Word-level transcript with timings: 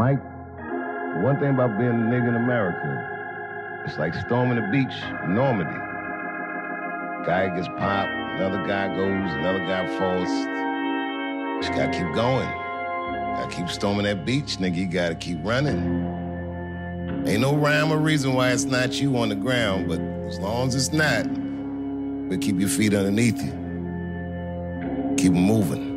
Mike, 0.00 0.22
the 1.12 1.20
one 1.20 1.38
thing 1.38 1.50
about 1.50 1.76
being 1.76 1.90
a 1.90 1.92
nigga 1.92 2.28
in 2.28 2.34
America, 2.34 3.84
it's 3.84 3.98
like 3.98 4.14
storming 4.14 4.56
the 4.56 4.66
beach 4.72 4.94
in 5.24 5.34
Normandy. 5.34 5.74
Guy 7.26 7.54
gets 7.54 7.68
popped, 7.68 8.08
another 8.08 8.66
guy 8.66 8.88
goes, 8.96 9.30
another 9.34 9.58
guy 9.58 9.86
falls. 9.98 10.26
Just 11.60 11.76
gotta 11.76 11.92
keep 11.92 12.10
going. 12.14 12.48
Gotta 12.48 13.54
keep 13.54 13.68
storming 13.68 14.04
that 14.04 14.24
beach, 14.24 14.56
nigga. 14.56 14.74
You 14.74 14.86
gotta 14.86 15.16
keep 15.16 15.36
running. 15.42 15.84
Ain't 17.26 17.42
no 17.42 17.54
rhyme 17.54 17.92
or 17.92 17.98
reason 17.98 18.32
why 18.32 18.52
it's 18.52 18.64
not 18.64 18.98
you 19.02 19.18
on 19.18 19.28
the 19.28 19.34
ground, 19.34 19.86
but 19.86 20.00
as 20.00 20.38
long 20.38 20.68
as 20.68 20.74
it's 20.74 20.94
not, 20.94 21.24
but 22.30 22.40
keep 22.40 22.58
your 22.58 22.70
feet 22.70 22.94
underneath 22.94 23.36
you. 23.36 23.52
Keep 25.18 25.32
moving. 25.32 25.90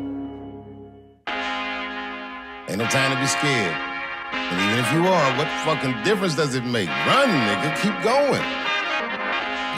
Ain't 2.68 2.76
no 2.76 2.84
time 2.84 3.14
to 3.14 3.18
be 3.18 3.26
scared. 3.26 3.93
And 4.32 4.60
even 4.60 4.84
if 4.84 4.92
you 4.92 5.06
are, 5.06 5.38
what 5.38 5.48
fucking 5.64 6.02
difference 6.04 6.34
does 6.34 6.54
it 6.54 6.64
make? 6.64 6.88
Run, 6.88 7.28
nigga. 7.28 7.74
Keep 7.82 8.02
going. 8.02 8.44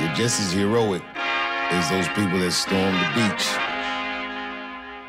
You're 0.00 0.14
just 0.14 0.40
as 0.40 0.52
heroic 0.52 1.02
as 1.16 1.90
those 1.90 2.08
people 2.08 2.38
that 2.38 2.52
stormed 2.52 2.98
the 3.00 3.10
beach. 3.16 3.46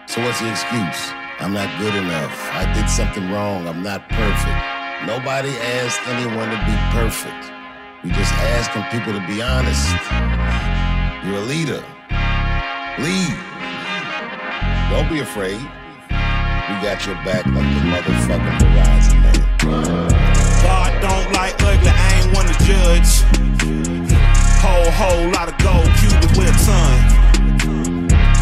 So 0.08 0.22
what's 0.24 0.40
the 0.40 0.50
excuse? 0.50 1.12
I'm 1.40 1.54
not 1.54 1.70
good 1.80 1.94
enough. 1.94 2.34
I 2.54 2.66
did 2.74 2.90
something 2.90 3.30
wrong. 3.32 3.68
I'm 3.68 3.84
not 3.84 4.10
perfect. 4.10 4.60
Nobody 5.06 5.50
asked 5.84 6.02
anyone 6.08 6.50
to 6.50 6.60
be 6.66 6.76
perfect. 6.96 7.52
We 8.04 8.10
just 8.12 8.34
asking 8.34 8.84
people 8.90 9.14
to 9.14 9.26
be 9.28 9.42
honest. 9.42 9.86
You're 11.26 11.38
a 11.38 11.46
leader. 11.46 11.84
Lead. 12.98 13.36
Don't 14.90 15.10
be 15.10 15.20
afraid. 15.20 15.60
We 15.60 16.74
got 16.82 17.06
your 17.06 17.16
back 17.24 17.46
like 17.46 17.54
the 17.54 17.82
motherfucking 17.92 18.60
Verizon 18.60 19.22
man. 19.22 19.27
God 20.64 20.92
don't 21.02 21.28
like 21.34 21.56
ugly, 21.64 21.90
I 21.90 22.08
ain't 22.20 22.36
one 22.36 22.46
to 22.48 22.56
judge. 22.64 23.24
Whole, 24.64 24.92
whole 24.92 25.32
lot 25.32 25.48
of 25.48 25.58
gold 25.60 25.88
Cupid 26.00 26.32
with 26.38 26.50
a 26.50 26.58
ton. 26.66 27.18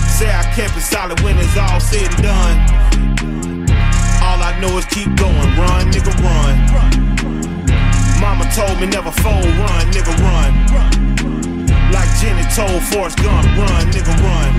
Say 0.08 0.32
I 0.32 0.44
kept 0.56 0.78
it 0.78 0.82
solid 0.82 1.20
when 1.22 1.38
it's 1.38 1.58
all 1.58 1.80
said 1.80 2.08
and 2.08 2.24
done. 2.24 2.58
All 4.24 4.40
I 4.42 4.58
know 4.62 4.78
is 4.78 4.86
keep 4.86 5.14
going, 5.16 5.50
run, 5.60 5.92
nigga, 5.92 6.14
run. 6.24 6.56
Mama 8.22 8.50
told 8.56 8.80
me 8.80 8.88
never 8.88 9.12
fold, 9.12 9.46
run, 9.46 9.86
nigga, 9.92 10.16
run. 10.24 10.52
Like 11.92 12.10
Jenny 12.20 12.44
told 12.56 12.82
Forrest 12.84 13.18
Gump, 13.18 13.46
run, 13.58 13.86
nigga, 13.92 14.16
run. 14.24 14.52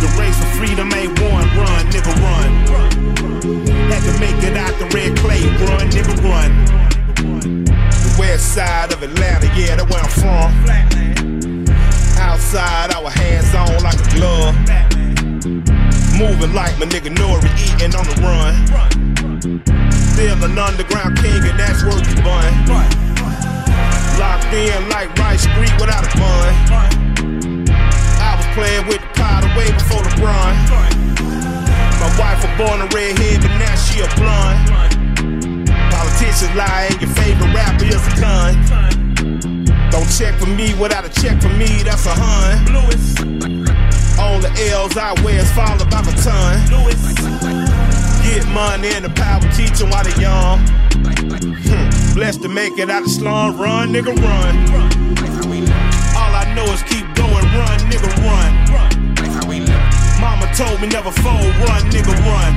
The 0.00 0.08
race 0.18 0.38
for 0.38 0.46
freedom 0.58 0.92
ain't 0.92 1.18
won, 1.20 1.44
run, 1.58 1.86
nigga, 1.90 2.14
run. 2.22 3.03
Had 3.44 4.00
to 4.08 4.18
make 4.20 4.42
it 4.42 4.56
out 4.56 4.72
the 4.78 4.86
red 4.96 5.12
clay, 5.18 5.44
run, 5.68 5.90
nigga, 5.92 6.16
run. 6.24 6.64
The 7.44 8.16
west 8.18 8.54
side 8.54 8.90
of 8.90 9.02
Atlanta, 9.02 9.52
yeah, 9.54 9.76
that's 9.76 9.84
where 9.92 10.00
I'm 10.00 10.08
from. 10.08 10.48
Outside, 12.16 12.94
our 12.94 13.10
hands 13.10 13.54
on 13.54 13.82
like 13.84 14.00
a 14.00 14.08
glove. 14.16 14.56
Moving 16.16 16.54
like 16.54 16.72
my 16.80 16.86
nigga 16.88 17.12
Nori, 17.12 17.52
eating 17.60 17.92
on 17.92 18.08
the 18.08 18.16
run. 18.24 18.64
Still 19.92 20.42
an 20.42 20.58
underground 20.58 21.18
king, 21.18 21.44
and 21.44 21.60
that's 21.60 21.84
worth 21.84 22.00
the 22.00 22.22
bun. 22.22 22.48
Locked 24.18 24.54
in 24.54 24.88
like 24.88 25.12
Rice 25.18 25.42
Street 25.42 25.74
without 25.78 26.00
a 26.00 26.16
bun. 26.16 26.54
I 28.24 28.36
was 28.38 28.46
playing 28.56 28.86
with 28.88 29.02
the 29.02 29.08
powder 29.20 29.52
way 29.58 29.70
before 29.70 30.00
LeBron. 30.00 31.13
My 32.56 32.60
wife 32.60 32.70
was 32.70 32.70
born 32.70 32.80
a 32.80 32.86
redhead, 32.94 33.42
but 33.42 33.58
now 33.58 33.74
she 33.74 34.00
a 34.00 34.08
blonde. 34.16 34.68
Politicians 35.90 36.54
lie, 36.54 36.88
and 36.90 37.00
your 37.00 37.10
favorite 37.10 37.54
rapper 37.54 37.84
is 37.84 38.06
a 38.06 38.20
gun. 38.20 38.54
Don't 39.90 40.08
check 40.10 40.34
for 40.38 40.46
me 40.46 40.74
without 40.74 41.04
a 41.04 41.20
check 41.20 41.40
for 41.40 41.48
me, 41.50 41.82
that's 41.82 42.06
a 42.06 42.14
hun. 42.14 42.58
All 44.18 44.40
the 44.40 44.50
L's 44.72 44.96
I 44.96 45.12
wear 45.22 45.40
is 45.40 45.50
followed 45.52 45.90
by 45.90 46.00
a 46.00 46.14
ton. 46.22 46.60
Get 48.22 48.46
money 48.48 48.88
and 48.94 49.04
the 49.04 49.12
power 49.14 49.40
teaching 49.52 49.90
while 49.90 50.04
they 50.04 50.14
young. 50.20 50.60
Hmm. 51.64 52.14
Blessed 52.14 52.42
to 52.42 52.48
make 52.48 52.78
it 52.78 52.90
out 52.90 53.04
the 53.04 53.10
slum, 53.10 53.58
run, 53.58 53.92
nigga, 53.92 54.14
run. 54.14 54.54
All 56.16 56.34
I 56.34 56.52
know 56.54 56.64
is 56.72 56.82
keep 56.84 57.06
going, 57.14 57.44
run, 57.54 57.78
nigga, 57.90 58.08
run. 58.22 58.93
Told 60.56 60.80
me 60.80 60.86
never 60.86 61.10
fold, 61.10 61.52
run, 61.66 61.82
nigga, 61.90 62.14
run. 62.22 62.54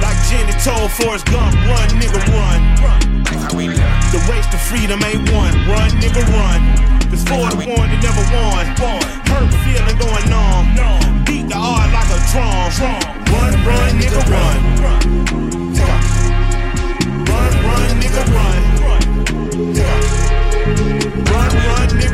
Like 0.00 0.16
Jenny 0.28 0.52
told 0.64 0.90
Forrest 0.92 1.26
Gump, 1.26 1.54
run, 1.68 1.88
nigga, 2.00 2.16
run. 2.32 2.74
The 4.10 4.18
race 4.32 4.46
to 4.46 4.56
freedom 4.56 5.02
ain't 5.04 5.30
won, 5.30 5.52
run, 5.68 5.90
nigga, 6.00 6.24
run. 6.32 6.62
Cause 7.10 7.22
for 7.22 7.50
the 7.52 7.56
one 7.68 7.90
that 7.92 8.00
never 8.00 8.24
won. 8.32 8.64
Hurt 9.28 9.52
feeling 9.60 9.98
going 10.00 10.32
on. 10.32 10.72
Beat 11.26 11.50
the 11.50 11.54
heart 11.54 11.92
like 11.92 12.08
a 12.08 12.18
drum. 12.32 12.72
Run, 13.28 13.52
run, 13.66 14.00
nigga, 14.00 14.24
run. 14.32 14.56
Run, 17.28 17.52
run, 17.62 18.00
nigga, 18.00 18.24
run. 18.32 18.64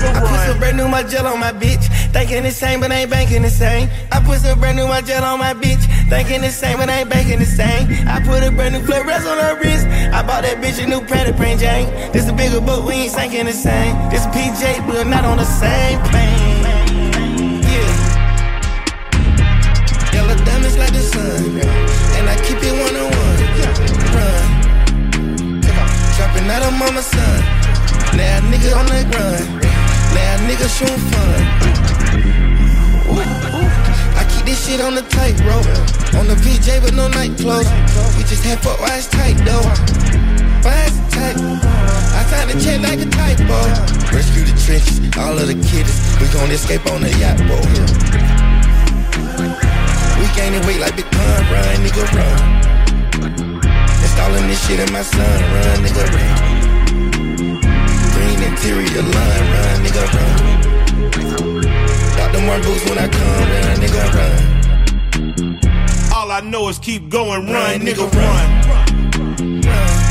I 0.03 0.21
put 0.21 0.41
some 0.47 0.59
brand 0.59 0.77
new 0.77 0.89
my 0.89 1.03
gel 1.03 1.27
on 1.27 1.39
my 1.39 1.53
bitch. 1.53 1.87
Thinking 2.13 2.43
the 2.43 2.51
same, 2.51 2.81
but 2.81 2.91
ain't 2.91 3.11
banking 3.11 3.43
the 3.43 3.51
same. 3.51 3.89
I 4.11 4.21
put 4.21 4.41
some 4.41 4.59
brand 4.59 4.77
new 4.77 4.87
my 4.89 5.01
gel 5.01 5.23
on 5.25 5.39
my 5.39 5.55
bitch. 5.55 5.85
Thinking 6.09 6.41
the 6.41 6.51
same, 6.51 6.79
but 6.79 6.89
ain't 6.89 7.09
banking 7.09 7.39
the 7.39 7.47
same. 7.47 7.87
I 8.09 8.21
put 8.21 8.43
a 8.43 8.51
brand 8.51 8.75
new 8.75 8.83
Flores 8.83 9.25
on 9.27 9.39
her 9.39 9.61
wrist. 9.61 9.87
I 9.87 10.23
bought 10.23 10.43
that 10.43 10.59
bitch 10.59 10.83
a 10.83 10.87
new 10.87 11.01
Pratt 11.01 11.35
print 11.37 11.61
Jane. 11.61 11.87
This 12.13 12.29
a 12.29 12.33
bigger 12.33 12.61
boat, 12.61 12.85
we 12.85 12.95
ain't 12.95 13.13
sinking 13.13 13.47
the 13.47 13.53
same. 13.53 13.95
This 14.11 14.27
PJ, 14.27 14.87
we're 14.89 15.05
not 15.05 15.25
on 15.25 15.39
the 15.39 15.45
same 15.45 16.01
plane. 16.11 17.63
Yeah. 17.63 17.95
Yellow 20.13 20.35
diamonds 20.45 20.77
like 20.77 20.93
the 20.93 21.03
sun. 21.03 21.61
And 22.19 22.29
I 22.29 22.37
keep 22.43 22.59
it 22.59 22.75
one 22.75 22.97
on 22.99 23.11
one. 23.15 23.39
Run. 24.17 24.61
Dropping 26.17 26.51
out, 26.51 26.63
on 26.67 26.95
my 26.95 27.01
son. 27.01 27.60
Now 28.17 28.39
a 28.39 28.41
nigga 28.51 28.77
on 28.77 28.87
the 28.87 29.01
run. 29.15 29.61
Now 30.15 30.35
a 30.35 30.39
nigga 30.49 30.67
shooting 30.69 31.05
fun. 31.11 31.41
Ooh. 33.11 33.23
I 34.19 34.25
keep 34.31 34.45
this 34.45 34.67
shit 34.67 34.81
on 34.81 34.95
the 34.95 35.03
tightrope. 35.03 35.67
On 36.19 36.27
the 36.27 36.35
VJ 36.35 36.83
with 36.83 36.95
no 36.95 37.09
night 37.09 37.39
clothes. 37.39 37.71
We 38.17 38.23
just 38.25 38.45
had 38.45 38.59
foot 38.61 38.81
eyes 38.81 39.07
tight 39.09 39.39
though. 39.47 39.63
It 40.63 40.93
tight? 41.11 41.37
I 41.39 42.23
signed 42.29 42.51
the 42.51 42.61
check 42.61 42.81
like 42.83 43.01
a 43.01 43.09
typo. 43.09 43.59
Rescue 44.15 44.45
the 44.45 44.55
trenches, 44.61 45.01
all 45.17 45.39
of 45.39 45.47
the 45.47 45.55
kiddies. 45.55 45.99
We 46.21 46.27
gon' 46.35 46.51
escape 46.51 46.85
on 46.93 47.01
the 47.01 47.11
yacht 47.19 47.39
boat. 47.49 47.65
We 50.19 50.27
gaining 50.37 50.67
weight 50.67 50.81
like 50.81 50.97
Big 50.97 51.11
Pun, 51.11 51.43
run, 51.53 51.77
nigga, 51.85 52.05
run. 52.13 52.39
Installing 54.03 54.47
this 54.49 54.67
shit 54.67 54.81
in 54.81 54.93
my 54.93 55.03
son, 55.03 55.41
run, 55.55 55.79
nigga, 55.85 56.05
run. 56.13 56.50
Interior 58.63 59.01
line, 59.01 59.45
run, 59.57 59.81
nigga, 59.81 60.05
run. 60.13 60.37
Got 62.15 62.29
them 62.31 62.47
one 62.47 62.61
boots 62.61 62.85
when 62.91 62.99
I 62.99 63.09
come, 63.09 63.49
run, 63.49 63.77
nigga, 63.81 64.05
run. 64.13 64.37
All 66.15 66.31
I 66.31 66.41
know 66.41 66.69
is 66.69 66.79
keep 66.79 67.09
going, 67.09 67.47
run, 67.47 67.81
nigga, 67.81 68.05
run. 68.13 68.49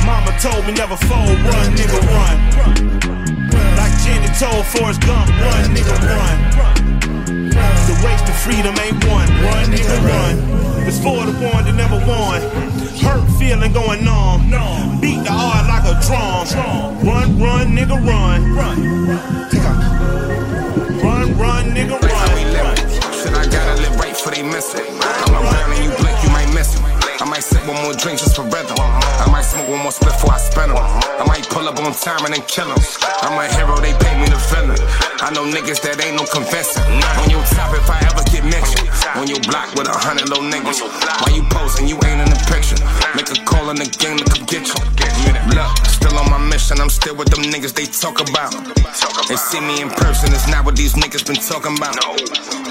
Mama 0.03 0.33
told 0.41 0.65
me 0.65 0.73
never 0.73 0.97
fold, 0.97 1.37
run, 1.45 1.75
nigga, 1.77 2.01
run. 2.09 2.37
Like 3.77 3.93
Jenny 4.01 4.33
told 4.41 4.65
Forrest 4.65 5.01
Gump, 5.01 5.29
run, 5.29 5.69
nigga, 5.69 5.93
run. 6.09 6.37
The 7.85 7.93
race 8.03 8.23
to 8.23 8.33
freedom 8.33 8.75
ain't 8.79 8.97
won, 9.05 9.29
run, 9.45 9.69
nigga, 9.69 10.01
run. 10.01 10.87
It's 10.87 10.97
for 10.97 11.23
the 11.23 11.33
one 11.53 11.65
that 11.65 11.75
never 11.75 12.01
won. 12.07 12.41
Hurt 13.01 13.27
feeling 13.39 13.71
going 13.73 14.07
on. 14.07 14.49
Beat 15.01 15.23
the 15.23 15.31
heart 15.31 15.67
like 15.67 15.85
a 15.85 15.95
drum. 16.05 16.45
Run, 17.05 17.39
run, 17.39 17.67
nigga, 17.75 17.95
run. 18.05 18.55
Run, 21.03 21.37
run, 21.37 21.65
nigga, 21.71 21.99
That's 22.01 22.13
how 22.13 22.35
we 22.35 22.43
run. 22.43 22.75
live. 22.75 23.15
Shit, 23.15 23.33
I 23.33 23.45
gotta 23.47 23.81
live 23.81 23.95
right 23.99 24.15
for 24.15 24.31
they 24.31 24.43
miss 24.43 24.73
it. 24.75 24.85
I'm 25.01 25.33
around 25.33 25.71
and 25.71 25.83
you 25.83 25.91
blink, 25.97 26.23
you 26.23 26.29
might 26.29 26.53
miss 26.53 26.75
it. 26.75 26.98
I 27.21 27.25
might 27.25 27.43
sip 27.43 27.65
one 27.67 27.81
more 27.83 27.93
drink 27.93 28.19
just 28.19 28.35
for 28.35 28.43
rhythm. 28.43 28.77
I 28.79 29.27
might 29.31 29.43
smoke 29.43 29.67
one 29.67 29.83
more 29.83 29.91
split 29.91 30.13
before 30.13 30.33
I 30.33 30.37
spend 30.37 30.59
spend 30.59 30.71
'em. 30.71 30.83
I 31.21 31.23
might 31.25 31.47
pull 31.49 31.67
up 31.67 31.79
on 31.79 31.93
time 31.93 32.25
and 32.25 32.33
then 32.33 32.43
kill 32.43 32.69
'em. 32.71 32.79
I'm 33.23 33.37
a 33.37 33.47
hero, 33.47 33.75
they 33.79 33.93
pay 33.93 34.15
me 34.19 34.27
the 34.27 34.39
villain. 34.51 34.79
I 35.21 35.29
know 35.31 35.45
niggas 35.45 35.81
that 35.81 36.03
ain't 36.03 36.15
no 36.15 36.25
convincing. 36.25 36.83
On 37.21 37.29
your 37.29 37.43
top 37.55 37.73
if 37.73 37.89
I 37.89 37.99
ever 38.09 38.23
get 38.31 38.43
mentioned. 38.43 38.89
On 39.15 39.27
your 39.27 39.39
block 39.49 39.73
with 39.75 39.87
a 39.87 39.97
hundred 40.05 40.29
little 40.29 40.43
niggas. 40.43 40.79
Why 41.21 41.29
you 41.33 41.43
posing? 41.49 41.87
You 41.87 41.97
ain't 42.07 42.21
in 42.23 42.29
the 42.29 42.41
picture. 42.51 42.79
Make 43.15 43.29
a 43.31 43.39
call 43.49 43.69
in 43.69 43.77
the 43.77 43.89
game 44.03 44.17
to 44.17 44.25
come 44.31 44.45
get 44.45 44.67
you. 44.67 44.79
Look, 45.55 45.71
still 45.87 46.17
on 46.17 46.29
my 46.29 46.37
mission. 46.37 46.79
I'm 46.81 46.89
still 46.89 47.15
with 47.15 47.29
them 47.29 47.43
niggas 47.43 47.73
they 47.73 47.85
talk 47.85 48.19
about. 48.19 48.51
They 49.27 49.37
see 49.37 49.59
me 49.59 49.81
in 49.81 49.89
person, 49.89 50.33
it's 50.33 50.47
not 50.47 50.65
what 50.65 50.75
these 50.75 50.93
niggas 50.93 51.25
been 51.25 51.41
talking 51.51 51.75
about. 51.77 52.68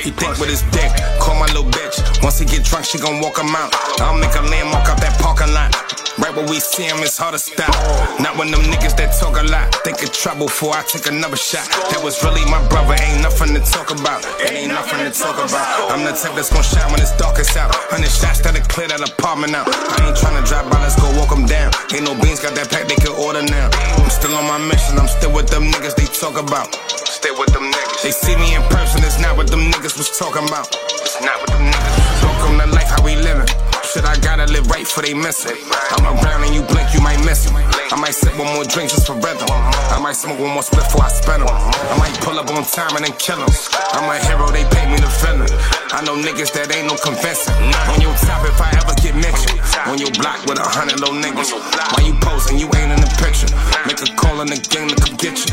He 0.00 0.10
think 0.10 0.40
with 0.40 0.48
his 0.48 0.64
dick, 0.72 0.88
call 1.20 1.36
my 1.36 1.44
little 1.52 1.68
bitch. 1.68 2.00
Once 2.24 2.38
he 2.40 2.46
get 2.48 2.64
drunk, 2.64 2.88
she 2.88 2.96
gon' 2.96 3.20
walk 3.20 3.36
him 3.36 3.52
out. 3.52 3.68
I'll 4.00 4.16
make 4.16 4.32
a 4.32 4.40
landmark 4.40 4.88
out 4.88 4.96
that 5.04 5.12
parking 5.20 5.52
lot. 5.52 5.76
Right 6.16 6.32
where 6.32 6.48
we 6.48 6.56
see 6.56 6.88
him, 6.88 7.04
it's 7.04 7.20
hard 7.20 7.36
to 7.36 7.38
stop. 7.38 7.68
Not 8.16 8.40
when 8.40 8.50
them 8.50 8.64
niggas 8.72 8.96
that 8.96 9.12
talk 9.20 9.36
a 9.36 9.44
lot. 9.44 9.68
Think 9.84 10.00
of 10.00 10.08
trouble 10.12 10.48
before 10.48 10.72
I 10.72 10.80
take 10.88 11.04
another 11.04 11.36
shot. 11.36 11.68
That 11.92 12.00
was 12.00 12.16
really 12.24 12.40
my 12.48 12.64
brother, 12.72 12.96
ain't 12.96 13.20
nothing 13.20 13.52
to 13.52 13.60
talk 13.60 13.92
about. 13.92 14.24
It 14.40 14.56
ain't 14.56 14.72
nothing 14.72 15.04
to 15.04 15.12
talk 15.12 15.36
about. 15.36 15.68
I'm 15.92 16.00
the 16.00 16.16
type 16.16 16.32
that's 16.32 16.48
gon' 16.48 16.64
shine 16.64 16.88
when 16.88 17.04
it's 17.04 17.12
darkest 17.20 17.52
out. 17.60 17.68
Hundred 17.92 18.08
shots 18.08 18.40
that'll 18.40 18.64
clear 18.72 18.88
that 18.88 19.04
apartment 19.04 19.52
out. 19.52 19.68
I 19.68 20.08
ain't 20.08 20.16
tryna 20.16 20.48
drive 20.48 20.64
by, 20.72 20.80
let's 20.80 20.96
go 20.96 21.12
walk 21.20 21.28
them 21.28 21.44
down. 21.44 21.76
Ain't 21.92 22.08
no 22.08 22.16
beans, 22.16 22.40
got 22.40 22.56
that 22.56 22.72
pack 22.72 22.88
they 22.88 22.96
can 22.96 23.12
order 23.20 23.44
now. 23.44 23.68
I'm 24.00 24.08
still 24.08 24.32
on 24.32 24.48
my 24.48 24.56
mission, 24.64 24.96
I'm 24.96 25.12
still 25.12 25.32
with 25.36 25.52
them 25.52 25.68
niggas 25.68 25.92
they 25.92 26.08
talk 26.08 26.40
about. 26.40 26.72
Stay 27.04 27.36
with 27.36 27.52
them. 27.52 27.59
They 28.02 28.12
see 28.12 28.34
me 28.36 28.54
in 28.54 28.62
person, 28.72 29.04
it's 29.04 29.20
not 29.20 29.36
what 29.36 29.50
them 29.50 29.60
niggas 29.68 29.98
was 30.00 30.08
talking 30.16 30.48
about. 30.48 30.72
It's 30.72 31.20
not 31.20 31.36
what 31.36 31.52
them 31.52 31.68
niggas. 31.68 32.22
Welcome 32.24 32.56
to 32.56 32.66
life, 32.72 32.88
how 32.88 33.04
we 33.04 33.14
living. 33.14 33.46
Shit, 33.92 34.08
I 34.08 34.16
gotta 34.24 34.46
live 34.50 34.70
right 34.70 34.86
for 34.86 35.02
they 35.02 35.12
miss 35.12 35.44
it. 35.44 35.58
I'm 35.92 36.08
around 36.08 36.44
and 36.44 36.54
you 36.54 36.62
blink, 36.62 36.94
you 36.94 37.02
might 37.02 37.20
miss 37.26 37.44
it. 37.44 37.52
I 37.52 37.96
might 38.00 38.14
sip 38.14 38.32
one 38.38 38.54
more 38.54 38.64
drink 38.64 38.88
just 38.88 39.06
for 39.06 39.20
rhythm. 39.20 39.44
I 39.52 40.00
might 40.00 40.16
smoke 40.16 40.40
one 40.40 40.48
more 40.48 40.62
split 40.62 40.84
before 40.84 41.04
I 41.04 41.08
spend 41.08 41.42
them. 41.42 41.52
I 41.52 41.96
might 42.00 42.16
pull 42.24 42.38
up 42.38 42.48
on 42.48 42.64
time 42.64 42.96
and 42.96 43.04
then 43.04 43.12
kill 43.20 43.36
them. 43.36 43.52
I'm 43.92 44.08
a 44.08 44.16
hero, 44.24 44.48
they 44.48 44.64
pay 44.72 44.88
me 44.88 44.96
to 44.96 45.10
villain. 45.20 45.52
I 45.92 46.02
know 46.06 46.14
niggas 46.14 46.54
that 46.54 46.70
ain't 46.70 46.86
no 46.86 46.94
convincing. 46.94 47.50
On 47.90 47.98
your 47.98 48.14
top 48.22 48.46
if 48.46 48.60
I 48.62 48.70
ever 48.78 48.94
get 49.02 49.18
mentioned. 49.18 49.58
On 49.90 49.98
your 49.98 50.14
block 50.22 50.38
with 50.46 50.58
a 50.58 50.62
hundred 50.62 51.02
low 51.02 51.10
niggas. 51.10 51.50
Why 51.50 52.06
you 52.06 52.14
posing? 52.22 52.58
You 52.62 52.70
ain't 52.78 52.94
in 52.94 53.00
the 53.02 53.10
picture. 53.18 53.50
Make 53.90 53.98
a 53.98 54.10
call 54.14 54.40
in 54.40 54.46
the 54.46 54.60
game 54.70 54.86
to 54.86 54.94
come 54.94 55.18
get 55.18 55.34
you. 55.34 55.50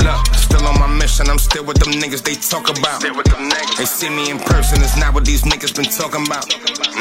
Look, 0.00 0.20
still 0.36 0.64
on 0.64 0.80
my 0.80 0.86
mission, 0.86 1.28
I'm 1.28 1.38
still 1.38 1.64
with 1.64 1.78
them 1.80 1.92
niggas 1.92 2.22
they 2.22 2.36
talk 2.36 2.68
about. 2.68 3.00
They 3.00 3.84
see 3.84 4.08
me 4.08 4.30
in 4.30 4.38
person, 4.38 4.80
it's 4.80 4.96
not 4.96 5.14
what 5.14 5.24
these 5.24 5.42
niggas 5.42 5.74
been 5.74 5.88
talking 5.88 6.24
about. 6.26 6.48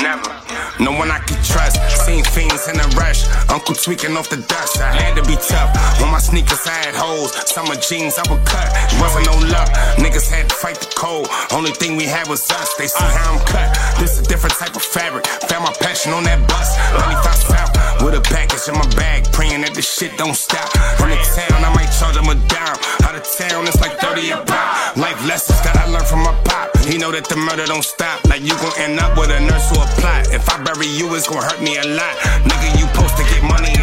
Never. 0.02 0.32
No 0.80 0.92
one 0.92 1.10
I 1.10 1.20
can 1.20 1.42
trust. 1.44 1.82
Seen 2.06 2.24
fiends 2.24 2.68
in 2.68 2.80
a 2.80 2.88
rush. 2.94 3.26
Uncle 3.50 3.74
tweaking 3.74 4.16
off 4.16 4.30
the 4.30 4.38
dust. 4.38 4.80
I 4.80 4.94
had 4.94 5.18
to 5.18 5.24
be 5.26 5.36
tough. 5.36 5.74
On 6.02 6.12
my 6.12 6.20
sneakers, 6.20 6.66
I 6.68 6.86
had 6.86 6.96
holes. 6.96 7.34
Summer 7.50 7.76
jeans, 7.76 8.18
I 8.18 8.24
would 8.32 8.46
cut. 8.46 8.70
Wasn't 9.02 9.26
no 9.26 9.34
luck. 9.50 9.70
Niggas 9.98 10.30
had 10.30 10.50
to 10.50 10.56
fight 10.56 10.80
the 10.80 10.88
cold. 10.96 11.28
Only 11.52 11.72
thing 11.72 11.98
we 11.98 12.06
had 12.06 12.28
was 12.28 12.42
They 12.78 12.88
see 12.88 13.06
how 13.06 13.38
I'm 13.38 13.42
cut. 13.46 13.70
This 14.00 14.20
a 14.20 14.24
different 14.24 14.56
type 14.58 14.76
of 14.76 14.82
fabric. 14.82 15.26
Found 15.50 15.66
my 15.66 15.74
passion 15.78 16.14
on 16.14 16.24
that 16.26 16.42
bus. 16.50 16.74
Money 16.98 17.14
95 17.14 17.54
South. 17.54 17.72
With 18.02 18.18
a 18.18 18.22
package 18.22 18.66
in 18.66 18.74
my 18.74 18.88
bag. 18.98 19.30
Praying 19.32 19.62
that 19.62 19.74
this 19.74 19.86
shit 19.86 20.18
don't 20.18 20.36
stop. 20.36 20.66
In 21.02 21.14
the 21.14 21.18
town, 21.38 21.62
I 21.62 21.70
might 21.78 21.90
charge 21.94 22.18
them 22.18 22.30
a 22.30 22.36
dime. 22.50 22.78
Out 23.06 23.14
of 23.14 23.26
town, 23.30 23.70
it's 23.70 23.78
like 23.78 23.94
30 24.02 24.34
a 24.34 24.38
pop. 24.42 24.98
Life 24.98 25.22
lessons 25.30 25.62
that 25.62 25.78
I 25.78 25.86
learned 25.86 26.10
from 26.10 26.26
my 26.26 26.34
pop. 26.50 26.74
He 26.90 26.98
know 26.98 27.12
that 27.14 27.30
the 27.30 27.38
murder 27.38 27.66
don't 27.70 27.86
stop. 27.86 28.26
Like 28.26 28.42
you 28.42 28.58
gon' 28.58 28.74
end 28.82 28.98
up 28.98 29.14
with 29.18 29.30
a 29.30 29.38
nurse 29.38 29.70
or 29.78 29.86
a 29.86 29.90
plot. 30.02 30.34
If 30.34 30.50
I 30.50 30.58
bury 30.66 30.90
you, 30.90 31.14
it's 31.14 31.30
gon' 31.30 31.46
hurt 31.46 31.62
me 31.62 31.78
a 31.78 31.86
lot. 31.86 32.16
Nigga, 32.42 32.74
you 32.82 32.90
supposed 32.90 33.18
to 33.22 33.26
get 33.30 33.46
money 33.46 33.77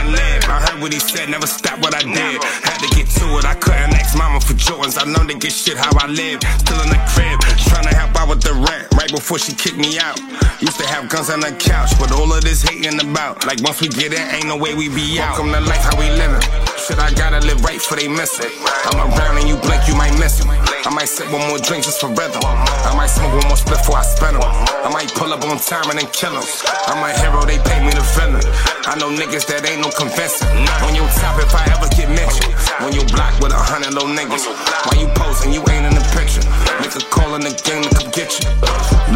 what 0.84 0.92
he 0.92 1.00
said, 1.00 1.30
never 1.30 1.46
stop 1.46 1.80
what 1.80 1.94
I 1.94 2.02
did. 2.02 2.44
Had 2.60 2.76
to 2.84 2.88
get 2.94 3.08
to 3.16 3.24
it, 3.40 3.46
I 3.46 3.54
couldn't 3.54 3.96
ask 3.96 4.12
mama 4.18 4.38
for 4.38 4.52
Jordans. 4.52 5.00
I 5.00 5.10
know 5.10 5.26
to 5.26 5.32
get 5.32 5.50
shit 5.50 5.78
how 5.78 5.88
I 5.96 6.06
live. 6.08 6.44
Still 6.60 6.76
in 6.84 6.90
the 6.92 7.00
crib, 7.08 7.40
trying 7.72 7.88
to 7.88 7.94
help 7.96 8.14
out 8.20 8.28
with 8.28 8.42
the 8.42 8.52
rent. 8.52 8.92
Right 8.92 9.10
before 9.10 9.38
she 9.38 9.54
kicked 9.54 9.78
me 9.78 9.98
out. 9.98 10.20
Used 10.60 10.78
to 10.78 10.86
have 10.86 11.08
guns 11.08 11.30
on 11.30 11.40
the 11.40 11.52
couch, 11.52 11.98
but 11.98 12.12
all 12.12 12.30
of 12.30 12.44
this 12.44 12.60
hating 12.60 13.00
about. 13.00 13.46
Like 13.46 13.62
once 13.62 13.80
we 13.80 13.88
get 13.88 14.12
in, 14.12 14.20
ain't 14.28 14.46
no 14.46 14.58
way 14.58 14.74
we 14.74 14.90
be 14.90 15.18
out. 15.18 15.40
Welcome 15.40 15.52
to 15.52 15.60
life, 15.60 15.80
how 15.80 15.98
we 15.98 16.10
living. 16.10 16.73
Shit, 16.84 17.00
I 17.00 17.08
gotta 17.16 17.40
live 17.48 17.64
right 17.64 17.80
for 17.80 17.96
they 17.96 18.12
miss 18.12 18.36
it. 18.44 18.52
I'm 18.92 19.00
around 19.00 19.40
and 19.40 19.48
you 19.48 19.56
blink, 19.56 19.88
you 19.88 19.96
might 19.96 20.12
miss 20.20 20.36
it. 20.36 20.44
I 20.44 20.92
might 20.92 21.08
sip 21.08 21.32
one 21.32 21.40
more 21.48 21.56
drink 21.56 21.88
just 21.88 21.96
for 21.96 22.12
rhythm. 22.12 22.44
I 22.44 22.92
might 22.92 23.08
smoke 23.08 23.32
one 23.40 23.48
more 23.48 23.56
split 23.56 23.80
before 23.80 23.96
I 23.96 24.04
spend 24.04 24.36
them. 24.36 24.44
I 24.44 24.92
might 24.92 25.08
pull 25.16 25.32
up 25.32 25.40
on 25.48 25.56
time 25.64 25.88
and 25.88 25.96
then 25.96 26.12
kill 26.12 26.36
them. 26.36 26.44
I'm 26.92 27.00
a 27.00 27.08
hero, 27.16 27.40
they 27.48 27.56
pay 27.56 27.80
me 27.80 27.88
to 27.88 28.04
villain. 28.12 28.44
I 28.84 29.00
know 29.00 29.08
niggas 29.08 29.48
that 29.48 29.64
ain't 29.64 29.80
no 29.80 29.88
convincing. 29.96 30.44
On 30.84 30.92
your 30.92 31.08
top 31.16 31.40
if 31.40 31.56
I 31.56 31.64
ever 31.72 31.88
get 31.96 32.12
mentioned. 32.12 32.52
On 32.84 32.92
your 32.92 33.08
block 33.16 33.32
with 33.40 33.56
a 33.56 33.62
hundred 33.64 33.96
low 33.96 34.04
niggas. 34.04 34.44
Why 34.84 35.00
you 35.00 35.08
posing? 35.16 35.56
You 35.56 35.64
ain't 35.72 35.88
in 35.88 35.96
the 35.96 36.04
picture. 36.12 36.44
Make 36.84 36.92
a 36.92 37.04
call 37.08 37.32
in 37.32 37.48
the 37.48 37.56
game 37.64 37.80
to 37.80 37.88
come 37.96 38.12
get 38.12 38.28
you. 38.44 38.52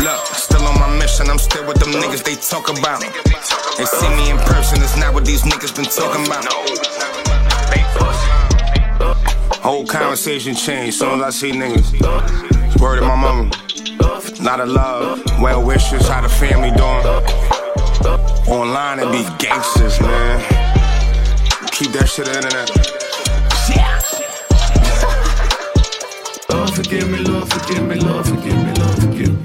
Look, 0.00 0.24
still 0.32 0.64
on 0.64 0.80
my 0.80 0.88
mission, 0.96 1.28
I'm 1.28 1.36
still 1.36 1.68
with 1.68 1.84
them 1.84 1.92
niggas 1.92 2.24
they 2.24 2.40
talk 2.40 2.72
about. 2.72 3.04
Me. 3.04 3.12
They 3.76 3.84
see 3.84 4.08
me 4.16 4.32
in 4.32 4.40
person, 4.48 4.80
it's 4.80 4.96
not 4.96 5.12
what 5.12 5.28
these 5.28 5.44
niggas 5.44 5.76
been 5.76 5.84
talking 5.84 6.24
about. 6.24 6.48
Whole 9.62 9.86
conversation 9.86 10.54
changed 10.54 10.98
soon 10.98 11.20
as 11.20 11.26
I 11.26 11.30
see 11.30 11.52
niggas. 11.52 12.80
Word 12.80 12.98
of 13.00 13.04
my 13.04 13.16
mama. 13.16 13.50
Not 14.40 14.60
a 14.60 14.66
love, 14.66 15.22
well 15.40 15.64
wishes, 15.64 16.08
how 16.08 16.20
the 16.20 16.28
family 16.28 16.70
doing. 16.70 17.04
Online 18.48 19.00
and 19.00 19.10
be 19.12 19.24
gangsters, 19.38 20.00
man. 20.00 20.40
Keep 21.70 21.92
that 21.92 22.08
shit 22.08 22.28
in 22.28 22.32
the 22.32 22.38
internet. 22.38 22.70
Lord 26.50 26.70
forgive 26.74 27.10
me, 27.10 27.18
forgive 27.46 27.86
me, 27.86 27.96
Lord 28.00 28.26
forgive 28.26 28.56
me, 28.56 28.72
Lord 28.74 28.98
forgive 29.02 29.32
me. 29.32 29.44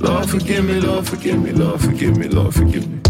Lord 0.00 0.28
forgive 0.28 0.64
me, 0.64 0.80
Lord 0.80 1.06
forgive 1.06 1.42
me, 1.42 1.52
Lord 1.52 1.80
forgive 1.80 2.16
me, 2.16 2.28
Lord 2.28 2.54
forgive 2.54 2.86
me. 2.86 2.88
Lord 2.88 2.88
forgive 2.88 2.88
me, 2.88 3.00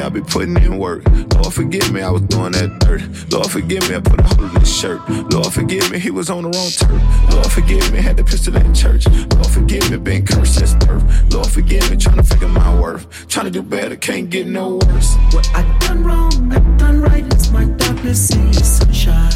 I 0.00 0.08
be 0.08 0.22
putting 0.22 0.56
in 0.56 0.78
work. 0.78 1.04
Lord 1.34 1.52
forgive 1.52 1.92
me, 1.92 2.00
I 2.00 2.10
was 2.10 2.22
doing 2.22 2.52
that 2.52 2.80
dirt. 2.80 3.02
Lord 3.30 3.50
forgive 3.50 3.88
me, 3.88 3.96
I 3.96 4.00
put 4.00 4.18
a 4.18 4.22
hole 4.24 4.44
in 4.46 4.60
his 4.60 4.74
shirt. 4.74 5.08
Lord 5.30 5.52
forgive 5.52 5.90
me, 5.90 5.98
he 5.98 6.10
was 6.10 6.30
on 6.30 6.42
the 6.42 6.48
wrong 6.48 6.70
turf. 6.70 7.32
Lord 7.32 7.52
forgive 7.52 7.92
me, 7.92 8.00
had 8.00 8.16
the 8.16 8.24
pistol 8.24 8.56
in 8.56 8.74
church. 8.74 9.06
Lord 9.06 9.46
forgive 9.46 9.90
me, 9.90 9.98
been 9.98 10.26
cursed 10.26 10.54
since 10.56 10.74
birth. 10.84 11.04
Lord 11.32 11.46
forgive 11.46 11.88
me, 11.90 11.96
trying 11.96 12.16
to 12.16 12.22
figure 12.22 12.48
my 12.48 12.80
worth. 12.80 13.28
Trying 13.28 13.44
to 13.44 13.50
do 13.50 13.62
better, 13.62 13.94
can't 13.94 14.30
get 14.30 14.46
no 14.46 14.80
worse. 14.86 15.14
What 15.32 15.48
I 15.54 15.62
done 15.80 16.02
wrong, 16.02 16.52
I 16.52 16.58
done 16.76 17.02
right. 17.02 17.24
It's 17.26 17.50
my 17.50 17.66
darkness, 17.66 18.28
see 18.28 18.52
sunshine. 18.52 19.30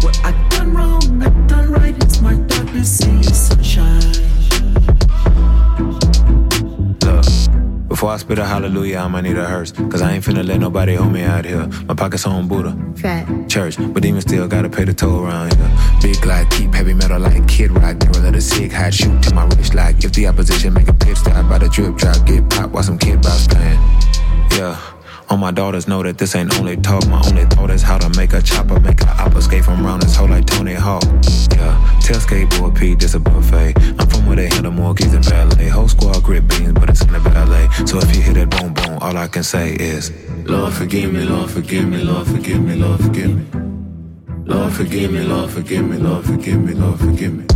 What 0.00 0.18
I 0.24 0.32
done 0.50 0.72
wrong, 0.72 1.22
I 1.22 1.28
done 1.46 1.72
right. 1.72 1.96
It's 2.04 2.20
my 2.20 2.34
darkness, 2.34 2.90
Before 8.00 8.14
I 8.14 8.16
spit 8.16 8.38
a 8.38 8.46
hallelujah, 8.46 8.96
I'ma 8.96 9.20
need 9.20 9.36
a 9.36 9.44
hearse. 9.44 9.72
Cause 9.72 10.00
I 10.00 10.12
ain't 10.12 10.24
finna 10.24 10.42
let 10.42 10.58
nobody 10.58 10.94
hold 10.94 11.12
me 11.12 11.20
out 11.20 11.44
here. 11.44 11.66
My 11.86 11.92
pockets 11.92 12.24
on 12.24 12.48
Buddha. 12.48 12.74
Fat. 12.96 13.28
Church, 13.46 13.76
but 13.92 14.06
even 14.06 14.22
still 14.22 14.48
gotta 14.48 14.70
pay 14.70 14.84
the 14.84 14.94
toll 14.94 15.26
around 15.26 15.54
here. 15.54 15.70
Big 16.00 16.18
glide, 16.22 16.48
keep 16.48 16.72
heavy 16.72 16.94
metal 16.94 17.20
like 17.20 17.46
Kid 17.46 17.70
Rock. 17.72 17.98
Never 17.98 18.20
let 18.20 18.34
a 18.34 18.40
sig 18.40 18.72
hide, 18.72 18.94
shoot 18.94 19.22
to 19.24 19.34
my 19.34 19.44
wrist 19.48 19.74
like 19.74 20.02
if 20.02 20.12
the 20.12 20.28
opposition 20.28 20.72
make 20.72 20.88
a 20.88 20.94
pit 20.94 21.18
stop 21.18 21.46
by 21.46 21.58
the 21.58 21.68
drip 21.68 21.94
drop, 21.96 22.24
get 22.24 22.48
pop 22.48 22.70
while 22.70 22.82
some 22.82 22.96
kid 22.96 23.20
box 23.20 23.46
playing. 23.46 23.78
Yeah. 24.52 24.80
All 25.30 25.36
my 25.36 25.52
daughters 25.52 25.86
know 25.86 26.02
that 26.02 26.18
this 26.18 26.34
ain't 26.34 26.58
only 26.58 26.76
talk. 26.76 27.06
My 27.06 27.22
only 27.24 27.44
thought 27.44 27.70
is 27.70 27.82
how 27.82 27.98
to 27.98 28.08
make 28.18 28.32
a 28.32 28.42
chopper, 28.42 28.80
make 28.80 29.00
a 29.02 29.08
op 29.22 29.36
escape 29.36 29.62
from 29.64 29.86
round 29.86 30.02
this 30.02 30.16
hole 30.16 30.28
like 30.28 30.44
Tony 30.44 30.74
Hawk. 30.74 31.04
Yeah, 31.52 31.78
tell 32.02 32.18
skateboard 32.18 32.76
Pete 32.76 32.98
this 32.98 33.14
a 33.14 33.20
buffet. 33.20 33.74
I'm 34.00 34.08
from 34.08 34.26
where 34.26 34.34
they 34.34 34.48
handle 34.48 34.72
more 34.72 34.92
keys 34.92 35.12
than 35.12 35.22
ballet. 35.22 35.68
Whole 35.68 35.86
squad 35.86 36.20
grip 36.24 36.48
beans, 36.48 36.72
but 36.72 36.90
it's 36.90 37.02
in 37.02 37.12
the 37.12 37.20
ballet. 37.20 37.68
So 37.86 37.98
if 37.98 38.16
you 38.16 38.22
hear 38.22 38.34
that 38.34 38.50
boom 38.50 38.74
boom, 38.74 38.98
all 39.00 39.16
I 39.16 39.28
can 39.28 39.44
say 39.44 39.74
is, 39.74 40.10
Lord 40.46 40.72
forgive 40.72 41.12
me, 41.12 41.22
Lord 41.22 41.48
forgive 41.48 41.88
me, 41.88 42.02
Lord 42.02 42.26
forgive 42.26 42.60
me, 42.60 42.74
Lord 42.74 43.00
forgive 43.00 43.36
me. 43.36 43.60
Lord 44.46 44.72
forgive 44.72 45.12
me, 45.12 45.22
Lord 45.22 45.50
forgive 45.50 45.88
me, 45.88 45.96
Lord 45.96 46.24
forgive 46.24 46.60
me, 46.60 46.74
Lord 46.74 46.98
forgive 46.98 47.34
me. 47.34 47.49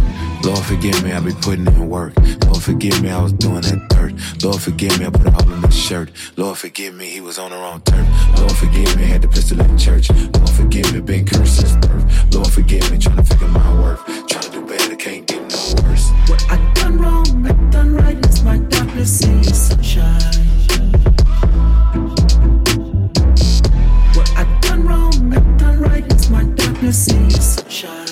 Lord 0.44 0.58
forgive 0.58 1.02
me, 1.02 1.10
I 1.10 1.20
be 1.20 1.32
putting 1.32 1.66
in 1.66 1.88
work. 1.88 2.12
Lord 2.44 2.62
forgive 2.62 3.02
me, 3.02 3.08
I 3.08 3.22
was 3.22 3.32
doing 3.32 3.62
that 3.62 3.88
dirt. 3.88 4.12
Lord 4.44 4.60
forgive 4.60 5.00
me, 5.00 5.06
I 5.06 5.10
put 5.10 5.26
a 5.26 5.30
hole 5.30 5.50
in 5.50 5.62
his 5.62 5.74
shirt. 5.74 6.10
Lord 6.36 6.58
forgive 6.58 6.94
me, 6.94 7.06
he 7.06 7.22
was 7.22 7.38
on 7.38 7.50
the 7.50 7.56
wrong 7.56 7.80
turf. 7.80 8.06
Lord 8.38 8.52
forgive 8.52 8.94
me, 8.94 9.04
had 9.04 9.22
the 9.22 9.28
pistol 9.28 9.58
in 9.62 9.78
church. 9.78 10.10
Lord 10.10 10.50
forgive 10.50 10.92
me, 10.92 11.00
been 11.00 11.24
cursed 11.24 11.60
since 11.60 11.86
birth. 11.86 12.34
Lord 12.34 12.48
forgive 12.48 12.90
me, 12.92 12.98
trying 12.98 13.16
to 13.16 13.22
figure 13.22 13.48
my 13.48 13.80
worth. 13.80 14.04
Trying 14.04 14.44
to 14.44 14.50
do 14.50 14.66
better, 14.66 14.96
can't 14.96 15.26
get 15.26 15.40
no 15.40 15.88
worse. 15.88 16.10
What 16.28 16.44
I 16.50 16.72
done 16.74 16.98
wrong, 16.98 17.46
I 17.46 17.52
done 17.70 17.94
right. 17.94 18.18
It's 18.18 18.42
my 18.42 18.58
darkness, 18.58 19.20
see 19.20 19.44
sunshine. 19.44 20.20
What 24.12 24.30
I 24.36 24.44
done 24.60 24.86
wrong, 24.86 25.32
I 25.32 25.40
done 25.56 25.80
right. 25.80 26.04
It's 26.12 26.28
my 26.28 26.44
darkness, 26.44 27.06
see 27.06 27.30
sunshine. 27.30 28.03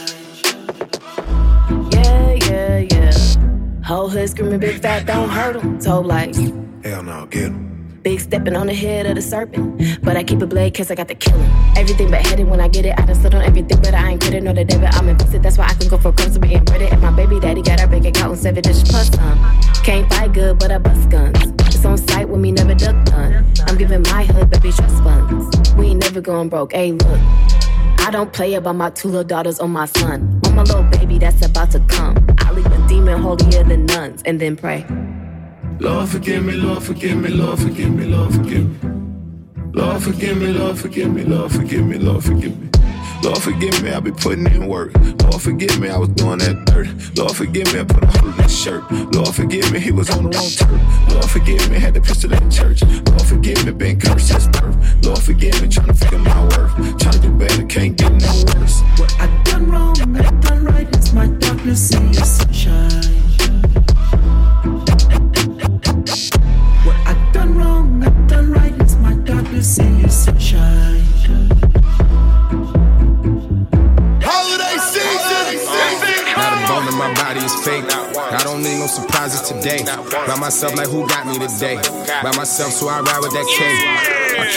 Whole 3.93 4.09
hood 4.09 4.31
screaming, 4.31 4.59
big 4.59 4.81
fat, 4.81 5.05
don't 5.05 5.29
hurt 5.29 5.57
him. 5.57 5.79
Told 5.79 6.07
like, 6.07 6.35
Hell 6.83 7.03
no, 7.03 7.27
get 7.27 7.49
him. 7.49 8.01
big 8.03 8.21
stepping 8.21 8.57
on 8.57 8.67
the 8.67 8.73
head 8.73 9.05
of 9.05 9.17
the 9.17 9.21
serpent. 9.21 10.03
But 10.03 10.17
I 10.17 10.25
keep 10.25 10.41
a 10.41 10.47
blade 10.47 10.73
cause 10.73 10.91
I 10.91 10.95
got 10.95 11.09
the 11.09 11.15
killer. 11.15 11.47
Everything 11.77 12.11
but 12.11 12.27
headed 12.27 12.49
when 12.49 12.59
I 12.59 12.69
get 12.69 12.87
it. 12.87 12.95
I 12.99 13.05
done 13.05 13.15
slid 13.17 13.35
on 13.35 13.43
everything, 13.43 13.79
but 13.83 13.93
I 13.93 14.13
ain't 14.13 14.23
credit 14.23 14.45
no 14.45 14.55
the 14.55 14.65
debit. 14.65 14.95
I'm 14.95 15.11
invested, 15.11 15.43
that's 15.43 15.59
why 15.59 15.67
I 15.67 15.75
can 15.75 15.89
go 15.89 15.99
for 15.99 16.11
close 16.11 16.33
to 16.33 16.41
being 16.41 16.65
ready. 16.71 16.87
And 16.87 17.03
my 17.03 17.11
baby 17.11 17.39
daddy 17.39 17.61
got 17.61 17.83
our 17.83 17.87
bank 17.87 18.07
account 18.07 18.31
on 18.31 18.39
seven 18.39 18.63
digits 18.63 18.91
plus 18.91 19.09
some. 19.11 19.39
Can't 19.85 20.11
fight 20.11 20.33
good, 20.33 20.59
but 20.59 20.73
I 20.73 20.79
bust 20.79 21.11
guns. 21.11 21.37
It's 21.67 21.85
on 21.85 21.99
sight 21.99 22.31
with 22.31 22.41
me, 22.41 22.51
never 22.51 22.75
duck 22.75 22.97
done. 23.05 23.45
I'm 23.67 23.77
giving 23.77 24.01
my 24.05 24.25
hood 24.25 24.49
baby 24.49 24.73
trust 24.73 25.05
funds. 25.05 25.75
We 25.75 25.89
ain't 25.89 26.01
never 26.01 26.23
going 26.23 26.49
broke, 26.49 26.73
hey 26.73 26.93
look. 26.93 27.21
I 28.03 28.11
don't 28.11 28.33
play 28.33 28.55
about 28.55 28.75
my 28.75 28.91
two 28.91 29.09
little 29.09 29.23
daughters 29.23 29.61
or 29.61 29.69
my 29.69 29.87
son. 29.87 30.41
Or 30.45 30.53
my 30.53 30.63
little 30.63 30.83
baby 30.83 31.19
that's 31.19 31.47
about 31.47 31.71
to 31.71 31.79
come. 31.87 32.17
I 32.41 32.51
leave 32.51 32.67
a 32.67 32.89
demon 32.89 33.23
holier 33.23 33.63
than 33.63 33.87
nuns 33.87 34.23
and 34.25 34.41
then 34.41 34.57
pray. 34.57 34.85
Lord, 35.79 36.09
forgive 36.09 36.45
me, 36.45 36.55
Lord, 36.55 36.83
forgive 36.83 37.17
me, 37.17 37.29
Lord, 37.29 37.61
forgive 37.61 37.95
me, 37.95 38.05
Lord, 38.07 38.35
forgive 38.35 38.83
me. 38.83 38.91
Lord, 39.73 40.03
forgive 40.03 40.37
me, 40.37 40.53
Lord, 40.53 40.79
forgive 40.79 41.15
me, 41.15 41.23
Lord, 41.23 41.53
forgive 41.53 41.87
me, 41.87 41.99
Lord, 41.99 42.25
forgive 42.25 42.61
me. 42.61 42.69
Lord, 43.23 43.39
forgive 43.39 43.81
me, 43.85 43.93
I 43.93 44.01
be 44.01 44.11
putting 44.11 44.47
in 44.47 44.67
work. 44.67 44.93
Lord, 45.23 45.41
forgive 45.41 45.79
me, 45.79 45.89
I 45.89 45.97
was 45.97 46.09
doing 46.09 46.39
that 46.39 46.67
dirt. 46.67 46.89
Lord, 47.17 47.37
forgive 47.37 47.73
me, 47.73 47.79
I 47.79 47.85
put 47.85 48.03
a 48.03 48.07
hole 48.19 48.31
in 48.31 48.37
that 48.37 48.51
shirt. 48.51 48.83
Lord, 49.15 49.29
forgive 49.29 49.73
me, 49.73 49.79
he 49.79 49.93
was 49.93 50.11
on 50.11 50.25
the 50.25 50.37
wrong 50.37 50.51
turf. 50.51 51.09
Lord, 51.09 51.31
forgive 51.31 51.71
me, 51.71 51.79
had 51.79 51.95
the 51.95 52.01
pistol 52.01 52.33
in 52.33 52.51
church. 52.51 52.83
Lord, 52.83 53.23
forgive 53.23 53.65
me, 53.65 53.71
been 53.71 54.01
cursed 54.01 54.27
since 54.27 54.49
birth. 54.49 54.77
Lord, 55.05 55.21
forgive 55.21 55.63
me, 55.63 55.69
trying 55.69 55.87
to 55.87 55.95
figure 55.95 56.19
my 56.19 56.43
worth. 56.43 56.99
Trying 56.99 57.15
to 57.15 57.21
do 57.21 57.31
myself, 80.63 80.79
like 80.79 80.89
who 80.89 81.09
got 81.09 81.27
me 81.27 81.47
today? 81.47 81.77
By 82.23 82.37
myself, 82.37 82.73
so 82.73 82.89
I 82.89 83.01
ride 83.01 83.21
with 83.21 83.33
that 83.33 83.47
K. 84.07 84.12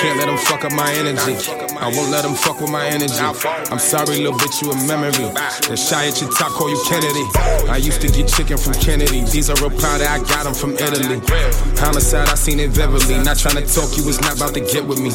Can't 0.05 0.19
let 0.19 0.27
them 0.27 0.37
fuck 0.37 0.63
up 0.63 0.71
my 0.73 0.93
energy. 0.93 1.33
I 1.81 1.89
won't 1.89 2.11
let 2.11 2.21
them 2.21 2.35
fuck 2.35 2.61
with 2.61 2.69
my 2.69 2.85
energy. 2.85 3.17
I'm 3.17 3.79
sorry, 3.79 4.21
little 4.21 4.37
bitch, 4.37 4.61
you 4.61 4.69
a 4.69 4.77
memory. 4.85 5.33
The 5.65 5.73
shy 5.75 6.05
at 6.05 6.21
your 6.21 6.29
top 6.29 6.53
call 6.53 6.69
you 6.69 6.77
Kennedy. 6.85 7.25
I 7.65 7.77
used 7.81 8.01
to 8.01 8.07
get 8.13 8.29
chicken 8.29 8.57
from 8.61 8.77
Kennedy. 8.77 9.25
These 9.25 9.49
are 9.49 9.57
real 9.57 9.73
powder, 9.73 10.05
I 10.05 10.21
got 10.29 10.45
them 10.45 10.53
from 10.53 10.77
Italy. 10.77 11.17
Homicide, 11.81 12.29
I 12.29 12.35
seen 12.35 12.59
it 12.59 12.69
vividly. 12.69 13.17
Not 13.25 13.41
trying 13.41 13.57
to 13.57 13.65
talk, 13.65 13.97
you 13.97 14.05
was 14.05 14.21
not 14.21 14.37
about 14.37 14.53
to 14.53 14.61
get 14.61 14.85
with 14.85 15.01
me. 15.01 15.09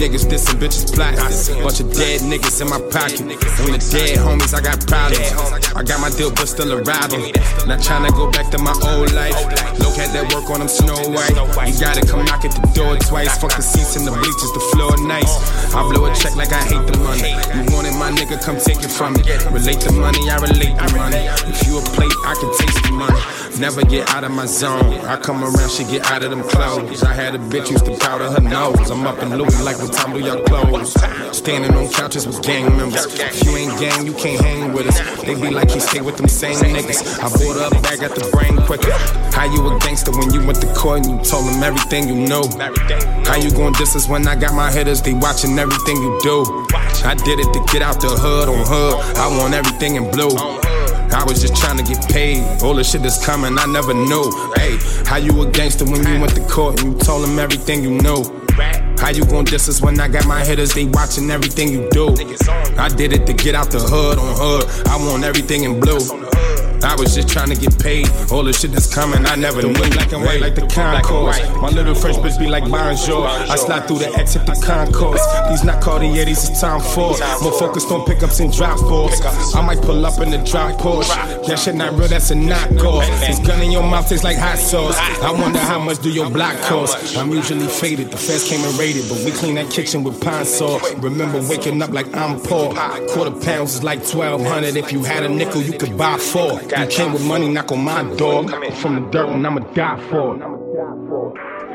Niggas 0.00 0.24
dissing, 0.24 0.56
bitches 0.56 0.88
plotting. 0.88 1.20
Bunch 1.60 1.80
of 1.84 1.92
dead 1.92 2.24
niggas 2.24 2.56
in 2.64 2.72
my 2.72 2.80
pocket. 2.88 3.20
On 3.20 3.68
the 3.68 3.84
dead 3.92 4.16
homies, 4.16 4.56
I 4.56 4.64
got 4.64 4.80
problems. 4.88 5.28
I 5.76 5.84
got 5.84 6.00
my 6.00 6.08
deal, 6.08 6.32
but 6.32 6.48
still 6.48 6.72
arriving. 6.72 7.36
Not 7.68 7.84
trying 7.84 8.08
to 8.08 8.12
go 8.16 8.32
back 8.32 8.48
to 8.52 8.58
my 8.64 8.72
old 8.96 9.12
life. 9.12 9.36
Look 9.76 10.00
at 10.00 10.08
that 10.16 10.32
work 10.32 10.48
on 10.48 10.64
them 10.64 10.72
Snow 10.72 10.96
White. 11.12 11.36
You 11.36 11.76
gotta 11.76 12.00
come 12.00 12.24
knock 12.24 12.48
at 12.48 12.56
the 12.56 12.64
door 12.72 12.96
twice. 12.96 13.36
Fuck 13.36 13.60
the 13.60 13.62
seats 13.62 13.94
in 14.00 14.08
the 14.08 14.21
bleachers, 14.22 14.52
the 14.54 14.62
floor 14.72 14.94
nice. 15.02 15.34
I 15.74 15.82
blow 15.82 16.06
a 16.06 16.14
check 16.14 16.36
like 16.36 16.52
I 16.52 16.62
hate 16.62 16.86
the 16.86 16.98
money. 17.02 17.34
You 17.58 17.66
want 17.74 17.90
it, 17.90 17.96
my 17.98 18.10
nigga, 18.14 18.38
come 18.38 18.56
take 18.56 18.78
it 18.78 18.90
from 18.90 19.18
me. 19.18 19.22
Relate 19.50 19.82
the 19.82 19.92
money, 19.98 20.30
I 20.30 20.38
relate 20.38 20.78
the 20.78 20.88
money. 20.94 21.26
If 21.50 21.66
you 21.66 21.78
a 21.78 21.82
plate, 21.82 22.14
I 22.22 22.38
can 22.38 22.50
taste 22.54 22.78
the 22.86 22.94
money. 22.94 23.18
Never 23.58 23.84
get 23.84 24.08
out 24.10 24.24
of 24.24 24.32
my 24.32 24.46
zone. 24.46 24.94
I 25.04 25.16
come 25.16 25.44
around, 25.44 25.70
she 25.70 25.84
get 25.84 26.10
out 26.10 26.22
of 26.22 26.30
them 26.30 26.42
clothes. 26.42 27.02
I 27.02 27.12
had 27.12 27.34
a 27.34 27.38
bitch 27.38 27.70
used 27.70 27.84
to 27.84 27.96
powder 27.98 28.30
her 28.30 28.40
nose. 28.40 28.90
I'm 28.90 29.06
up 29.06 29.18
in 29.22 29.36
Louis 29.36 29.62
like 29.62 29.78
what 29.78 29.92
time 29.92 30.14
do 30.14 30.20
y'all 30.20 30.42
close? 30.44 30.94
Standing 31.36 31.74
on 31.74 31.88
couches 31.90 32.26
with 32.26 32.42
gang 32.42 32.76
members. 32.76 33.06
If 33.06 33.44
you 33.44 33.56
ain't 33.56 33.78
gang, 33.78 34.06
you 34.06 34.14
can't 34.14 34.40
hang 34.40 34.72
with 34.72 34.86
us. 34.86 35.22
They 35.22 35.34
be 35.34 35.50
like 35.50 35.70
he 35.70 35.80
stay 35.80 36.00
with 36.00 36.16
them 36.16 36.28
same 36.28 36.56
niggas. 36.56 37.18
I 37.20 37.28
bought 37.28 37.56
up 37.56 37.82
bag 37.82 38.02
at 38.02 38.14
the 38.14 38.28
brain 38.30 38.56
quicker. 38.66 38.92
How 39.36 39.44
you 39.44 39.66
a 39.68 39.78
gangster 39.80 40.12
when 40.12 40.32
you 40.32 40.44
went 40.46 40.60
to 40.60 40.72
court 40.74 41.06
and 41.06 41.18
you 41.18 41.24
told 41.24 41.46
them 41.46 41.62
everything 41.62 42.08
you 42.08 42.14
know? 42.14 42.48
How 43.24 43.36
you 43.36 43.50
gon' 43.50 43.74
us 43.74 44.08
when 44.08 44.26
I 44.26 44.34
got 44.34 44.54
my 44.54 44.70
hitters? 44.70 45.02
They 45.02 45.14
watching 45.14 45.58
everything 45.58 45.96
you 45.96 46.18
do. 46.22 46.44
I 47.04 47.14
did 47.14 47.38
it 47.38 47.52
to 47.52 47.64
get 47.72 47.82
out 47.82 48.00
the 48.00 48.08
hood 48.08 48.48
on 48.48 48.64
hood. 48.66 49.16
I 49.16 49.28
want 49.38 49.54
everything 49.54 49.96
in 49.96 50.10
blue. 50.10 50.30
I 51.12 51.24
was 51.24 51.40
just 51.40 51.56
trying 51.56 51.76
to 51.78 51.84
get 51.84 52.08
paid. 52.08 52.62
All 52.62 52.74
the 52.74 52.84
shit 52.84 53.02
that's 53.02 53.24
coming, 53.24 53.58
I 53.58 53.66
never 53.66 53.94
knew. 53.94 54.24
Hey, 54.56 54.78
how 55.04 55.16
you 55.16 55.40
a 55.42 55.50
gangster 55.50 55.84
when 55.84 56.06
you 56.06 56.20
went 56.20 56.34
to 56.34 56.42
court 56.48 56.80
and 56.80 56.92
you 56.92 56.98
told 56.98 57.24
them 57.24 57.38
everything 57.38 57.82
you 57.82 57.90
knew? 57.90 58.24
How 58.98 59.10
you 59.10 59.24
gon' 59.24 59.44
diss 59.44 59.68
us 59.68 59.82
when 59.82 59.98
I 60.00 60.08
got 60.08 60.26
my 60.26 60.44
hitters? 60.44 60.74
They 60.74 60.84
watching 60.84 61.30
everything 61.30 61.68
you 61.72 61.88
do. 61.90 62.14
I 62.78 62.88
did 62.88 63.12
it 63.12 63.26
to 63.26 63.32
get 63.32 63.54
out 63.54 63.70
the 63.70 63.80
hood 63.80 64.18
on 64.18 64.36
hood. 64.36 64.86
I 64.86 64.96
want 64.96 65.24
everything 65.24 65.64
in 65.64 65.80
blue. 65.80 66.31
I 66.84 66.94
was 66.96 67.14
just 67.14 67.28
trying 67.28 67.50
to 67.50 67.56
get 67.56 67.78
paid. 67.78 68.08
All 68.30 68.42
the 68.42 68.52
shit 68.52 68.72
that's 68.72 68.92
coming, 68.92 69.24
I 69.26 69.36
never 69.36 69.62
knew. 69.62 69.72
Black 69.72 70.12
and 70.12 70.24
white 70.24 70.40
like 70.40 70.54
the 70.54 70.66
concourse. 70.66 71.40
My 71.60 71.68
little 71.68 71.94
French 71.94 72.16
bitch 72.18 72.38
be 72.38 72.46
like 72.46 72.68
bonjour. 72.70 73.26
I 73.26 73.56
slide 73.56 73.86
through 73.86 73.98
the 73.98 74.12
exit 74.14 74.46
the 74.46 74.54
concourse. 74.64 75.24
These 75.48 75.64
not 75.64 75.82
Cartier, 75.82 76.24
these 76.24 76.48
is 76.48 76.60
Tom 76.60 76.80
Ford. 76.80 77.20
More 77.42 77.52
focused 77.52 77.90
on 77.90 78.04
pickups 78.04 78.40
and 78.40 78.52
drop 78.52 78.78
balls. 78.80 79.20
I 79.54 79.60
might 79.60 79.80
pull 79.82 80.04
up 80.04 80.20
in 80.20 80.30
the 80.30 80.38
drop 80.38 80.80
Porsche. 80.80 81.46
That 81.46 81.58
shit 81.58 81.74
not 81.74 81.92
real, 81.92 82.08
that's 82.08 82.30
a 82.30 82.34
knockoff. 82.34 83.06
This 83.26 83.38
gun 83.38 83.62
in 83.62 83.70
your 83.70 83.82
mouth 83.82 84.08
tastes 84.08 84.24
like 84.24 84.36
hot 84.36 84.58
sauce. 84.58 84.96
I 84.98 85.30
wonder 85.32 85.58
how 85.58 85.78
much 85.78 86.00
do 86.02 86.10
your 86.10 86.30
block 86.30 86.56
cost. 86.62 87.16
I'm 87.16 87.30
usually 87.30 87.66
faded. 87.66 88.10
The 88.10 88.16
feds 88.16 88.48
came 88.48 88.64
and 88.64 88.76
raided, 88.78 89.08
but 89.08 89.18
we 89.24 89.30
clean 89.30 89.54
that 89.56 89.70
kitchen 89.70 90.02
with 90.04 90.20
Pine-Sol. 90.20 90.80
Remember 90.98 91.40
waking 91.48 91.80
up 91.82 91.90
like 91.90 92.14
I'm 92.16 92.40
poor. 92.40 92.74
Quarter 93.08 93.38
pounds 93.40 93.74
is 93.76 93.82
like 93.84 94.00
1200. 94.00 94.76
If 94.76 94.92
you 94.92 95.02
had 95.02 95.22
a 95.22 95.28
nickel, 95.28 95.62
you 95.62 95.78
could 95.78 95.96
buy 95.96 96.18
four. 96.18 96.60
You 96.78 96.86
came 96.86 97.12
with 97.12 97.24
money, 97.26 97.48
knock 97.48 97.70
on 97.70 97.84
my 97.84 98.02
door. 98.16 98.44
I'm 98.50 98.72
from 98.72 98.94
the 98.94 99.10
dirt 99.10 99.28
and 99.28 99.46
I'ma 99.46 99.60
die 99.74 100.00
for 100.08 100.36
it. 100.36 100.61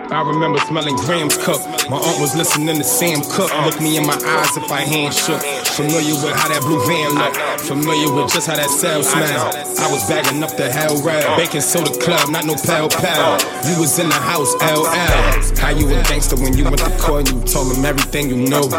I 0.09 0.21
remember 0.21 0.57
smelling 0.59 0.95
Graham's 0.95 1.35
cup. 1.35 1.59
My 1.89 1.97
aunt 1.97 2.21
was 2.21 2.35
listening 2.35 2.77
to 2.77 2.83
Sam 2.83 3.19
Cooke. 3.29 3.51
Look 3.65 3.81
me 3.81 3.97
in 3.97 4.07
my 4.07 4.15
eyes 4.15 4.55
if 4.55 4.71
I 4.71 4.81
hand 4.81 5.13
shook. 5.13 5.41
Familiar 5.75 6.15
with 6.23 6.31
how 6.31 6.47
that 6.47 6.61
blue 6.63 6.79
van 6.87 7.11
look. 7.11 7.35
Familiar 7.59 8.07
with 8.15 8.31
just 8.31 8.47
how 8.47 8.55
that 8.55 8.69
cell 8.69 9.03
smell. 9.03 9.51
I 9.51 9.91
was 9.91 10.07
bagging 10.07 10.41
up 10.41 10.55
the 10.55 10.71
hell 10.71 10.95
rail. 11.03 11.35
Baking 11.35 11.61
soda 11.61 11.91
club, 11.99 12.29
not 12.29 12.45
no 12.45 12.55
pal 12.55 12.87
pal. 12.87 13.35
You 13.67 13.79
was 13.79 13.99
in 13.99 14.07
the 14.07 14.15
house, 14.15 14.55
LL. 14.63 15.59
How 15.59 15.75
you 15.75 15.87
a 15.91 16.01
gangster 16.07 16.37
when 16.37 16.55
you 16.55 16.63
went 16.63 16.79
to 16.79 16.91
court 16.97 17.27
and 17.27 17.43
you 17.43 17.47
told 17.47 17.75
them 17.75 17.83
everything 17.83 18.29
you 18.29 18.47
know? 18.47 18.69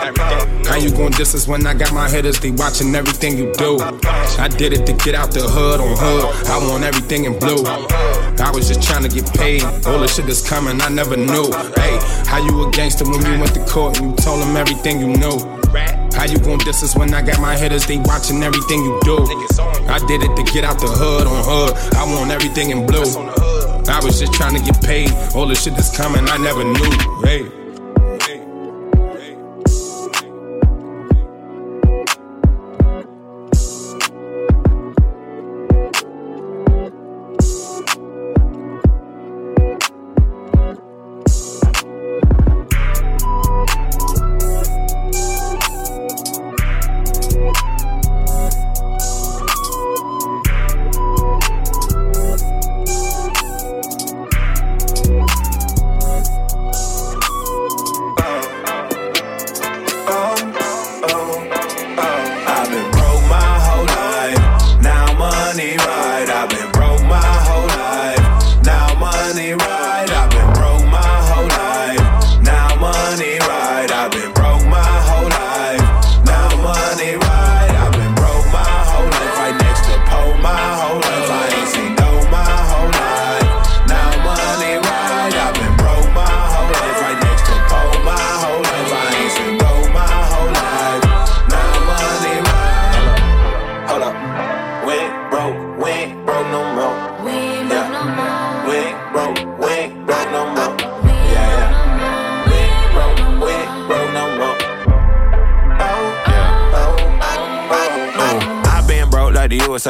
How 0.65 0.77
you 0.77 0.91
diss 1.11 1.35
us 1.35 1.47
when 1.47 1.67
I 1.67 1.75
got 1.75 1.93
my 1.93 2.09
hitters? 2.09 2.41
They 2.41 2.53
watching 2.53 2.95
everything 2.95 3.37
you 3.37 3.53
do. 3.53 3.79
I 4.41 4.49
did 4.49 4.73
it 4.73 4.87
to 4.87 4.95
get 5.05 5.15
out 5.15 5.33
the 5.33 5.45
hood 5.45 5.81
on 5.81 5.93
hood. 5.93 6.25
I 6.49 6.57
want 6.67 6.85
everything 6.85 7.25
in 7.25 7.39
blue. 7.39 7.65
I 8.41 8.51
was 8.55 8.69
just 8.69 8.83
trying 8.83 9.03
to 9.03 9.09
get 9.09 9.29
paid. 9.35 9.63
All 9.85 9.99
the 10.01 10.09
shit 10.09 10.27
that's 10.27 10.47
coming, 10.47 10.81
I 10.81 10.89
never 10.89 11.18
knew. 11.27 11.51
Hey, 11.77 11.99
how 12.27 12.39
you 12.39 12.67
a 12.67 12.71
gangster 12.71 13.05
when 13.05 13.23
we 13.23 13.39
went 13.39 13.55
to 13.55 13.65
court 13.65 13.99
and 13.99 14.11
you 14.11 14.17
told 14.17 14.43
them 14.43 14.57
everything 14.57 15.01
you 15.01 15.09
knew? 15.09 15.39
How 16.19 16.25
you 16.25 16.39
gon' 16.39 16.59
diss 16.59 16.83
us 16.83 16.97
when 16.97 17.13
I 17.15 17.23
got 17.23 17.41
my 17.41 17.57
hitters? 17.57 17.87
They 17.87 17.99
watching 17.99 18.43
everything 18.43 18.83
you 18.83 18.99
do. 19.03 19.19
I 19.89 19.99
did 20.07 20.23
it 20.23 20.35
to 20.37 20.43
get 20.43 20.65
out 20.65 20.81
the 20.81 20.89
hood 20.89 21.27
on 21.27 21.45
hood. 21.45 21.95
I 21.95 22.05
want 22.05 22.31
everything 22.31 22.71
in 22.71 22.87
blue. 22.87 23.07
I 23.89 24.01
was 24.03 24.19
just 24.19 24.33
trying 24.33 24.55
to 24.57 24.63
get 24.65 24.83
paid. 24.83 25.11
All 25.35 25.47
the 25.47 25.55
shit 25.55 25.75
that's 25.75 25.97
coming, 25.97 26.29
I 26.29 26.37
never 26.39 26.65
knew. 26.65 27.25
Hey. 27.25 27.68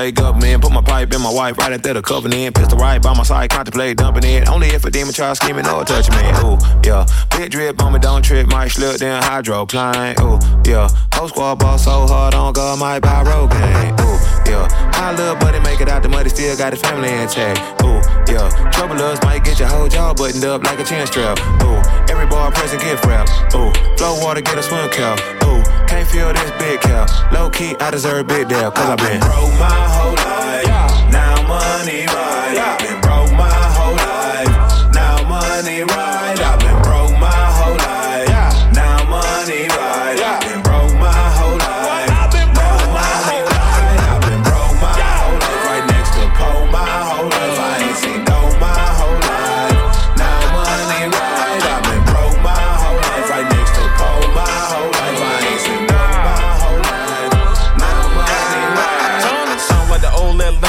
USA 0.08 0.32
man. 0.32 0.60
Put 0.60 0.72
my 0.72 0.77
pipe 0.82 1.12
in 1.12 1.20
my 1.20 1.32
wife 1.32 1.58
right 1.58 1.73
after 1.73 1.94
the 1.94 2.02
covenant. 2.02 2.54
Pistol 2.54 2.78
right 2.78 3.00
by 3.00 3.14
my 3.14 3.23
side, 3.23 3.50
contemplate 3.50 3.97
dumping 3.97 4.25
it. 4.25 4.49
Only 4.49 4.68
if 4.68 4.85
a 4.85 4.90
demon 4.90 5.12
try 5.12 5.32
scheming 5.32 5.66
or 5.66 5.85
touching 5.85 6.14
me. 6.14 6.28
Ooh, 6.44 6.58
yeah. 6.85 7.06
Big 7.37 7.50
drip 7.50 7.82
on 7.82 7.92
me, 7.92 7.99
don't 7.99 8.23
trip. 8.23 8.47
Might 8.49 8.68
slip, 8.68 8.99
then 8.99 9.23
hydroplane. 9.23 10.14
Ooh, 10.20 10.38
yeah. 10.64 10.88
Whole 11.14 11.28
squad 11.28 11.56
ball 11.56 11.78
so 11.78 12.06
hard 12.06 12.35
on 12.35 12.52
God, 12.52 12.78
might 12.78 13.00
buy 13.00 13.25
Rogaine. 13.25 13.99
Ooh, 14.00 14.18
yeah. 14.50 14.68
My 14.92 15.12
little 15.14 15.37
buddy 15.37 15.61
make 15.61 15.80
it 15.80 15.88
out 15.88 16.02
the 16.02 16.08
muddy, 16.08 16.28
still 16.28 16.56
got 16.56 16.73
his 16.73 16.82
family 16.82 17.08
intact. 17.08 17.58
Ooh, 17.82 18.00
yeah. 18.32 18.49
Troublers 18.70 19.23
might 19.23 19.44
get 19.44 19.58
your 19.58 19.68
whole 19.68 19.88
jaw 19.88 20.12
buttoned 20.14 20.44
up 20.44 20.62
like 20.64 20.78
a 20.78 20.85
chin 20.85 21.06
strap. 21.06 21.38
Ooh, 21.62 21.80
every 22.11 22.26
bar 22.26 22.50
present 22.52 22.82
get 22.82 23.04
wrapped. 23.04 23.30
Ooh, 23.54 23.73
flow 23.97 24.20
water 24.23 24.40
get 24.40 24.58
a 24.58 24.62
swim 24.62 24.88
cap. 24.90 25.18
Ooh, 25.44 25.62
can't 25.87 26.08
feel 26.08 26.32
this 26.32 26.50
big 26.58 26.80
cap. 26.80 27.08
Low 27.32 27.49
key, 27.50 27.75
I 27.80 27.90
deserve 27.90 28.26
big 28.26 28.49
deal, 28.49 28.70
cause 28.70 28.88
I've 28.88 28.99
been 28.99 29.20
broke 29.20 29.58
my 29.58 29.88
whole 29.88 30.14
life. 30.14 30.67
Now 31.10 31.34
money 31.46 32.06
right. 32.06 32.76
Been 32.80 33.00
broke 33.00 33.32
my 33.32 33.50
whole 33.76 33.96
life. 33.96 34.94
Now 34.94 35.16
money 35.28 35.82
right. 35.82 36.17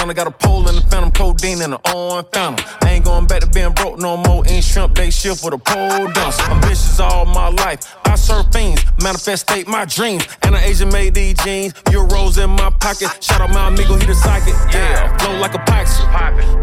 Atlanta 0.09 0.31
got 0.31 0.41
a 0.41 0.47
pole 0.47 0.67
in 0.67 0.75
the 0.75 0.81
phantom, 0.81 1.11
codeine 1.11 1.61
in 1.61 1.71
the 1.71 1.77
on 1.93 2.23
phantom. 2.31 2.88
Ain't 2.99 3.05
going 3.05 3.27
back 3.27 3.39
to 3.39 3.47
being 3.47 3.71
broke 3.71 3.97
no 3.97 4.17
more. 4.17 4.43
Ain't 4.45 4.61
shrimp, 4.61 4.93
they 4.93 5.09
shift 5.09 5.41
with 5.41 5.53
a 5.53 5.57
pole 5.57 6.11
dance. 6.11 6.37
Ambitious 6.51 6.99
all 6.99 7.25
my 7.25 7.47
life. 7.47 7.95
I 8.03 8.15
serve 8.15 8.51
fiends, 8.51 8.83
manifestate 8.99 9.67
my 9.67 9.85
dreams. 9.85 10.27
And 10.43 10.53
an 10.53 10.61
Asian 10.61 10.89
made 10.89 11.13
these 11.13 11.37
jeans. 11.37 11.71
Euros 11.95 12.43
in 12.43 12.49
my 12.49 12.69
pocket. 12.81 13.07
Shout 13.23 13.39
out 13.39 13.51
my 13.51 13.69
amigo, 13.69 13.95
he 13.95 14.05
the 14.05 14.13
psychic. 14.13 14.53
Yeah, 14.75 15.15
flow 15.15 15.39
like 15.39 15.53
a 15.53 15.59
Pyxie. 15.59 16.03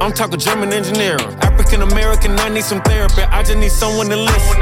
I'm 0.02 0.12
talking 0.12 0.38
German 0.38 0.74
engineering. 0.74 1.24
African 1.40 1.80
American, 1.80 2.38
I 2.38 2.50
need 2.50 2.64
some 2.64 2.82
therapy. 2.82 3.22
I 3.22 3.42
just 3.42 3.56
need 3.56 3.72
someone 3.72 4.10
to 4.10 4.16
listen. 4.16 4.60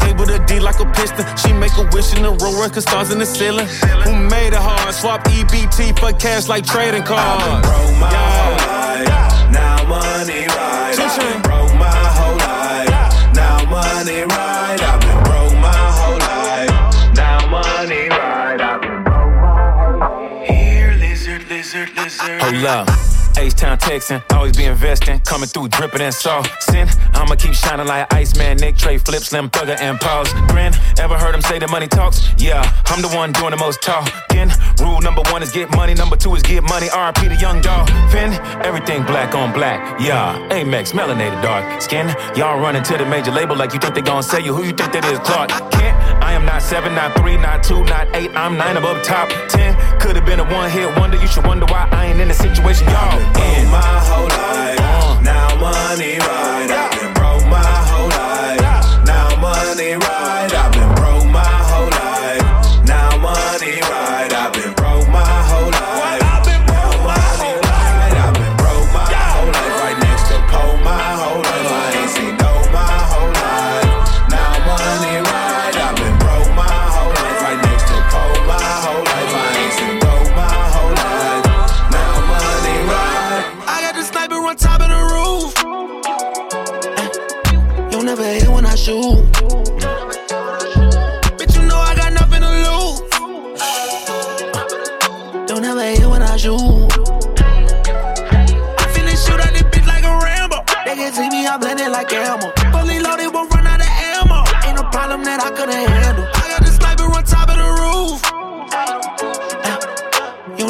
Table 0.00 0.26
the 0.26 0.42
D 0.48 0.58
like 0.58 0.80
a 0.80 0.86
piston. 0.98 1.24
She 1.36 1.52
make 1.52 1.76
a 1.78 1.88
wish 1.94 2.12
in 2.16 2.24
a 2.24 2.32
row, 2.32 2.60
record 2.60 2.82
stars 2.82 3.12
in 3.12 3.20
the 3.20 3.26
ceiling. 3.26 3.68
Who 4.02 4.16
made 4.16 4.48
it 4.48 4.58
hard? 4.58 4.92
Swap 4.92 5.22
EBT 5.22 5.96
for 5.96 6.10
cash 6.18 6.48
like 6.48 6.66
trading 6.66 7.04
cards. 7.04 7.68
broke 7.68 8.00
my 8.00 8.10
whole 8.10 8.56
life. 8.66 9.52
Now 9.52 9.86
money 9.86 10.46
right. 10.48 11.03
I've 11.06 11.20
been 11.20 11.42
broke 11.42 11.74
my 11.74 11.86
whole 12.16 12.36
life. 12.38 12.88
Now 13.34 13.62
money 13.68 14.22
right. 14.22 14.82
I've 14.82 15.00
been 15.02 15.22
broke 15.24 15.52
my 15.60 15.76
whole 15.98 16.18
life. 16.18 17.14
Now 17.14 17.46
money 17.50 18.08
right. 18.08 18.58
I've 18.58 18.80
been 18.80 19.04
broke 19.04 19.34
my 19.36 19.74
whole 19.76 19.98
life. 20.00 20.48
Here, 20.48 20.96
lizard, 20.98 21.46
lizard, 21.50 21.94
lizard. 21.94 22.40
Hold 22.40 22.64
up. 22.64 23.03
H-Town 23.36 23.78
texting, 23.78 24.22
always 24.32 24.56
be 24.56 24.64
investing, 24.64 25.20
coming 25.20 25.48
through 25.48 25.68
dripping 25.68 26.00
and 26.00 26.14
Sin, 26.14 26.88
I'ma 27.14 27.34
keep 27.36 27.54
shining 27.54 27.86
like 27.86 28.12
Iceman, 28.12 28.58
Nick, 28.58 28.76
Trey, 28.76 28.98
Flip, 28.98 29.22
Slim, 29.22 29.50
Thugger, 29.50 29.78
and 29.80 30.00
Pause. 30.00 30.32
Grin, 30.48 30.72
ever 30.98 31.18
heard 31.18 31.34
him 31.34 31.42
say 31.42 31.58
that 31.58 31.70
money 31.70 31.88
talks? 31.88 32.28
Yeah, 32.38 32.62
I'm 32.86 33.02
the 33.02 33.08
one 33.08 33.32
doing 33.32 33.50
the 33.50 33.56
most 33.56 33.82
talking. 33.82 34.50
Rule 34.80 35.00
number 35.00 35.22
one 35.30 35.42
is 35.42 35.52
get 35.52 35.70
money, 35.74 35.94
number 35.94 36.16
two 36.16 36.34
is 36.34 36.42
get 36.42 36.62
money. 36.62 36.88
RP 36.88 37.28
the 37.28 37.36
young 37.40 37.60
dog. 37.60 37.88
Finn, 38.10 38.32
everything 38.64 39.04
black 39.04 39.34
on 39.34 39.52
black. 39.52 40.00
Yeah, 40.00 40.36
Amex, 40.50 40.92
melanated 40.92 41.42
dark 41.42 41.80
skin. 41.80 42.08
Y'all 42.36 42.60
running 42.60 42.82
to 42.84 42.96
the 42.96 43.06
major 43.06 43.30
label 43.30 43.56
like 43.56 43.72
you 43.72 43.78
think 43.78 43.94
they 43.94 44.02
gon' 44.02 44.22
sell 44.22 44.40
you. 44.40 44.54
Who 44.54 44.64
you 44.64 44.72
think 44.72 44.92
that 44.92 45.04
is, 45.04 45.18
Clark? 45.20 45.73
Kent, 45.84 46.22
I 46.22 46.32
am 46.32 46.44
not 46.46 46.62
seven, 46.62 46.94
not 46.94 47.14
three, 47.18 47.36
not 47.36 47.62
two, 47.62 47.84
not 47.84 48.08
eight. 48.16 48.30
I'm 48.34 48.56
nine 48.56 48.76
above 48.76 49.02
top 49.02 49.28
ten. 49.48 49.76
Could 50.00 50.16
have 50.16 50.24
been 50.24 50.40
a 50.40 50.44
one 50.44 50.70
hit 50.70 50.88
wonder. 50.98 51.16
You 51.18 51.26
should 51.26 51.46
wonder 51.46 51.66
why 51.66 51.88
I 51.92 52.06
ain't 52.06 52.20
in 52.20 52.28
the 52.28 52.34
situation 52.34 52.88
y'all 52.88 53.18
Broke 53.18 53.44
in. 53.58 53.70
my 53.70 53.98
whole 54.08 54.28
life. 54.28 54.80
Uh. 54.80 55.20
Now 55.20 55.48
money 55.60 56.16
right. 56.18 56.70
I've 56.70 56.90
been 57.00 57.12
broke 57.12 57.44
my 57.50 57.60
whole 57.90 58.08
life. 58.08 58.60
Now 59.04 59.28
money 59.40 59.92
right. 59.92 60.50
I've 60.54 60.72
been 60.72 60.83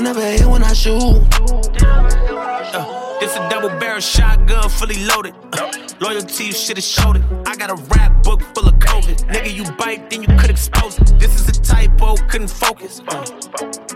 never 0.05 0.21
hit 0.21 0.45
when 0.47 0.63
I 0.63 0.75
shoot. 0.75 1.01
Uh, 1.81 3.21
this 3.21 3.35
a 3.37 3.49
double 3.49 3.71
barrel 3.81 4.01
shotgun, 4.01 4.69
fully 4.69 5.03
loaded. 5.07 5.35
Uh, 5.55 5.73
loyalty, 5.99 6.53
shit 6.53 6.77
is 6.77 6.87
showed 6.87 7.17
it. 7.17 7.23
I 7.47 7.57
got 7.57 7.71
a 7.71 7.77
rap 7.95 8.23
book 8.23 8.43
full 8.55 8.69
of 8.69 8.75
COVID. 8.75 9.17
Nigga, 9.33 9.55
you 9.55 9.65
bite, 9.77 10.11
then 10.11 10.21
you 10.21 10.29
could 10.37 10.51
expose 10.51 10.99
it. 10.99 11.19
This 11.19 11.41
is 11.41 11.49
a 11.57 11.63
typo, 11.63 12.17
couldn't 12.29 12.51
focus. 12.51 13.01
Uh, 13.09 13.25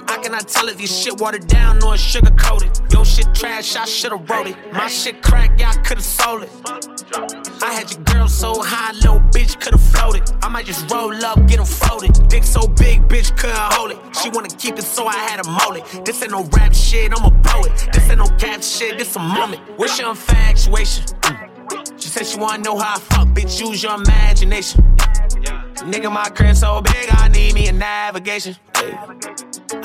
I 0.09 0.16
cannot 0.23 0.49
tell 0.49 0.68
if 0.68 0.81
your 0.81 0.88
shit 0.88 1.21
watered 1.21 1.47
down 1.47 1.85
or 1.85 1.99
sugar 1.99 2.35
coated. 2.38 2.71
Yo, 2.90 3.05
shit 3.05 3.35
trash, 3.35 3.77
I 3.77 3.85
should've 3.85 4.31
wrote 4.31 4.47
it. 4.47 4.57
My 4.73 4.88
shit 4.88 5.23
crack, 5.23 5.61
I 5.61 5.75
could've 5.83 6.03
sold 6.03 6.44
it. 6.44 7.48
I 7.62 7.73
had 7.73 7.90
your 7.90 8.03
girl 8.05 8.29
so 8.29 8.62
high, 8.62 8.92
little 8.92 9.21
bitch 9.35 9.61
could've 9.61 9.81
floated. 9.81 10.23
I 10.42 10.49
might 10.49 10.66
just 10.66 10.90
roll 10.90 11.12
up, 11.25 11.47
get 11.47 11.59
'em 11.59 11.66
folded. 11.66 12.29
Dick 12.29 12.44
so 12.44 12.66
big, 12.68 13.09
bitch 13.09 13.37
couldn't 13.37 13.57
hold 13.75 13.90
it. 13.90 13.99
She 14.21 14.31
wanna 14.31 14.49
keep 14.49 14.79
it, 14.79 14.85
so 14.85 15.07
I 15.07 15.16
had 15.16 15.42
to 15.42 15.51
mold 15.51 15.77
it. 15.77 16.05
This 16.05 16.23
ain't 16.23 16.33
no 16.33 16.44
rap 16.57 16.75
shit, 16.75 17.12
I'm 17.16 17.25
a 17.25 17.31
poet. 17.42 17.73
This 17.92 18.09
ain't 18.11 18.18
no 18.18 18.29
cap 18.38 18.62
shit, 18.62 18.99
this 18.99 19.16
a 19.16 19.18
moment. 19.18 19.61
What's 19.77 19.99
your 19.99 20.11
infatuation? 20.11 21.05
Mm. 21.23 22.01
She 22.01 22.09
said 22.09 22.27
she 22.27 22.38
wanna 22.38 22.62
know 22.62 22.79
how 22.79 22.94
I 22.94 22.99
fuck, 22.99 23.29
bitch, 23.29 23.61
use 23.61 23.83
your 23.83 23.94
imagination. 23.94 24.83
Nigga, 25.90 26.12
my 26.12 26.29
crib 26.31 26.57
so 26.57 26.81
big, 26.81 27.09
I 27.11 27.29
need 27.29 27.55
me 27.55 27.68
a 27.68 27.73
navigation. 27.73 28.57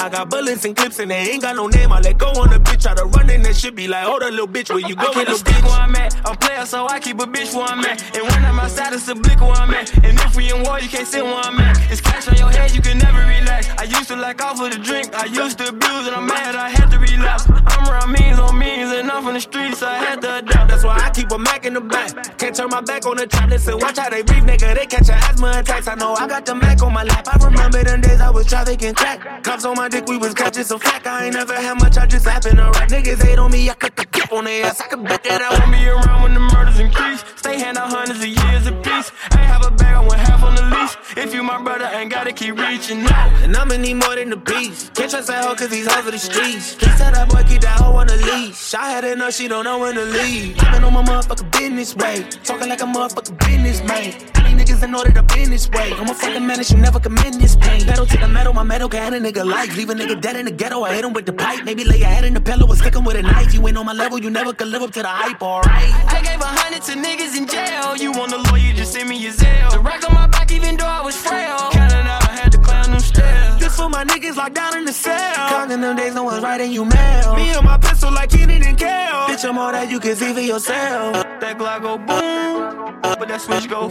I 0.04 0.10
got 0.10 0.30
bullets 0.30 0.66
and 0.66 0.76
clips 0.76 1.00
and 1.00 1.10
they 1.10 1.32
ain't 1.32 1.42
got 1.42 1.56
no 1.56 1.68
name. 1.68 1.94
I 1.94 2.02
let 2.02 2.18
go 2.18 2.28
on 2.36 2.50
the 2.50 2.58
bitch, 2.58 2.82
try 2.82 2.94
to 2.94 3.06
run 3.06 3.30
in 3.30 3.42
that 3.44 3.56
shit, 3.56 3.74
be 3.74 3.88
like, 3.88 4.04
hold 4.04 4.22
a 4.22 4.30
little 4.30 4.50
bitch, 4.50 4.70
where 4.70 4.80
you 4.80 4.96
I 4.98 5.06
going, 5.06 5.14
keep 5.14 5.28
a 5.28 5.32
little 5.32 5.38
bitch? 5.38 5.64
where 5.64 5.80
I'm 5.80 5.96
at. 5.96 6.28
I'm 6.28 6.36
player, 6.36 6.66
so 6.66 6.88
I 6.88 7.00
keep 7.00 7.22
a 7.22 7.26
bitch 7.26 7.56
where 7.56 7.64
I'm 7.64 7.80
at. 7.86 8.04
And 8.14 8.24
when 8.28 8.44
I'm 8.44 8.60
outside, 8.60 8.92
it's 8.92 9.08
a 9.08 9.16
blick 9.16 9.40
where 9.40 9.54
I'm 9.54 9.74
at. 9.74 9.96
And 10.04 10.20
if 10.20 10.36
we 10.36 10.52
in 10.52 10.62
war, 10.64 10.78
you 10.82 10.90
can't 10.90 11.08
sit 11.08 11.24
where 11.24 11.36
I'm 11.36 11.58
at. 11.58 11.80
It's 11.90 12.02
cash 12.02 12.28
on 12.28 12.36
your 12.36 12.50
head, 12.50 12.76
you 12.76 12.82
can 12.82 12.98
never 12.98 13.20
relax. 13.20 13.70
I 13.80 13.84
used 13.84 14.10
to 14.10 14.18
like 14.18 14.44
off 14.44 14.60
of 14.60 14.74
the 14.74 14.78
drink, 14.78 15.16
I 15.16 15.24
used 15.24 15.58
to 15.60 15.70
abuse, 15.70 16.08
and 16.08 16.18
I'm 16.18 16.28
mad, 16.28 16.58
I 16.58 16.68
had 16.68 16.92
to 16.92 17.00
relapse. 17.00 17.48
I'm 17.48 17.88
around 17.88 18.12
means 18.12 18.40
on 18.40 18.60
means, 18.60 18.92
and 18.92 19.10
I'm 19.10 19.24
from 19.24 19.36
the 19.36 19.40
streets, 19.40 19.80
so 19.80 19.88
I 19.88 20.00
had 20.04 20.20
to 20.20 20.40
adapt. 20.40 20.68
That's 20.70 20.84
why 20.84 21.00
I 21.00 21.12
keep 21.12 21.32
a 21.32 21.38
Mac 21.38 21.66
in 21.66 21.76
the 21.76 21.82
back. 21.82 22.38
Can't 22.38 22.54
turn 22.54 22.68
my 22.70 22.82
back 22.82 23.06
on 23.06 23.16
the 23.16 23.26
trap. 23.26 23.50
Listen, 23.50 23.80
watch 23.80 23.98
how 23.98 24.10
they 24.10 24.22
breathe, 24.22 24.44
nigga. 24.44 24.76
They 24.76 24.86
catch 24.86 25.08
your 25.08 25.16
asthma 25.16 25.60
attacks. 25.60 25.88
I 25.88 25.96
know 25.96 26.14
I 26.16 26.28
got 26.28 26.46
the 26.46 26.56
Mac 26.56 26.84
on 26.84 26.92
my 26.92 27.04
lap. 27.04 27.26
I 27.32 27.38
remember 27.46 27.82
them 27.86 28.02
days 28.02 28.20
I 28.20 28.30
was 28.30 28.48
trafficking 28.48 28.96
crack. 28.96 29.44
Cops 29.44 29.64
on 29.64 29.76
my 29.78 29.88
dick, 29.94 30.08
we 30.08 30.18
was 30.18 30.34
catching 30.34 30.64
some 30.64 30.80
flack. 30.80 31.06
I 31.06 31.26
ain't 31.26 31.36
never 31.36 31.54
had 31.54 31.80
much, 31.80 31.98
I 31.98 32.06
just 32.06 32.26
happen 32.26 32.58
to 32.58 32.64
rap. 32.64 32.90
Niggas 32.90 33.22
hate 33.24 33.40
on 33.40 33.52
me, 33.52 33.70
I 33.70 33.74
cut 33.76 33.96
the 33.96 34.06
clip 34.06 34.32
on 34.32 34.46
their 34.46 34.66
ass. 34.66 34.82
I 34.82 34.88
can 34.88 35.04
bet 35.04 35.24
that 35.24 35.42
I 35.42 35.50
won't 35.58 35.72
be 35.72 35.88
around 35.88 36.24
when 36.24 36.34
the 36.34 36.40
murders 36.40 36.80
increase. 36.80 37.24
Stay 37.36 37.60
hand 37.60 37.78
out 37.78 37.90
hundreds 37.90 38.20
of 38.20 38.28
years 38.28 38.68
apiece. 38.68 39.12
Ain't 39.38 39.48
have 39.54 39.66
a 39.66 39.72
bag, 39.72 39.96
I 39.96 40.02
went 40.02 40.20
half 40.20 40.44
on 40.44 40.56
the 40.56 40.66
lease. 40.74 40.98
If 41.16 41.34
you 41.34 41.44
my 41.44 41.62
brother, 41.62 41.90
ain't 41.94 42.12
gotta 42.12 42.34
keep 42.34 42.58
reaching 42.58 43.06
out. 43.06 43.32
And 43.44 43.56
I'ma 43.56 43.76
need 43.78 43.96
more 43.96 44.16
than 44.16 44.30
the 44.30 44.38
beats. 44.38 44.90
Can't 44.96 45.12
trust 45.12 45.28
that 45.28 45.46
hoe 45.46 45.56
cause 45.56 45.72
he's 45.72 45.88
over 45.88 46.12
the 46.12 46.20
streets. 46.20 46.76
Can't 46.76 46.98
tell 46.98 47.12
that 47.12 47.30
boy 47.30 47.44
keep 47.48 47.62
that 47.62 47.80
hoe 47.80 47.96
on 47.96 48.08
the 48.08 48.18
leash. 48.18 48.74
I 48.74 48.90
had 48.90 49.04
enough, 49.04 49.34
she 49.34 49.48
don't 49.48 49.66
know 49.66 49.80
when 49.80 49.96
to 49.96 50.06
leave. 50.06 50.58
i 50.60 50.72
been 50.72 50.84
on 50.84 50.94
my 50.94 51.04
motherfucking 51.04 51.52
business 51.52 51.96
way. 51.96 52.26
Talking 52.44 52.70
like 52.70 52.82
a 52.82 52.86
motherfucking 52.86 53.38
business 53.40 53.84
man. 53.84 54.14
I 54.36 54.54
need 54.54 54.66
niggas 54.66 54.84
in 54.84 54.96
order 54.96 55.12
to 55.12 55.24
this 55.54 55.70
way. 55.70 55.94
I'm 55.94 56.10
a 56.10 56.14
fucking 56.14 56.46
menace, 56.46 56.72
you 56.72 56.78
never 56.78 57.00
commend 57.00 57.36
this 57.36 57.56
pain. 57.56 57.82
Pedal 57.86 58.06
to 58.06 58.18
the 58.18 58.28
metal, 58.28 58.54
my 58.54 58.64
metal, 58.64 58.90
can 58.90 59.14
a 59.14 59.20
nigga 59.20 59.46
life. 59.46 59.76
Leave 59.84 60.00
a 60.00 60.02
nigga 60.02 60.22
dead 60.22 60.38
in 60.38 60.46
the 60.46 60.52
ghetto, 60.52 60.82
I 60.84 60.94
hit 60.96 61.04
him 61.04 61.12
with 61.12 61.26
the 61.26 61.34
pipe. 61.34 61.66
Maybe 61.66 61.84
lay 61.84 61.98
your 61.98 62.08
head 62.08 62.24
in 62.24 62.34
the 62.34 62.40
pillow 62.40 62.66
or 62.70 62.76
stick 62.78 62.96
him 62.96 63.04
with 63.04 63.18
a 63.18 63.22
knife. 63.22 63.54
You 63.54 63.68
ain't 63.68 63.78
on 63.78 63.86
my 63.86 63.92
level, 63.92 64.18
you 64.18 64.30
never 64.30 64.54
could 64.54 64.70
live 64.70 64.82
up 64.82 64.92
to 64.92 65.02
the 65.02 65.10
hype, 65.10 65.42
alright. 65.42 65.92
I 66.08 66.22
gave 66.24 66.40
a 66.40 66.46
hundred 66.46 66.84
to 66.84 66.94
niggas 66.94 67.36
in 67.36 67.46
jail. 67.46 67.98
You 67.98 68.14
want 68.14 68.32
a 68.32 68.38
lawyer, 68.50 68.72
just 68.74 68.94
send 68.94 69.10
me 69.10 69.18
your 69.18 69.34
Zelle. 69.34 69.72
The 69.72 69.80
rack 69.80 70.10
on 70.10 70.16
my 70.16 70.28
back, 70.28 70.54
even 70.54 70.78
though 70.78 70.86
I 70.86 71.02
was 71.02 71.18
frail. 71.18 71.58
Counting 71.74 71.98
out, 71.98 72.24
I 72.30 72.32
had 72.32 72.52
to 72.54 72.60
climb 72.60 72.92
them 72.92 73.02
stairs. 73.02 73.60
This 73.60 73.76
for 73.76 73.90
my 73.90 74.06
niggas 74.06 74.38
locked 74.38 74.56
down 74.56 74.78
in 74.78 74.86
the 74.86 74.94
cell. 74.94 75.50
Counting 75.50 75.82
them 75.82 75.98
days, 75.98 76.16
no 76.16 76.24
one's 76.24 76.42
writing 76.42 76.72
you 76.72 76.86
mail. 76.86 77.36
Me 77.36 77.50
and 77.50 77.66
my 77.66 77.78
pistol 77.78 78.10
like 78.10 78.30
Kenan 78.30 78.64
and 78.64 78.78
Kel. 78.78 79.28
Bitch, 79.28 79.44
I'm 79.44 79.58
all 79.58 79.74
that 79.74 79.92
you 79.92 80.00
can 80.00 80.16
see 80.16 80.32
for 80.34 80.40
yourself. 80.40 81.14
That 81.42 81.58
Glock 81.58 81.82
go 81.82 81.98
boom, 81.98 83.02
but 83.02 83.28
that 83.28 83.42
switch 83.42 83.68
go 83.68 83.90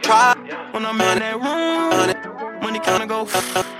try. 0.00 0.32
When 0.72 0.86
I'm 0.86 0.98
in 0.98 1.18
that 1.18 1.36
room, 1.36 2.33
money 2.64 2.80
counter 2.80 3.06
go 3.06 3.26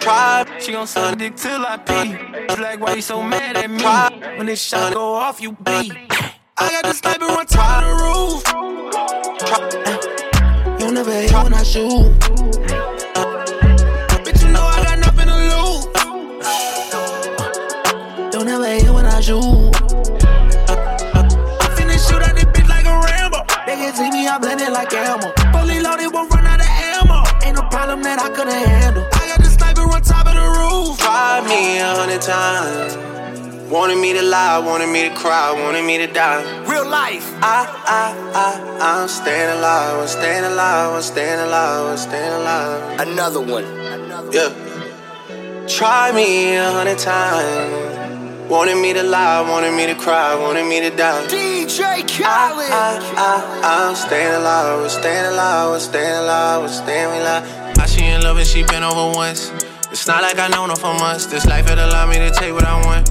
try. 0.01 0.44
She 0.61 0.73
gon' 0.73 0.87
suck 0.87 1.16
dick 1.16 1.37
till 1.37 1.64
I 1.64 1.79
pee. 1.79 2.18
Like, 2.61 2.81
why 2.81 2.94
you 2.94 3.01
so 3.01 3.23
mad 3.23 3.57
at 3.57 3.70
me? 3.70 3.83
When 4.37 4.47
this 4.47 4.61
shot 4.62 4.92
go 4.92 5.14
off, 5.14 5.40
you 5.40 5.53
beat. 5.53 5.92
I 6.59 6.70
got 6.70 6.85
the 6.85 6.92
sniper 6.92 7.25
on 7.25 7.47
top 7.47 7.83
of 7.83 7.88
the 7.88 7.94
roof. 8.05 8.42
You 10.81 10.92
never 10.92 11.12
hate 11.12 11.33
when 11.33 11.55
I 11.55 11.62
shoot. 11.62 12.12
Bitch, 14.25 14.42
you 14.44 14.51
know 14.53 14.62
I 14.62 14.85
got 14.85 14.99
nothing 14.99 15.29
to 15.33 15.37
lose. 15.53 15.87
Don't 18.33 18.49
ever 18.49 18.66
hate 18.66 18.90
when 18.90 19.07
I 19.07 19.20
shoot. 19.20 19.73
I 21.16 21.68
finna 21.75 21.97
shoot 22.07 22.23
at 22.23 22.35
this 22.35 22.44
bitch 22.44 22.68
like 22.68 22.85
a 22.85 22.94
Rambo. 23.07 23.40
They 23.66 23.77
can 23.77 23.94
see 23.94 24.11
me, 24.11 24.29
I 24.29 24.37
blend 24.38 24.61
it 24.61 24.70
like 24.70 24.92
ammo. 24.92 25.44
That 28.16 28.31
I 28.31 28.35
couldn't 28.35 28.55
handle. 28.55 29.05
I 29.12 29.27
got 29.27 29.38
the 29.38 29.50
sniper 29.50 29.83
on 29.83 30.03
top 30.03 30.27
of 30.27 30.35
the 30.35 30.46
roof. 30.59 30.98
Tried 30.98 31.44
me 31.50 31.79
a 31.79 31.94
hundred 31.98 32.22
times. 32.22 32.94
Wanted 33.70 33.98
me 33.98 34.12
to 34.12 34.22
lie, 34.22 34.59
wanted 34.59 34.88
me 34.88 35.09
to 35.09 35.14
cry, 35.14 35.50
wanted 35.53 35.85
me 35.85 35.98
to 35.98 36.07
die. 36.07 36.42
Real 36.70 36.88
life. 36.88 37.27
I, 37.42 37.66
I, 37.98 38.05
I, 38.44 39.03
I'm 39.03 39.09
staying 39.09 39.50
alive, 39.59 40.00
I'm 40.03 40.07
staying 40.07 40.44
alive, 40.44 40.94
I'm 40.94 41.03
staying 41.03 41.40
alive, 41.40 41.90
I'm 41.90 41.96
staying 41.96 42.33
alive. 42.40 43.00
Another 43.00 43.40
one. 43.40 43.64
Yeah. 44.33 45.66
Try 45.66 46.12
me 46.12 46.57
a 46.57 46.70
hundred 46.70 46.98
times. 46.98 47.94
Wanted 48.48 48.77
me 48.77 48.92
to 48.92 49.03
lie, 49.03 49.40
wanted 49.50 49.72
me 49.72 49.87
to 49.87 49.94
cry, 49.94 50.35
wanted 50.37 50.68
me 50.68 50.79
to 50.81 50.94
die. 50.94 51.27
DJ 51.27 52.07
Khaled. 52.07 52.70
I, 52.70 53.00
I, 53.16 53.33
I, 53.64 53.88
I'm 53.88 53.96
staying 53.96 54.35
alive, 54.35 54.81
we're 54.81 54.88
staying 54.90 55.33
alive, 55.33 55.70
we're 55.70 55.81
staying 55.81 56.16
alive, 56.22 56.61
we're 56.61 56.68
staying 56.68 57.20
alive. 57.22 57.63
Now 57.77 57.87
she 57.87 58.05
in 58.05 58.23
love 58.23 58.39
and 58.39 58.47
she 58.47 58.63
been 58.63 58.83
over 58.83 59.17
once. 59.17 59.51
It's 59.91 60.07
not 60.07 60.23
like 60.23 60.39
I 60.39 60.49
know 60.49 60.67
her 60.67 60.77
for 60.77 60.95
months. 60.95 61.27
This 61.27 61.47
life 61.47 61.71
it 61.71 61.79
allowed 61.79 62.11
me 62.11 62.17
to 62.19 62.31
take 62.31 62.53
what 62.53 62.65
I 62.65 62.85
want. 62.85 63.11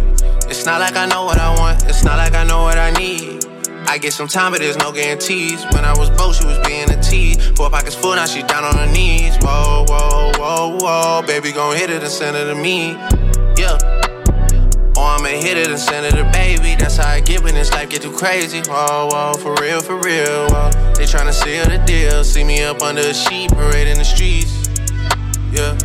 It's 0.49 0.65
not 0.65 0.79
like 0.81 0.95
I 0.95 1.05
know 1.05 1.25
what 1.25 1.39
I 1.39 1.55
want. 1.57 1.83
It's 1.85 2.03
not 2.03 2.17
like 2.17 2.33
I 2.33 2.43
know 2.43 2.63
what 2.63 2.77
I 2.77 2.91
need. 2.91 3.45
I 3.87 3.97
get 3.97 4.13
some 4.13 4.27
time, 4.27 4.51
but 4.51 4.59
there's 4.59 4.77
no 4.77 4.91
guarantees. 4.91 5.63
When 5.73 5.85
I 5.85 5.97
was 5.97 6.09
broke, 6.09 6.35
she 6.35 6.45
was 6.45 6.59
being 6.67 6.89
a 6.89 7.01
tease. 7.01 7.45
Four 7.51 7.69
pockets 7.69 7.95
full, 7.95 8.15
now 8.15 8.25
she 8.25 8.43
down 8.43 8.63
on 8.63 8.75
her 8.75 8.91
knees. 8.91 9.37
Whoa, 9.41 9.85
whoa, 9.87 10.31
whoa, 10.37 10.77
whoa. 10.79 11.23
Baby, 11.27 11.51
gon' 11.51 11.75
hit 11.75 11.89
it 11.89 12.01
and 12.01 12.11
send 12.11 12.35
it 12.35 12.45
to 12.45 12.55
me. 12.55 12.91
Yeah. 13.57 14.02
Or 15.03 15.19
I'ma 15.19 15.27
hit 15.27 15.57
it 15.57 15.67
and 15.67 15.77
send 15.77 16.05
it 16.05 16.15
to 16.15 16.23
baby. 16.31 16.75
That's 16.79 16.95
how 16.95 17.09
I 17.09 17.19
get 17.19 17.43
when 17.43 17.55
this 17.55 17.73
life 17.73 17.89
get 17.89 18.03
too 18.03 18.13
crazy. 18.13 18.61
Whoa, 18.61 19.09
whoa, 19.11 19.33
for 19.33 19.53
real, 19.55 19.81
for 19.81 19.97
real. 19.97 20.47
Whoa. 20.47 20.71
They 20.95 21.03
tryna 21.03 21.33
seal 21.33 21.65
the 21.65 21.83
deal. 21.85 22.23
See 22.23 22.45
me 22.45 22.63
up 22.63 22.81
under 22.81 23.01
a 23.01 23.13
sheet, 23.13 23.51
parade 23.51 23.89
in 23.89 23.97
the 23.97 24.05
streets. 24.05 24.53
Yeah. 25.51 25.75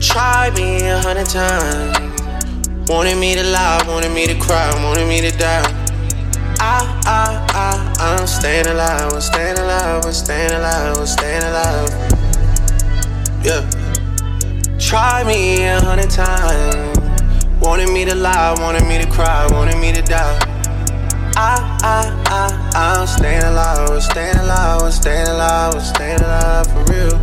Try 0.00 0.50
me 0.50 0.88
a 0.88 0.98
hundred 0.98 1.26
times. 1.26 2.90
Wanted 2.90 3.18
me 3.18 3.36
to 3.36 3.44
lie, 3.44 3.84
wanted 3.86 4.10
me 4.10 4.26
to 4.26 4.34
cry, 4.40 4.68
wanted 4.82 5.06
me 5.06 5.20
to 5.20 5.30
die. 5.38 5.62
I, 6.58 6.82
I, 7.06 7.46
I, 7.54 8.18
I'm 8.18 8.26
staying 8.26 8.66
alive, 8.66 9.12
I'm 9.12 9.20
staying 9.20 9.58
alive, 9.58 10.04
I'm 10.04 10.12
staying 10.12 10.50
alive, 10.50 10.98
I'm 10.98 11.06
staying 11.06 11.44
alive. 11.44 11.88
Yeah. 13.44 14.76
Try 14.76 15.22
me 15.22 15.66
a 15.66 15.80
hundred 15.80 16.10
times. 16.10 16.97
Wanted 17.60 17.90
me 17.90 18.04
to 18.04 18.14
lie, 18.14 18.54
wanted 18.60 18.86
me 18.86 18.98
to 18.98 19.10
cry, 19.10 19.46
wanted 19.50 19.78
me 19.78 19.92
to 19.92 20.00
die. 20.02 20.38
I, 21.36 21.78
I, 21.82 22.22
I, 22.26 23.00
I'm 23.00 23.06
staying 23.06 23.42
alive, 23.42 23.90
I'm 23.90 24.00
staying 24.00 24.36
alive, 24.36 24.82
I'm 24.82 24.92
staying 24.92 25.26
alive, 25.26 25.74
I'm 25.74 25.80
staying 25.80 26.20
alive 26.20 26.66
for 26.68 26.92
real. 26.92 27.14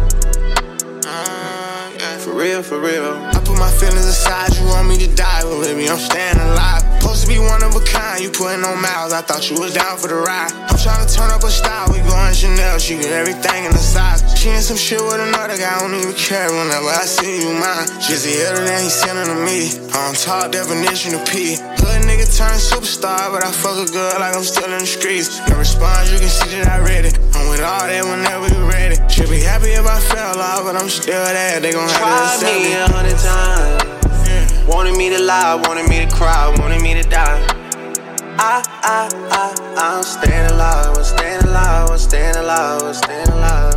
Uh, 1.08 2.18
for 2.18 2.34
real, 2.34 2.62
for 2.62 2.80
real. 2.80 3.14
I 3.14 3.42
put 3.46 3.58
my 3.58 3.72
feelings 3.72 4.06
aside, 4.06 4.56
you 4.58 4.66
want 4.68 4.90
me 4.90 4.98
to 5.00 5.16
die, 5.16 5.42
but 5.44 5.62
baby, 5.62 5.90
I'm 5.90 5.98
staying 5.98 6.38
alive. 6.38 6.95
Supposed 7.06 7.30
to 7.30 7.30
be 7.30 7.38
one 7.38 7.62
of 7.62 7.70
a 7.78 7.86
kind, 7.86 8.18
you 8.18 8.34
putting 8.34 8.66
on 8.66 8.82
miles, 8.82 9.14
I 9.14 9.22
thought 9.22 9.46
you 9.46 9.62
was 9.62 9.78
down 9.78 9.94
for 10.02 10.10
the 10.10 10.18
ride. 10.18 10.50
I'm 10.66 10.74
trying 10.74 11.06
to 11.06 11.10
turn 11.14 11.30
up 11.30 11.46
a 11.46 11.54
style, 11.54 11.86
we 11.94 12.02
going 12.02 12.34
Chanel, 12.34 12.82
she 12.82 12.98
get 12.98 13.14
everything 13.14 13.70
in 13.70 13.70
the 13.70 13.78
size. 13.78 14.26
She 14.34 14.50
in 14.50 14.58
some 14.58 14.76
shit 14.76 14.98
with 14.98 15.22
another 15.22 15.54
guy, 15.54 15.70
I 15.70 15.86
don't 15.86 15.94
even 15.94 16.18
care 16.18 16.50
whenever 16.50 16.90
I 16.90 17.06
see 17.06 17.46
you 17.46 17.54
mine. 17.62 17.86
The 18.10 18.34
other 18.50 18.66
than 18.66 18.82
he 18.82 18.90
sending 18.90 19.30
to 19.30 19.38
me, 19.46 19.70
on 19.94 20.18
top 20.18 20.50
definition 20.50 21.14
of 21.14 21.22
P. 21.30 21.62
Hood 21.78 22.10
nigga 22.10 22.26
turn 22.26 22.58
superstar, 22.58 23.30
but 23.30 23.46
I 23.46 23.54
fuck 23.54 23.78
a 23.78 23.86
girl 23.86 24.18
like 24.18 24.34
I'm 24.34 24.42
still 24.42 24.66
in 24.66 24.82
the 24.82 24.90
streets. 24.90 25.46
No 25.46 25.62
response, 25.62 26.10
you 26.10 26.18
can 26.18 26.34
see 26.34 26.58
that 26.58 26.74
I 26.74 26.82
read 26.82 27.06
it. 27.06 27.14
I'm 27.38 27.54
with 27.54 27.62
all 27.62 27.86
that 27.86 28.02
whenever 28.02 28.50
you 28.50 28.66
ready. 28.66 28.98
Should 29.14 29.30
be 29.30 29.46
happy 29.46 29.78
if 29.78 29.86
I 29.86 30.02
fell 30.10 30.42
off, 30.42 30.66
but 30.66 30.74
I'm 30.74 30.90
still 30.90 31.22
there. 31.22 31.62
They 31.62 31.70
gon' 31.70 31.86
have 31.86 32.02
Try 32.02 32.10
to 32.10 32.26
accept 32.34 32.50
me 32.50 32.66
me. 32.66 32.74
a 32.74 32.90
hundred 32.90 33.20
times. 33.22 34.05
Wanted 34.68 34.98
me 34.98 35.10
to 35.10 35.22
lie, 35.22 35.54
wanted 35.68 35.88
me 35.88 36.04
to 36.04 36.12
cry, 36.12 36.50
wanted 36.58 36.82
me 36.82 36.96
to 36.96 37.04
die. 37.04 37.40
I, 38.40 38.64
I, 38.82 39.08
I, 39.30 39.54
I'm 39.78 40.02
staying 40.02 40.52
alive, 40.52 40.98
I'm 40.98 41.04
staying 41.04 41.44
alive, 41.44 41.92
I'm 41.92 41.98
staying 42.00 42.36
alive, 42.36 42.82
I'm 42.82 42.94
staying 42.96 43.30
alive. 43.30 43.76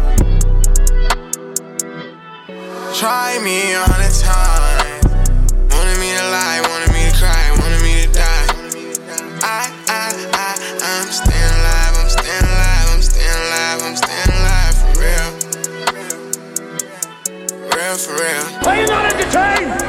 Try 2.96 3.38
me 3.44 3.74
a 3.74 3.84
hundred 3.84 4.14
times. 4.16 5.04
Wanted 5.76 6.00
me 6.00 6.16
to 6.16 6.24
lie, 6.32 6.64
wanted 6.72 6.92
me 6.96 7.04
to 7.04 7.16
cry, 7.20 7.52
wanted 7.60 7.82
me 7.84 8.06
to 8.06 8.08
die. 8.08 8.48
I, 9.44 9.68
I, 9.92 10.16
I, 10.32 10.56
I'm 10.88 11.12
staying 11.12 11.52
alive, 11.60 12.00
I'm 12.00 12.08
staying 12.08 12.48
alive, 12.48 12.88
I'm 12.96 13.02
staying 13.04 13.40
alive, 13.44 13.84
I'm 13.84 13.92
staying 13.92 14.32
alive 14.40 14.72
for 14.80 14.96
real. 15.04 15.28
Real 17.76 17.96
for 18.00 18.16
real. 18.16 18.44
Are 18.66 18.76
you 18.80 18.86
not 18.86 19.12
entertained? 19.12 19.87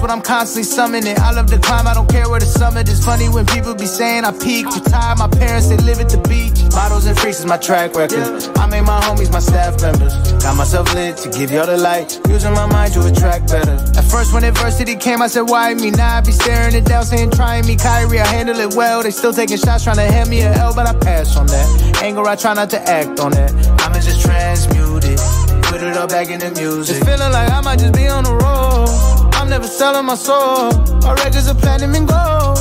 What 0.00 0.10
I'm 0.10 0.22
constantly 0.22 0.64
summoning. 0.64 1.18
I 1.18 1.32
love 1.32 1.48
the 1.50 1.58
climb, 1.58 1.86
I 1.86 1.94
don't 1.94 2.08
care 2.08 2.28
where 2.28 2.40
the 2.40 2.46
summit 2.46 2.88
is. 2.88 3.04
Funny 3.04 3.28
when 3.28 3.46
people 3.46 3.74
be 3.74 3.86
saying 3.86 4.24
I 4.24 4.32
peaked. 4.32 4.74
Retired, 4.74 5.18
my 5.18 5.28
parents, 5.28 5.68
they 5.68 5.76
live 5.78 6.00
at 6.00 6.08
the 6.08 6.18
beach. 6.28 6.58
Bottles 6.70 7.06
and 7.06 7.18
freaks 7.18 7.40
is 7.40 7.46
my 7.46 7.56
track 7.56 7.94
record. 7.94 8.22
I 8.56 8.66
made 8.66 8.82
my 8.82 9.00
homies 9.00 9.32
my 9.32 9.40
staff 9.40 9.80
members. 9.82 10.14
Got 10.42 10.56
myself 10.56 10.92
lit 10.94 11.16
to 11.18 11.28
give 11.30 11.50
y'all 11.50 11.66
the 11.66 11.76
light. 11.76 12.20
Using 12.28 12.54
my 12.54 12.66
mind 12.66 12.94
to 12.94 13.06
attract 13.06 13.50
better. 13.50 13.76
At 13.98 14.04
first, 14.04 14.32
when 14.32 14.44
adversity 14.44 14.96
came, 14.96 15.20
I 15.22 15.26
said, 15.26 15.42
Why 15.42 15.74
me? 15.74 15.90
Now 15.90 16.18
I 16.18 16.20
be 16.20 16.32
staring 16.32 16.74
it 16.74 16.84
down, 16.84 17.04
saying, 17.04 17.32
Try 17.32 17.62
me, 17.62 17.76
Kyrie. 17.76 18.20
I 18.20 18.26
handle 18.26 18.58
it 18.58 18.74
well. 18.74 19.02
They 19.02 19.10
still 19.10 19.32
taking 19.32 19.58
shots, 19.58 19.84
trying 19.84 19.96
to 19.96 20.10
hand 20.10 20.30
me 20.30 20.40
a 20.42 20.52
L, 20.54 20.74
but 20.74 20.86
I 20.86 20.94
pass 20.94 21.36
on 21.36 21.46
that. 21.46 22.00
Anger, 22.02 22.26
I 22.26 22.36
try 22.36 22.54
not 22.54 22.70
to 22.70 22.80
act 22.88 23.20
on 23.20 23.32
that. 23.32 23.52
I'ma 23.80 24.00
just 24.00 24.22
transmute 24.22 25.04
it. 25.04 25.20
Put 25.64 25.82
it 25.82 25.96
all 25.96 26.08
back 26.08 26.30
in 26.30 26.40
the 26.40 26.50
music. 26.50 26.96
It's 26.96 27.04
feeling 27.04 27.32
like 27.32 27.50
I 27.50 27.60
might 27.60 27.78
just 27.78 27.94
be 27.94 28.08
on 28.08 28.24
the 28.24 28.34
road. 28.34 29.19
Never 29.50 29.66
selling 29.66 30.06
my 30.06 30.14
soul. 30.14 30.70
My 31.02 31.12
records 31.14 31.48
are 31.48 31.56
platinum 31.56 31.96
and 31.96 32.06
gold. 32.06 32.56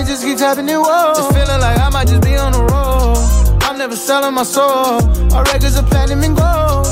It 0.00 0.06
just 0.06 0.24
keeps 0.24 0.40
happening, 0.40 0.78
whoa. 0.78 1.10
It's 1.10 1.28
feeling 1.36 1.60
like 1.60 1.78
I 1.78 1.90
might 1.90 2.08
just 2.08 2.22
be 2.22 2.34
on 2.34 2.52
the 2.52 2.62
road. 2.64 3.62
I'm 3.64 3.76
never 3.76 3.94
selling 3.94 4.32
my 4.32 4.42
soul. 4.42 5.02
My 5.28 5.42
records 5.42 5.76
are 5.76 5.82
platinum 5.82 6.24
and 6.24 6.34
gold. 6.34 6.86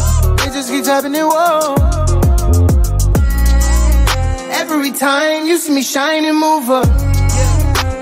It 0.44 0.52
just 0.52 0.68
keeps 0.68 0.87
happening, 0.87 1.24
whoa. 1.24 1.74
Every 4.61 4.92
time 4.92 5.46
you 5.46 5.56
see 5.56 5.72
me 5.72 5.80
shine 5.80 6.26
and 6.26 6.37
move 6.37 6.68
up. 6.68 6.87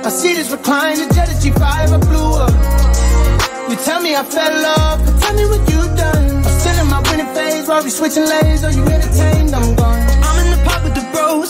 I 0.04 0.10
see 0.10 0.34
this 0.34 0.50
recline, 0.50 0.98
the 0.98 1.14
jet 1.14 1.28
G5, 1.28 1.62
I 1.62 1.98
blew 2.10 2.30
up. 2.42 3.70
You 3.70 3.76
tell 3.86 4.02
me 4.02 4.16
I 4.16 4.24
fell 4.24 4.66
off, 4.66 4.98
but 4.98 5.14
tell 5.22 5.34
me 5.36 5.46
what 5.46 5.62
you 5.70 5.78
done. 5.94 6.42
I'm 6.44 6.58
still 6.58 6.78
in 6.82 6.88
my 6.90 7.00
winning 7.08 7.32
phase 7.36 7.68
while 7.68 7.84
we 7.84 7.90
switching 7.90 8.26
lanes. 8.26 8.64
Are 8.64 8.72
you 8.72 8.82
entertained? 8.82 9.54
I'm 9.54 9.76
gone 9.76 10.15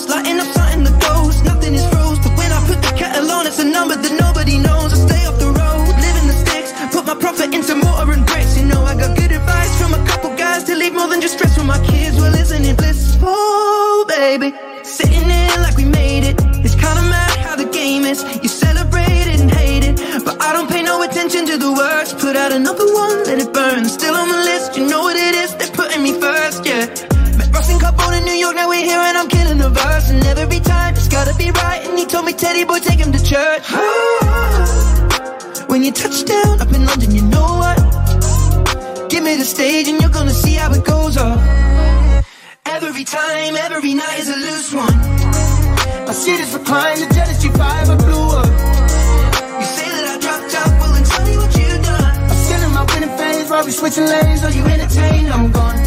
lighting 0.04 0.38
up 0.38 0.50
something 0.52 0.84
that 0.84 0.96
goes. 1.00 1.42
Nothing 1.42 1.74
is 1.74 1.84
froze, 1.88 2.18
but 2.20 2.36
when 2.36 2.52
I 2.52 2.60
put 2.68 2.80
the 2.84 2.92
kettle 2.96 3.30
on, 3.30 3.46
it's 3.46 3.58
a 3.58 3.64
number 3.64 3.96
that 3.96 4.14
nobody 4.20 4.58
knows. 4.58 4.92
I 4.92 4.98
stay 5.08 5.22
off 5.24 5.38
the 5.38 5.48
road, 5.48 5.88
living 6.04 6.26
the 6.28 6.36
sticks, 6.44 6.70
put 6.92 7.06
my 7.06 7.14
profit 7.14 7.54
into 7.54 7.74
mortar 7.74 8.12
and 8.12 8.24
bricks. 8.26 8.58
You 8.58 8.66
know 8.66 8.84
I 8.84 8.94
got 8.94 9.16
good 9.16 9.32
advice 9.32 9.72
from 9.80 9.94
a 9.94 10.02
couple 10.06 10.30
guys 10.36 10.64
to 10.64 10.76
leave 10.76 10.92
more 10.92 11.08
than 11.08 11.20
just 11.20 11.34
stress 11.38 11.56
for 11.56 11.64
my 11.64 11.80
kids. 11.86 12.16
Well, 12.20 12.34
isn't 12.34 12.64
it 12.64 12.76
blissful, 12.76 14.04
baby? 14.06 14.52
Sitting 14.84 15.28
here 15.28 15.56
like 15.64 15.76
we 15.76 15.84
made 15.84 16.24
it. 16.24 16.36
It's 16.64 16.74
kinda 16.74 17.02
mad 17.02 17.36
how 17.46 17.56
the 17.56 17.68
game 17.80 18.04
is. 18.04 18.22
You 18.42 18.48
celebrate 18.48 19.26
it 19.32 19.40
and 19.40 19.50
hate 19.50 19.84
it, 19.84 19.96
but 20.24 20.36
I 20.42 20.52
don't 20.52 20.68
pay 20.68 20.82
no 20.82 21.02
attention 21.02 21.46
to 21.46 21.56
the 21.56 21.72
words. 21.72 22.12
Put 22.12 22.36
out 22.36 22.52
another 22.52 22.86
one, 22.92 23.24
let 23.24 23.38
it 23.38 23.52
burn. 23.52 23.88
Still 23.88 24.14
on 24.14 24.28
the 24.28 24.40
list 24.50 24.75
Teddy 32.56 32.68
boy, 32.68 32.78
take 32.78 32.98
him 32.98 33.12
to 33.12 33.22
church. 33.22 33.64
When 35.68 35.84
you 35.84 35.92
touch 35.92 36.24
down 36.24 36.58
up 36.58 36.72
in 36.72 36.86
London, 36.86 37.14
you 37.14 37.20
know 37.20 37.60
what? 37.60 37.76
Give 39.10 39.22
me 39.22 39.36
the 39.36 39.44
stage 39.44 39.88
and 39.88 40.00
you're 40.00 40.08
gonna 40.08 40.30
see 40.30 40.54
how 40.54 40.72
it 40.72 40.82
goes 40.82 41.18
off. 41.18 41.38
Every 42.64 43.04
time, 43.04 43.56
every 43.56 43.92
night 43.92 44.20
is 44.20 44.30
a 44.30 44.36
loose 44.36 44.72
one. 44.72 44.96
My 46.06 46.14
seat 46.14 46.40
is 46.40 46.54
reclined, 46.54 47.02
the 47.02 47.14
jealous 47.14 47.44
G5 47.44 47.60
I 47.60 47.96
blew 48.06 48.26
up. 48.40 48.48
You 49.60 49.66
say 49.76 49.88
that 49.94 50.06
I 50.14 50.18
dropped 50.24 50.54
out, 50.54 50.80
well 50.80 50.92
then 50.94 51.04
tell 51.04 51.26
me 51.26 51.36
what 51.36 51.52
you 51.60 51.68
done. 51.84 52.30
I'm 52.30 52.38
still 52.46 52.62
in 52.66 52.72
my 52.72 52.84
winning 52.94 53.18
phase 53.18 53.50
while 53.50 53.66
we 53.66 53.72
switching 53.72 54.06
lanes. 54.06 54.42
Are 54.42 54.50
you 54.50 54.64
entertained? 54.64 55.28
I'm 55.28 55.52
gone. 55.52 55.85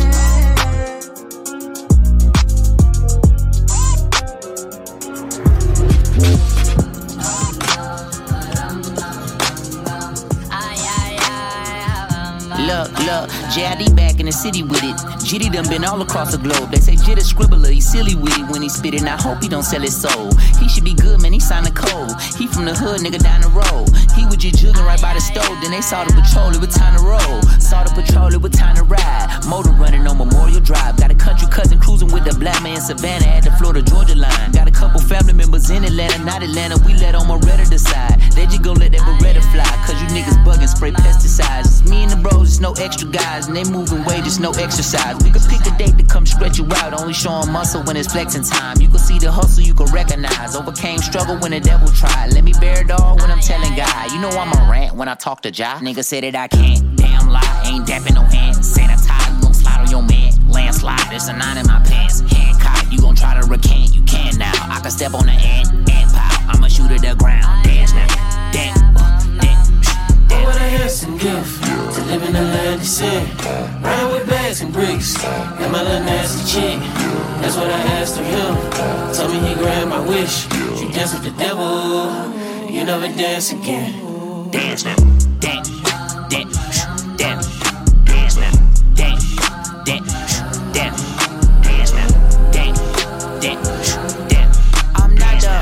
Look, 12.69 12.91
look, 12.99 13.31
back 13.95 14.19
in 14.19 14.27
the 14.27 14.31
city 14.31 14.61
with 14.61 14.83
it. 14.83 15.18
Jitty 15.29 15.53
done 15.53 15.69
been 15.69 15.85
all 15.85 16.01
across 16.01 16.31
the 16.31 16.41
globe. 16.41 16.71
They 16.71 16.79
say 16.79 16.95
Jit 16.95 17.19
a 17.19 17.21
scribbler, 17.21 17.69
he 17.69 17.79
silly 17.79 18.17
it 18.17 18.49
when 18.49 18.63
he 18.63 18.67
spit 18.67 18.95
it. 18.95 19.01
And 19.01 19.09
I 19.09 19.21
hope 19.21 19.43
he 19.43 19.47
don't 19.47 19.61
sell 19.61 19.79
his 19.79 19.93
soul. 19.93 20.33
He 20.57 20.67
should 20.67 20.83
be 20.83 20.95
good, 20.95 21.21
man, 21.21 21.33
he 21.33 21.39
signed 21.39 21.67
a 21.67 21.69
code. 21.69 22.17
He 22.33 22.47
from 22.47 22.65
the 22.65 22.73
hood, 22.73 23.01
nigga 23.01 23.21
down 23.21 23.45
the 23.45 23.53
road. 23.53 23.93
He 24.17 24.25
was 24.25 24.41
just 24.41 24.57
jugging 24.57 24.81
right 24.81 24.99
by 24.99 25.13
the 25.13 25.21
stove. 25.21 25.53
Then 25.61 25.69
they 25.69 25.85
saw 25.85 26.03
the 26.03 26.17
patrol, 26.17 26.49
it 26.49 26.57
was 26.57 26.73
time 26.73 26.97
to 26.97 27.05
roll. 27.05 27.41
Saw 27.61 27.83
the 27.85 27.93
patrol, 27.93 28.33
it 28.33 28.41
was 28.41 28.53
time 28.57 28.73
to 28.77 28.83
ride. 28.89 29.29
Motor 29.45 29.69
running 29.77 30.07
on 30.07 30.17
Memorial 30.17 30.61
Drive. 30.61 30.97
Got 30.97 31.11
a 31.11 31.13
country 31.13 31.47
cousin 31.47 31.77
cruising 31.77 32.09
with 32.09 32.25
the 32.25 32.33
black 32.33 32.57
man 32.63 32.81
Savannah 32.81 33.29
at 33.29 33.43
the 33.45 33.51
Florida 33.61 33.83
Georgia 33.85 34.17
line. 34.17 34.51
Got 34.51 34.67
a 34.67 34.73
couple 34.73 34.99
family 34.99 35.33
members 35.33 35.69
in 35.69 35.85
Atlanta, 35.85 36.25
not 36.25 36.41
Atlanta. 36.41 36.81
We 36.81 36.97
let 36.97 37.13
on 37.13 37.29
Moretta 37.29 37.69
decide. 37.69 38.17
They 38.33 38.49
just 38.49 38.63
gon' 38.63 38.81
let 38.81 38.93
that 38.93 39.05
Beretta 39.05 39.45
fly. 39.53 39.69
Cause 39.85 40.01
you 40.01 40.09
niggas 40.09 40.41
bugging, 40.41 40.73
spray 40.73 40.89
pesticides. 40.89 41.69
It's 41.69 41.85
me 41.85 42.01
and 42.01 42.11
the 42.11 42.17
bros, 42.17 42.49
just 42.49 42.61
no 42.61 42.73
extra 42.81 43.07
guys. 43.09 43.45
And 43.45 43.55
they 43.55 43.69
moving 43.69 44.03
weight, 44.05 44.23
just 44.23 44.39
no 44.39 44.49
exercise. 44.57 45.18
We 45.23 45.31
could 45.31 45.43
pick 45.49 45.65
a 45.65 45.77
date 45.77 45.97
to 45.97 46.03
come 46.03 46.25
stretch 46.25 46.57
you 46.57 46.67
out. 46.77 46.93
Only 46.93 47.13
showing 47.13 47.51
muscle 47.51 47.83
when 47.83 47.97
it's 47.97 48.11
flexing 48.11 48.43
time. 48.43 48.81
You 48.81 48.87
can 48.87 48.99
see 48.99 49.19
the 49.19 49.31
hustle, 49.31 49.63
you 49.63 49.73
can 49.73 49.87
recognize. 49.93 50.55
Overcame 50.55 50.99
struggle 50.99 51.37
when 51.37 51.51
the 51.51 51.59
devil 51.59 51.87
tried. 51.89 52.33
Let 52.33 52.43
me 52.43 52.53
bear 52.59 52.81
it 52.81 52.91
all 52.91 53.17
when 53.17 53.31
I'm 53.31 53.41
telling 53.41 53.75
God. 53.75 54.11
You 54.11 54.19
know 54.19 54.29
I'm 54.29 54.51
a 54.51 54.71
rant 54.71 54.95
when 54.95 55.07
I 55.07 55.15
talk 55.15 55.41
to 55.41 55.51
Jai. 55.51 55.79
Nigga 55.79 56.03
said 56.03 56.23
that 56.23 56.35
I 56.35 56.47
can't. 56.47 56.95
Damn 56.95 57.29
lie, 57.29 57.63
ain't 57.65 57.85
dapping 57.87 58.15
no 58.15 58.23
hand. 58.23 58.57
Sanitize, 58.57 59.35
you 59.35 59.41
gon' 59.41 59.53
slide 59.53 59.81
on 59.81 59.89
your 59.89 60.03
man. 60.03 60.31
Landslide, 60.49 61.09
there's 61.09 61.27
a 61.27 61.33
nine 61.33 61.57
in 61.57 61.67
my 61.67 61.79
pants. 61.83 62.21
Hand 62.21 62.49
you 62.91 62.99
gon' 62.99 63.15
try 63.15 63.39
to 63.39 63.47
recant. 63.47 63.93
You 63.93 64.01
can 64.03 64.37
now. 64.37 64.51
I 64.53 64.79
can 64.81 64.91
step 64.91 65.13
on 65.13 65.25
the 65.25 65.31
ant, 65.31 65.67
ant 65.89 66.11
pile. 66.11 66.49
I'ma 66.49 66.67
shoot 66.67 66.91
at 66.91 67.01
the 67.01 67.15
ground. 67.15 67.63
Dance 67.63 67.93
now. 67.93 68.51
Dance, 68.51 68.81
What 70.49 70.57
a 70.57 70.61
handsome 70.61 71.15
gift 71.19 71.63
to 71.63 72.01
live 72.05 72.23
in 72.23 72.33
the 72.33 72.41
land 72.41 72.81
of 72.81 72.87
sin. 72.87 73.23
Ride 73.83 74.09
with 74.11 74.27
bags 74.27 74.61
and 74.61 74.73
bricks, 74.73 75.15
got 75.15 75.71
my 75.71 75.83
little 75.83 75.99
nasty 75.99 76.41
chick. 76.51 76.79
That's 77.39 77.55
what 77.55 77.67
I 77.67 77.79
asked 78.01 78.17
of 78.17 78.25
him. 78.25 78.55
Told 79.13 79.31
me 79.31 79.47
he 79.47 79.53
grant 79.53 79.89
my 79.89 79.99
wish. 79.99 80.49
You 80.81 80.89
dance 80.91 81.13
with 81.13 81.23
the 81.23 81.35
devil, 81.37 82.33
you 82.67 82.83
never 82.83 83.07
dance 83.09 83.51
again. 83.51 83.93
Dance 84.49 84.85
now. 84.85 84.95
Dance. 85.39 85.69
Dance. 86.33 86.57
Dance. 87.15 87.47
Dance 88.05 88.37
now. 88.37 88.51
Dance. 88.95 89.35
Dance. 89.85 90.17
Dance. 90.73 91.01
Dance 91.61 91.93
now. 91.93 92.07
Dance. 92.49 92.81
Dance. 93.39 93.93
Dance. 94.33 94.57
I'm 94.95 95.13
not 95.13 95.41
the, 95.41 95.61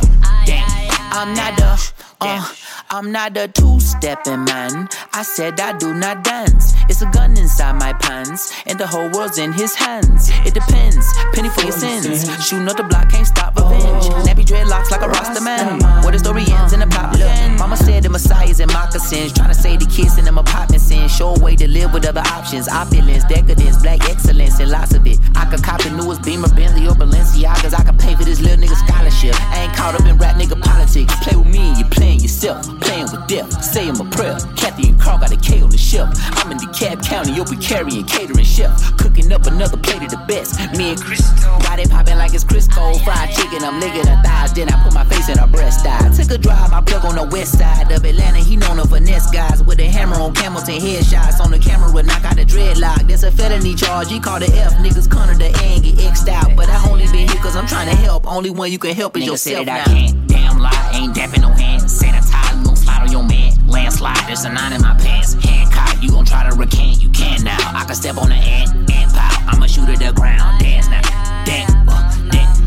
I'm 1.11 1.33
not 1.35 1.57
the. 1.57 1.91
Uh, 2.21 2.66
I'm 2.89 3.11
not 3.11 3.35
a 3.35 3.49
two-stepping 3.49 4.45
man. 4.45 4.87
I 5.13 5.23
said 5.23 5.59
I 5.59 5.77
do 5.77 5.93
not 5.93 6.23
dance. 6.23 6.73
It's 6.89 7.01
a 7.01 7.05
gun 7.11 7.37
inside 7.37 7.73
my 7.73 7.93
pants, 7.93 8.53
and 8.65 8.79
the 8.79 8.87
whole 8.87 9.09
world's 9.11 9.37
in 9.37 9.51
his 9.51 9.75
hands. 9.75 10.29
It 10.45 10.53
depends. 10.53 11.05
Penny 11.33 11.49
for 11.49 11.61
your 11.61 11.71
sins. 11.71 12.25
Shooting 12.45 12.67
up 12.67 12.77
the 12.77 12.83
block 12.83 13.09
can't 13.09 13.27
stop 13.27 13.55
revenge. 13.55 14.05
Nappy 14.25 14.45
dreadlocks 14.45 14.89
like 14.91 15.01
a 15.01 15.07
Rasta 15.07 15.41
man. 15.41 15.79
Where 16.03 16.11
the 16.11 16.19
story 16.19 16.45
ends 16.47 16.73
in 16.73 16.81
a 16.81 16.87
pop 16.87 17.13
look. 17.17 17.31
Mama 17.59 17.75
said 17.77 18.03
the 18.03 18.09
Messiah's 18.09 18.59
in 18.59 18.67
moccasins, 18.67 19.33
trying 19.33 19.49
to 19.49 19.55
save 19.55 19.79
the 19.79 19.85
kids 19.85 20.17
in 20.17 20.25
them 20.25 20.37
apartments. 20.37 20.89
In 20.91 21.07
show 21.09 21.35
a 21.35 21.39
way 21.39 21.55
to 21.55 21.67
live 21.67 21.93
with 21.93 22.07
other 22.07 22.21
options. 22.21 22.67
Opulence, 22.69 23.23
decadence, 23.25 23.81
black 23.81 24.07
excellence, 24.09 24.59
and 24.59 24.71
lots 24.71 24.93
of 24.93 25.05
it. 25.05 25.19
I 25.35 25.45
could 25.49 25.63
cop 25.63 25.83
the 25.83 25.89
newest 25.89 26.23
Beamer, 26.23 26.49
Bentley, 26.49 26.87
or 26.87 26.95
Balenciagas. 26.95 27.73
I 27.77 27.83
could 27.83 27.99
pay 27.99 28.15
for 28.15 28.23
this 28.23 28.39
little 28.39 28.57
nigga 28.57 28.75
scholarship. 28.87 29.35
I 29.51 29.63
ain't 29.63 29.73
caught 29.75 29.99
up 29.99 30.07
in 30.07 30.17
rap 30.17 30.37
nigga 30.37 30.61
politics. 30.61 31.13
Play 31.21 31.35
with 31.35 31.47
me, 31.47 31.73
you're 31.77 31.89
playing 31.89 32.21
yourself. 32.21 32.65
Playing 32.79 33.11
with 33.11 33.27
death. 33.27 33.51
Saying 33.63 33.97
my 33.97 34.09
prayer. 34.09 34.37
Kathy 34.55 34.89
and 34.89 34.99
Carl 34.99 35.19
got 35.19 35.31
a 35.31 35.37
K 35.37 35.61
on 35.61 35.69
the 35.69 35.77
shelf. 35.77 36.09
I'm 36.39 36.51
in 36.51 36.57
DeKalb 36.77 37.03
County, 37.03 37.33
you'll 37.33 37.49
be 37.49 37.57
carrying 37.57 38.05
catering 38.05 38.45
chef. 38.45 38.69
Cooking 38.97 39.33
up 39.33 39.47
another 39.47 39.77
plate 39.77 40.03
of 40.03 40.11
the 40.11 40.21
best. 40.27 40.59
Me 40.77 40.91
and 40.91 41.01
Chris 41.01 41.21
got 41.65 41.79
it 41.79 41.89
popping 41.89 42.17
like 42.17 42.35
it's 42.35 42.43
Crisco. 42.43 43.03
Fried 43.03 43.33
chicken, 43.33 43.63
I'm 43.63 43.79
licking 43.79 44.05
her 44.05 44.21
thighs. 44.21 44.53
Then 44.53 44.69
I 44.69 44.83
put 44.83 44.93
my 44.93 45.03
face 45.05 45.27
in 45.27 45.39
her 45.39 45.47
breast. 45.47 45.87
I 45.87 46.13
took 46.13 46.29
a 46.29 46.37
drive, 46.37 46.71
I 46.71 46.81
plug 46.81 47.03
on 47.05 47.15
the 47.15 47.23
west 47.23 47.57
side 47.57 47.91
of 47.91 48.05
Atlanta. 48.05 48.37
He 48.37 48.57
known 48.57 48.77
to 48.77 48.87
finesse 48.87 49.31
guys 49.31 49.63
with 49.63 49.79
a 49.79 49.87
hammer 49.87 50.17
on 50.17 50.35
Hamilton 50.35 50.75
headshots 50.75 51.43
on 51.43 51.49
the 51.49 51.57
camera. 51.57 51.87
Knock 52.03 52.23
out 52.25 52.37
a 52.37 52.45
dreadlock. 52.45 53.07
That's 53.07 53.23
a 53.23 53.31
felony 53.31 53.73
charge. 53.73 54.11
He 54.11 54.19
called 54.19 54.43
the 54.43 54.53
F. 54.53 54.73
Niggas 54.73 55.09
corner 55.09 55.33
the 55.33 55.47
and 55.63 55.83
get 55.83 56.05
X'd 56.05 56.29
out. 56.29 56.55
But 56.55 56.69
I 56.69 56.77
only 56.91 57.05
been 57.07 57.27
here 57.27 57.41
cause 57.41 57.55
I'm 57.55 57.65
trying 57.65 57.89
to 57.89 57.95
help. 57.95 58.27
Only 58.31 58.51
one 58.51 58.71
you 58.71 58.77
can 58.77 58.93
help 58.93 59.17
is 59.17 59.23
Nigga 59.23 59.27
yourself. 59.27 59.57
said 59.57 59.65
now. 59.65 59.81
I 59.81 59.83
can't. 59.85 60.27
Damn 60.27 60.59
lie, 60.59 60.91
ain't 60.93 61.15
dapping 61.15 61.41
no 61.41 61.49
hand. 61.49 61.81
Sanitize, 61.81 62.63
gon' 62.63 62.75
slide 62.75 63.01
on 63.01 63.11
your 63.11 63.23
man. 63.23 63.53
Landslide, 63.67 64.27
there's 64.27 64.45
a 64.45 64.49
nine 64.49 64.73
in 64.73 64.81
my 64.83 64.93
pants. 64.93 65.33
Hand 65.43 65.66
you 66.01 66.09
gon' 66.11 66.25
try 66.25 66.49
to 66.49 66.55
recant. 66.55 67.01
You 67.01 67.09
can 67.09 67.43
now. 67.43 67.57
I 67.59 67.83
can 67.85 67.95
step 67.95 68.17
on 68.17 68.29
the 68.29 68.35
ant, 68.35 68.69
ant 68.91 69.13
pile. 69.13 69.43
I'ma 69.49 69.65
shoot 69.67 69.89
at 69.89 69.99
the 69.99 70.13
ground. 70.13 70.59
Dance 70.59 70.87
now. 70.89 71.01
Dance, 71.45 71.71
uh, 71.87 72.29
dance, 72.31 72.59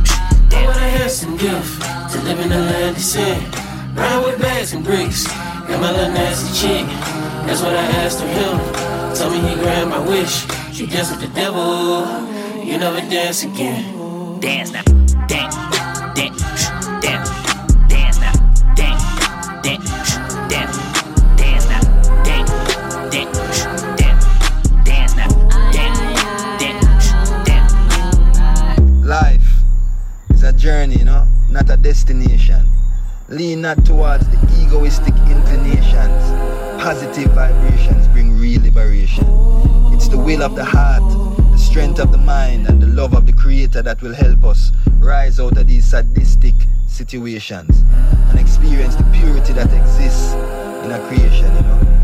dance. 0.51 0.66
what 0.66 0.77
a 0.77 0.88
handsome 0.99 1.37
gift 1.37 1.83
to 2.12 2.21
live 2.23 2.40
in 2.40 2.49
the 2.49 2.59
land 2.59 2.97
of 2.97 3.03
sin. 3.03 3.40
Ride 3.95 4.25
with 4.25 4.40
bags 4.40 4.73
and 4.73 4.85
bricks, 4.85 5.27
got 5.27 5.81
my 5.81 5.90
little 5.90 6.12
nasty 6.12 6.69
chick. 6.69 6.87
That's 7.47 7.62
what 7.62 7.75
I 7.75 7.85
asked 8.03 8.23
of 8.23 8.29
him. 8.29 9.14
Told 9.14 9.33
me 9.33 9.49
he 9.49 9.55
grant 9.57 9.90
my 9.90 9.99
wish. 9.99 10.45
You 10.79 10.87
dance 10.87 11.11
with 11.11 11.21
the 11.21 11.29
devil, 11.35 12.07
you 12.64 12.79
never 12.79 13.01
dance 13.11 13.43
again. 13.43 14.40
Dance 14.40 14.73
now. 14.73 14.83
Dance, 15.27 15.57
dance. 16.14 16.60
Life 29.11 29.64
is 30.29 30.44
a 30.44 30.53
journey, 30.53 30.99
you 30.99 31.05
know, 31.05 31.27
not 31.49 31.68
a 31.68 31.77
destination. 31.77 32.64
Lean 33.29 33.62
not 33.62 33.85
towards 33.85 34.29
the 34.29 34.38
egoistic 34.62 35.16
inclinations. 35.27 36.23
Positive 36.81 37.29
vibrations 37.33 38.07
bring 38.07 38.38
real 38.38 38.62
liberation. 38.62 39.27
It's 39.92 40.07
the 40.07 40.16
will 40.16 40.44
of 40.44 40.55
the 40.55 40.64
heart, 40.64 41.03
the 41.51 41.59
strength 41.59 41.99
of 41.99 42.12
the 42.12 42.18
mind, 42.18 42.68
and 42.68 42.81
the 42.81 42.87
love 42.87 43.12
of 43.12 43.27
the 43.27 43.33
Creator 43.33 43.83
that 43.83 44.01
will 44.01 44.14
help 44.14 44.44
us 44.44 44.70
rise 45.01 45.40
out 45.40 45.59
of 45.59 45.66
these 45.66 45.87
sadistic 45.87 46.55
situations 46.87 47.83
and 48.29 48.38
experience 48.38 48.94
the 48.94 49.03
purity 49.12 49.53
that 49.55 49.73
exists 49.73 50.35
in 50.85 50.92
a 50.92 51.05
creation, 51.09 51.53
you 51.57 51.62
know. 51.62 52.00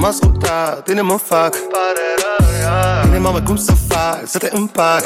Inima 0.00 0.12
n-am 0.12 0.20
ascultat, 0.22 0.88
inima 0.88 1.12
mă 1.12 1.18
fac. 1.18 1.56
Inima 3.06 3.30
mă 3.30 3.40
cum 3.40 3.56
să 3.56 3.72
fac, 3.88 4.20
să 4.24 4.38
te 4.38 4.48
împac 4.52 5.02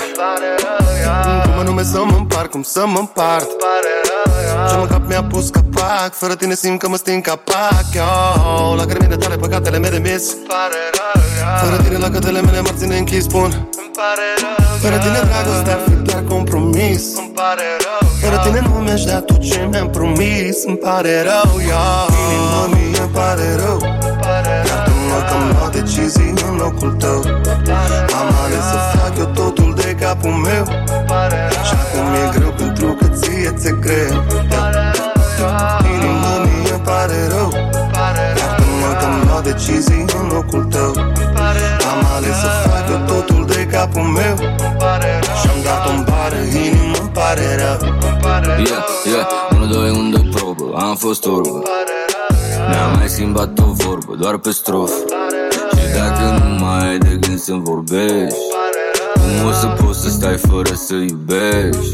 Cum 1.42 1.58
anume 1.58 1.82
să 1.82 2.04
mă 2.04 2.16
împart, 2.16 2.50
cum 2.50 2.62
să 2.62 2.84
mă 2.86 2.98
împart? 2.98 3.48
Ce 4.68 4.76
mă 4.76 4.86
cap 4.86 5.06
mi-a 5.06 5.22
pus 5.24 5.48
capac 5.48 6.12
Fără 6.12 6.34
tine 6.34 6.54
simt 6.54 6.78
că 6.78 6.88
mă 6.88 6.96
sting 6.96 7.22
capac 7.22 7.84
Yo, 7.92 8.74
La 8.74 8.84
cărmine 8.86 9.16
tale 9.16 9.36
păcatele 9.36 9.78
mele 9.78 9.98
mis 9.98 10.36
Fără 11.62 11.82
tine 11.82 11.98
la 11.98 12.10
cătele 12.10 12.40
mele 12.40 12.60
m-ar 12.60 12.74
ține 12.78 12.96
închis, 12.96 13.22
spun 13.22 13.68
Fără 14.80 14.98
tine 14.98 15.20
dragostea 15.24 15.72
ar 15.72 15.80
fi 15.84 15.90
doar 15.90 16.24
compromis. 16.28 17.02
Fără 18.20 18.40
tine 18.44 18.60
nu 18.60 18.68
mi-aș 18.68 19.02
da 19.02 19.20
tot 19.20 19.40
ce 19.40 19.68
mi-am 19.70 19.90
promis. 19.90 20.64
Îmi 20.64 20.76
pare 20.76 21.22
rău, 21.22 21.60
yo. 21.60 21.84
Inima 22.32 22.66
mie 22.66 23.00
îmi 23.00 23.10
pare 23.12 23.54
rău 23.56 23.93
locul 26.64 26.92
tău. 26.92 27.20
Am 28.18 28.28
ales 28.44 28.64
să 28.72 28.78
fac 28.92 29.18
eu 29.18 29.28
totul 29.40 29.74
de 29.80 29.96
capul 30.00 30.30
meu. 30.30 30.64
Și 31.66 31.74
acum 31.82 32.06
e 32.22 32.24
greu 32.34 32.52
pentru 32.62 32.88
că 32.98 33.06
ție 33.06 33.50
ți-e 33.58 33.76
greu. 33.80 34.14
Inima 35.94 36.34
mie 36.44 36.72
îmi 36.72 36.84
pare 36.88 37.20
rău. 37.34 37.50
Iartă-mă 38.40 38.90
că 39.00 39.04
am 39.04 39.16
luat 39.28 39.44
decizii 39.44 40.04
în 40.18 40.26
locul 40.32 40.64
tău 40.64 40.92
Am 41.92 42.00
ales 42.16 42.36
să 42.44 42.50
fac 42.64 42.84
eu 42.90 43.00
totul 43.12 43.46
de 43.46 43.66
capul 43.72 44.02
meu. 44.02 44.36
Și-am 45.40 45.58
dat-o 45.64 45.90
în 45.90 46.04
bară, 46.08 46.40
inima 46.66 46.98
îmi 47.00 47.10
pare 47.12 47.46
rău 47.62 47.78
Yeah, 48.68 48.84
yeah, 49.04 49.26
1, 49.54 49.66
2, 49.66 49.90
1, 49.90 50.10
2, 50.10 50.30
probă 50.34 50.64
Am 50.76 50.96
fost 50.96 51.26
orbă 51.26 51.62
Ne-am 52.68 52.90
mai 52.96 53.08
schimbat 53.08 53.58
o 53.58 53.72
vorbă 53.72 54.14
Doar 54.20 54.36
pe 54.36 54.50
strofă 54.50 54.94
Și 55.08 55.23
dacă 55.94 56.44
nu 56.44 56.64
mai 56.64 56.88
ai 56.88 56.98
de 56.98 57.18
gând 57.20 57.38
să-mi 57.38 57.62
vorbești 57.64 58.38
Cum 59.14 59.48
o 59.48 59.52
să 59.52 59.66
poți 59.66 60.00
să 60.00 60.08
stai 60.10 60.36
fără 60.36 60.74
să 60.74 60.94
iubești? 60.94 61.90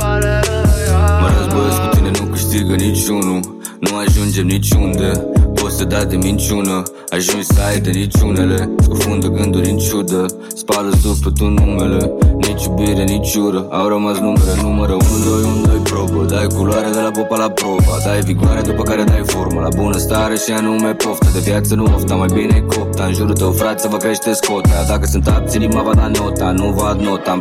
Mă 1.21 1.29
războiesc 1.39 1.81
cu 1.81 1.97
tine, 1.97 2.11
nu 2.21 2.25
câștigă 2.31 2.75
niciunul 2.75 3.41
Nu 3.81 3.97
ajungem 3.97 4.47
niciunde. 4.47 5.11
Poți 5.13 5.40
să 5.71 5.85
dai 5.85 6.07
de 6.07 6.17
minciună. 6.17 6.83
Ajungi 7.11 7.47
să 7.47 7.61
ai 7.69 7.81
de 7.81 7.91
niciunele. 7.91 8.71
Scufundă 8.83 9.27
gânduri 9.27 9.71
în 9.71 9.79
ciudă 9.79 10.27
Spală-ți 10.55 11.03
după 11.03 11.31
tu 11.31 11.45
numele. 11.45 12.13
Nici 12.37 12.65
iubire, 12.65 13.03
nici 13.03 13.35
ură 13.35 13.67
Au 13.71 13.89
rămas 13.89 14.19
numere, 14.19 14.53
numără 14.63 14.93
1, 14.93 15.01
2, 15.25 15.43
1, 15.43 15.67
2, 15.67 15.77
probă. 15.83 16.25
Dai 16.25 16.47
culoare 16.57 16.91
de 16.93 17.01
la 17.01 17.11
popa 17.11 17.37
la 17.37 17.49
proba 17.49 17.95
Dai 18.05 18.21
vigoare 18.21 18.61
după 18.61 18.83
care 18.83 19.03
dai 19.03 19.23
formă. 19.25 19.61
La 19.61 19.69
bună 19.77 19.99
stare 19.99 20.35
și 20.35 20.51
anume 20.53 20.95
poftă. 20.95 21.29
De 21.33 21.39
viață 21.39 21.75
nu 21.75 21.85
ofta, 21.95 22.15
mai 22.15 22.29
bine 22.35 22.57
e 22.57 22.61
copta. 22.61 23.05
În 23.05 23.15
jurul 23.15 23.35
tău 23.35 23.53
frate 23.53 23.79
să 23.79 23.89
vă 23.89 23.97
crește 23.97 24.33
scota. 24.33 24.85
Dacă 24.89 25.07
sunt 25.07 25.27
abți, 25.27 25.57
inima 25.57 25.83
va 25.83 25.95
da 25.95 26.07
nota. 26.07 26.51
Nu 26.51 26.67
vad 26.77 27.01
nota. 27.01 27.41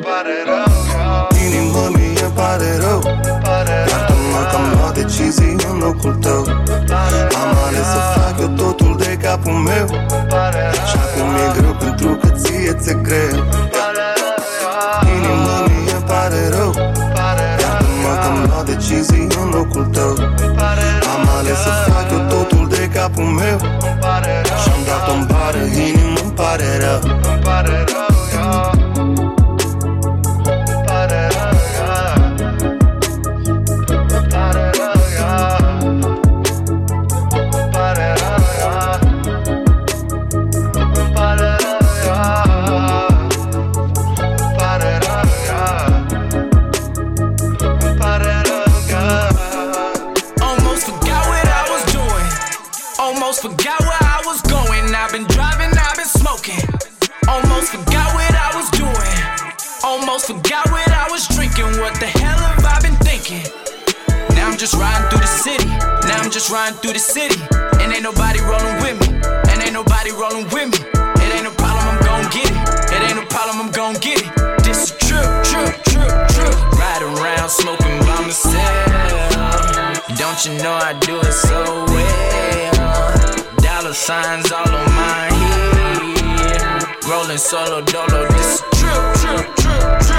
Inima 1.48 1.89
mie 1.89 2.09
îmi 2.25 2.34
pare 2.39 2.69
rău. 2.86 3.01
Iartă-mă 3.91 4.41
că 4.49 4.55
am 4.60 4.65
luat 4.73 4.93
decizii 4.93 5.55
în 5.69 5.77
locul 5.86 6.15
tău. 6.25 6.43
Am 7.41 7.51
ales 7.65 7.88
să 7.93 7.99
fac 8.15 8.39
eu 8.39 8.47
totul 8.47 8.97
de 8.97 9.17
capul 9.23 9.51
meu. 9.51 9.88
Și 10.89 10.95
acum 11.03 11.29
e 11.43 11.47
greu 11.58 11.75
pentru 11.84 12.10
că 12.21 12.27
ție 12.27 12.73
ți-e 12.82 12.93
greu. 13.08 13.36
Inima 15.15 15.58
mie 15.67 15.93
îmi 15.99 16.05
pare 16.08 16.41
rău. 16.55 16.71
Iartă-mă 17.62 18.13
că 18.21 18.27
am 18.32 18.38
luat 18.47 18.65
decizii 18.65 19.27
în 19.41 19.49
locul 19.58 19.86
tău. 19.86 20.13
Am 21.13 21.23
ales 21.38 21.58
să 21.65 21.71
fac 21.91 22.12
eu 22.12 22.21
totul 22.34 22.67
de 22.69 22.89
capul 22.93 23.23
meu. 23.23 23.58
Și-am 24.62 24.82
dat-o 24.88 25.12
în 25.12 25.25
bară, 25.25 25.63
inima 25.88 26.19
îmi 26.23 26.32
pare 26.36 26.69
rău 26.79 28.09
riding 66.52 66.78
through 66.80 66.94
the 66.94 67.00
city. 67.00 67.40
And 67.80 67.94
ain't 67.94 68.04
nobody 68.04 68.40
rolling 68.42 68.78
with 68.82 68.98
me. 69.02 69.08
And 69.50 69.62
ain't 69.62 69.74
nobody 69.74 70.12
rolling 70.12 70.46
with 70.50 70.70
me. 70.74 70.80
It 71.22 71.30
ain't 71.36 71.46
no 71.46 71.54
problem, 71.56 71.86
I'm 71.88 72.00
gon' 72.02 72.26
get 72.32 72.50
it. 72.50 72.58
It 72.94 73.02
ain't 73.06 73.16
no 73.16 73.26
problem, 73.30 73.62
I'm 73.62 73.72
gon' 73.72 73.94
get 74.02 74.22
it. 74.22 74.30
This 74.64 74.90
is 74.90 74.92
trip, 74.98 75.30
trip, 75.46 75.74
trip, 75.86 76.12
trip. 76.34 76.56
Riding 76.78 77.14
around 77.18 77.50
smoking 77.50 78.00
by 78.02 78.20
myself. 78.26 79.30
Don't 80.18 80.40
you 80.46 80.58
know 80.64 80.74
I 80.74 80.94
do 81.00 81.20
it 81.22 81.34
so 81.34 81.86
well? 81.94 83.56
Dollar 83.62 83.94
signs 83.94 84.52
all 84.52 84.68
on 84.68 84.90
my 84.96 85.30
head. 85.32 87.08
Rolling 87.08 87.38
solo 87.38 87.82
dolo, 87.82 88.28
this 88.28 88.56
is 88.56 88.62
trip, 88.78 89.02
trip, 89.22 89.46
trip, 89.56 90.00
trip. 90.02 90.18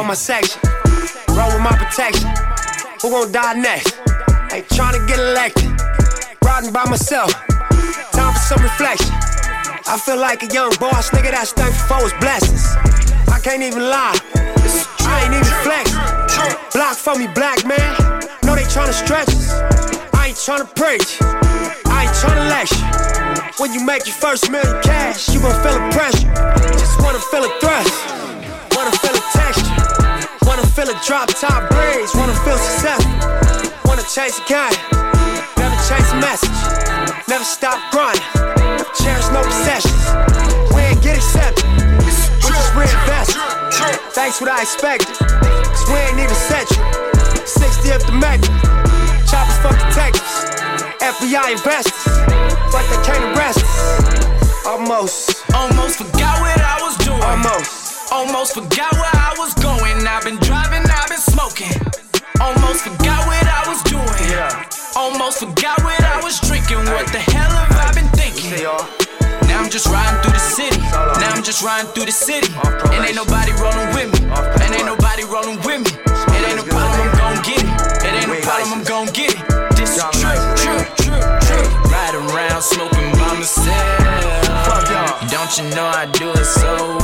For 0.00 0.06
my 0.06 0.14
section, 0.14 0.60
roll 1.36 1.52
with 1.52 1.60
my 1.60 1.76
protection. 1.76 2.28
Who 3.02 3.10
gon' 3.10 3.32
die 3.32 3.54
next? 3.54 4.00
Ain't 4.52 4.66
tryna 4.68 5.06
get 5.06 5.18
elected. 5.18 5.68
Riding 6.42 6.72
by 6.72 6.84
myself. 6.88 7.32
Time 8.12 8.32
for 8.32 8.40
some 8.40 8.62
reflection. 8.62 9.12
I 9.86 10.00
feel 10.02 10.16
like 10.16 10.42
a 10.42 10.46
young 10.46 10.72
boss, 10.80 11.10
nigga 11.10 11.32
that's 11.32 11.52
thankful 11.52 11.98
for 11.98 12.02
his 12.04 12.14
blessings. 12.14 12.64
I 13.28 13.40
can't 13.42 13.62
even 13.62 13.82
lie. 13.90 14.16
I 15.04 15.24
ain't 15.24 15.34
even 15.34 15.56
flex. 15.64 15.92
Block 16.72 16.96
for 16.96 17.16
me, 17.18 17.26
black 17.34 17.66
man. 17.66 17.92
Know 18.44 18.54
they 18.54 18.64
tryna 18.72 18.94
stretch 18.94 19.28
us. 19.28 19.50
I 20.14 20.28
ain't 20.28 20.36
tryna 20.36 20.68
preach. 20.80 21.20
I 21.92 22.04
ain't 22.04 22.16
tryna 22.16 22.48
lecture. 22.48 23.52
When 23.60 23.74
you 23.74 23.84
make 23.84 24.06
your 24.06 24.16
first 24.16 24.50
million 24.50 24.80
cash, 24.82 25.28
you 25.28 25.40
gon' 25.40 25.52
feel 25.62 25.74
the 25.74 25.92
pressure. 25.92 26.28
Just 26.78 27.02
wanna 27.02 27.18
feel 27.18 27.44
a 27.44 27.60
thrust. 27.60 28.29
Feel 30.70 30.88
a 30.88 30.98
drop 31.04 31.28
top 31.28 31.68
breeze. 31.70 32.14
Wanna 32.14 32.34
feel 32.44 32.58
successful. 32.58 33.12
Wanna 33.84 34.02
chase 34.02 34.38
a 34.38 34.44
guy. 34.46 34.70
Never 35.58 35.76
chase 35.88 36.10
a 36.12 36.18
message. 36.22 36.58
Never 37.28 37.44
stop 37.44 37.78
grinding. 37.90 38.22
Cherish 38.94 39.28
no 39.34 39.42
possessions. 39.42 40.02
We 40.74 40.82
ain't 40.82 41.02
get 41.02 41.16
accepted. 41.18 41.64
We 42.04 42.50
just 42.54 42.74
reinvest. 42.74 43.36
Thanks 44.14 44.40
what 44.40 44.50
I 44.50 44.62
expected. 44.62 45.14
Cause 45.18 45.84
we 45.90 45.98
ain't 46.06 46.18
even 46.18 46.34
set 46.34 46.70
you. 46.70 46.82
60th 47.46 48.06
the 48.06 48.12
Mecca. 48.12 48.46
Choppers 49.26 49.58
fuck 49.62 49.76
detectives. 49.88 50.34
FBI 51.02 51.52
investors. 51.52 52.04
But 52.70 52.86
they 52.90 53.00
can't 53.02 53.24
arrest 53.34 53.58
us. 53.64 54.66
Almost. 54.66 55.42
Almost 55.54 55.98
forgot 55.98 56.40
what 56.40 56.60
I 56.60 56.78
was 56.82 56.96
doing. 56.98 57.22
Almost. 57.22 57.79
Almost 58.10 58.54
forgot 58.54 58.90
where 58.98 59.14
I 59.14 59.38
was 59.38 59.54
going. 59.54 60.02
I've 60.02 60.24
been 60.26 60.34
driving, 60.42 60.82
I've 60.82 61.06
been 61.06 61.22
smoking. 61.22 61.70
Almost 62.42 62.82
forgot 62.82 63.22
what 63.30 63.46
I 63.46 63.62
was 63.70 63.78
doing. 63.86 64.02
Yeah. 64.26 64.66
Almost 64.96 65.38
forgot 65.38 65.78
what 65.86 66.02
I 66.02 66.18
was 66.18 66.40
drinking. 66.42 66.82
What 66.90 67.06
the 67.14 67.22
hell 67.22 67.54
have 67.54 67.70
I 67.70 67.94
been 67.94 68.10
thinking? 68.18 68.50
Now 69.46 69.62
I'm 69.62 69.70
just 69.70 69.86
riding 69.86 70.18
through 70.26 70.34
the 70.34 70.42
city. 70.42 70.82
Now 71.22 71.38
I'm 71.38 71.44
just 71.46 71.62
riding 71.62 71.86
through 71.94 72.10
the 72.10 72.16
city. 72.16 72.50
And 72.90 73.06
ain't 73.06 73.14
nobody 73.14 73.54
rolling 73.62 73.94
with 73.94 74.10
me. 74.10 74.26
And 74.26 74.70
ain't 74.74 74.90
nobody 74.90 75.22
rolling 75.22 75.62
with 75.62 75.86
me. 75.86 75.92
It 76.34 76.42
ain't 76.50 76.58
no 76.58 76.66
problem, 76.66 77.06
I'm 77.06 77.14
gon' 77.14 77.38
get 77.46 77.62
it. 77.62 77.70
It 78.02 78.10
ain't 78.10 78.26
no 78.26 78.42
problem, 78.42 78.72
I'm 78.74 78.84
gon' 78.90 79.06
get 79.14 79.38
it. 79.38 79.42
This 79.78 79.94
is 79.94 80.02
trip, 80.18 80.40
trip, 80.58 80.82
trip, 80.98 81.22
trip. 81.46 81.66
Riding 81.94 82.26
around 82.34 82.62
smoking 82.62 83.14
by 83.14 83.38
myself. 83.38 84.50
Don't 85.30 85.52
you 85.58 85.64
know 85.78 85.86
I 85.86 86.10
do 86.10 86.30
it 86.34 86.44
so 86.44 86.98
well? 86.98 86.99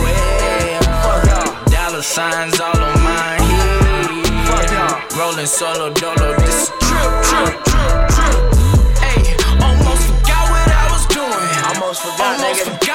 Dollar 1.96 2.04
signs 2.04 2.60
all 2.60 2.76
on 2.76 3.02
my 3.02 3.40
head. 3.40 4.10
Rolling 5.18 5.46
solo 5.46 5.90
dolo, 5.94 6.36
this 6.36 6.64
is 6.64 6.68
trip, 6.68 7.12
trip, 7.24 7.64
trip, 7.64 8.08
trip. 8.12 8.36
Hey, 9.00 9.32
almost 9.64 10.04
forgot 10.04 10.44
what 10.52 10.68
I 10.68 10.92
was 10.92 11.06
doing. 11.06 11.52
Almost 11.64 12.02
forgot, 12.02 12.38
Almost 12.38 12.66
nigga. 12.66 12.85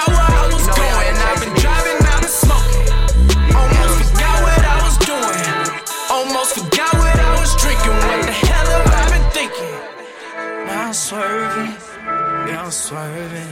I'm 12.71 12.77
swerving. 12.77 13.51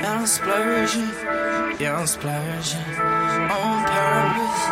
Yeah, 0.00 0.20
I'm 0.20 0.26
splurging. 0.26 1.12
Yeah, 1.78 1.98
I'm 1.98 2.06
splurging. 2.06 2.80
On 3.52 3.84
purpose. 3.84 4.64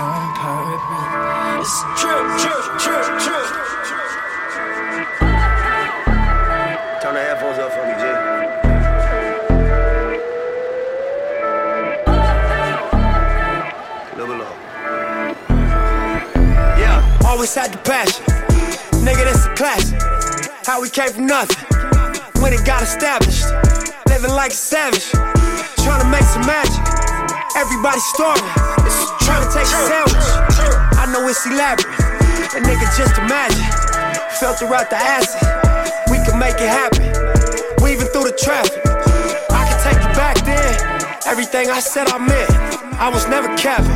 On 0.00 0.32
purpose. 0.40 1.60
It's 1.60 1.76
trip, 2.00 2.24
trip, 2.40 2.64
trip, 2.80 3.04
trip. 3.20 3.48
Turn 7.02 7.12
the 7.12 7.20
headphones 7.20 7.58
up 7.58 7.70
for 7.76 7.84
me, 7.84 7.92
Jay. 8.00 8.16
Little 14.16 14.38
low. 14.38 14.54
Yeah, 16.78 17.26
always 17.26 17.54
had 17.54 17.70
the 17.70 17.78
passion. 17.84 18.24
Nigga, 19.04 19.24
that's 19.26 19.44
a 19.44 19.54
classic. 19.54 20.00
How 20.64 20.80
we 20.80 20.88
came 20.88 21.10
from 21.12 21.26
nothing. 21.26 21.89
When 22.40 22.52
it 22.52 22.64
got 22.64 22.82
established. 22.82 23.44
Living 24.08 24.32
like 24.32 24.52
a 24.52 24.54
savage. 24.54 25.10
Trying 25.84 26.00
to 26.00 26.08
make 26.08 26.24
some 26.24 26.46
magic. 26.46 26.80
Everybody 27.54 28.00
starving. 28.16 28.48
Trying 29.20 29.44
to 29.44 29.50
take 29.52 29.68
a 29.68 29.80
sandwich. 29.86 30.28
I 30.96 31.04
know 31.12 31.28
it's 31.28 31.44
elaborate. 31.46 31.86
A 32.56 32.60
nigga 32.64 32.88
just 32.96 33.18
imagine. 33.18 33.64
Filter 34.40 34.72
out 34.74 34.88
the 34.88 34.96
acid. 34.96 35.40
We 36.10 36.18
can 36.24 36.38
make 36.38 36.56
it 36.56 36.68
happen. 36.68 37.04
Weaving 37.84 38.08
through 38.08 38.24
the 38.24 38.36
traffic. 38.36 38.80
I 39.50 39.68
can 39.68 39.78
take 39.84 40.00
you 40.02 40.12
back 40.16 40.36
then. 40.44 41.20
Everything 41.26 41.70
I 41.70 41.80
said 41.80 42.08
I 42.08 42.18
meant. 42.18 42.50
I 42.98 43.08
was 43.08 43.28
never 43.28 43.54
capping. 43.56 43.90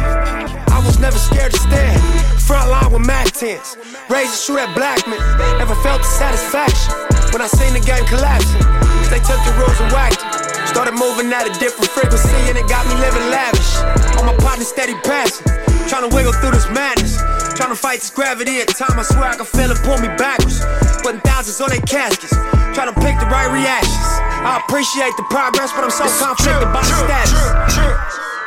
I 0.70 0.82
was 0.84 0.98
never 0.98 1.18
scared 1.18 1.52
to 1.52 1.58
stand. 1.58 2.13
Front 2.44 2.68
line 2.68 2.92
with 2.92 3.06
Mac 3.08 3.32
10s. 3.32 3.80
Raised 4.12 4.36
to 4.36 4.36
shoot 4.36 4.60
at 4.60 4.68
black 4.76 5.00
men. 5.08 5.16
Never 5.56 5.72
felt 5.80 6.04
the 6.04 6.10
satisfaction 6.12 6.92
when 7.32 7.40
I 7.40 7.48
seen 7.48 7.72
the 7.72 7.80
game 7.80 8.04
collapsing. 8.04 8.60
They 9.08 9.16
took 9.24 9.40
the 9.48 9.56
rules 9.56 9.80
and 9.80 9.88
whacked 9.88 10.20
it. 10.20 10.68
Started 10.68 10.92
moving 10.92 11.32
at 11.32 11.48
a 11.48 11.52
different 11.56 11.88
frequency 11.88 12.36
and 12.52 12.60
it 12.60 12.68
got 12.68 12.84
me 12.84 13.00
living 13.00 13.32
lavish. 13.32 13.80
On 14.20 14.28
my 14.28 14.36
partner 14.44 14.68
steady 14.68 14.92
passing. 15.08 15.48
Trying 15.88 16.04
to 16.04 16.12
wiggle 16.12 16.36
through 16.36 16.52
this 16.52 16.68
madness. 16.68 17.16
Trying 17.56 17.72
to 17.72 17.80
fight 17.80 18.04
this 18.04 18.12
gravity 18.12 18.60
at 18.60 18.68
time. 18.68 18.92
I 19.00 19.08
swear 19.08 19.32
I 19.32 19.40
can 19.40 19.48
feel 19.48 19.72
it 19.72 19.80
pull 19.80 19.96
me 20.04 20.12
backwards. 20.20 20.60
Putting 21.00 21.24
thousands 21.24 21.64
on 21.64 21.72
their 21.72 21.80
caskets. 21.88 22.36
Trying 22.76 22.92
to 22.92 22.96
pick 23.00 23.16
the 23.24 23.28
right 23.32 23.48
reactions. 23.48 24.04
I 24.44 24.60
appreciate 24.60 25.16
the 25.16 25.24
progress, 25.32 25.72
but 25.72 25.88
I'm 25.88 25.94
so 25.96 26.04
conflicted 26.04 26.68
by 26.76 26.84
the 26.84 26.92
status. 27.08 27.40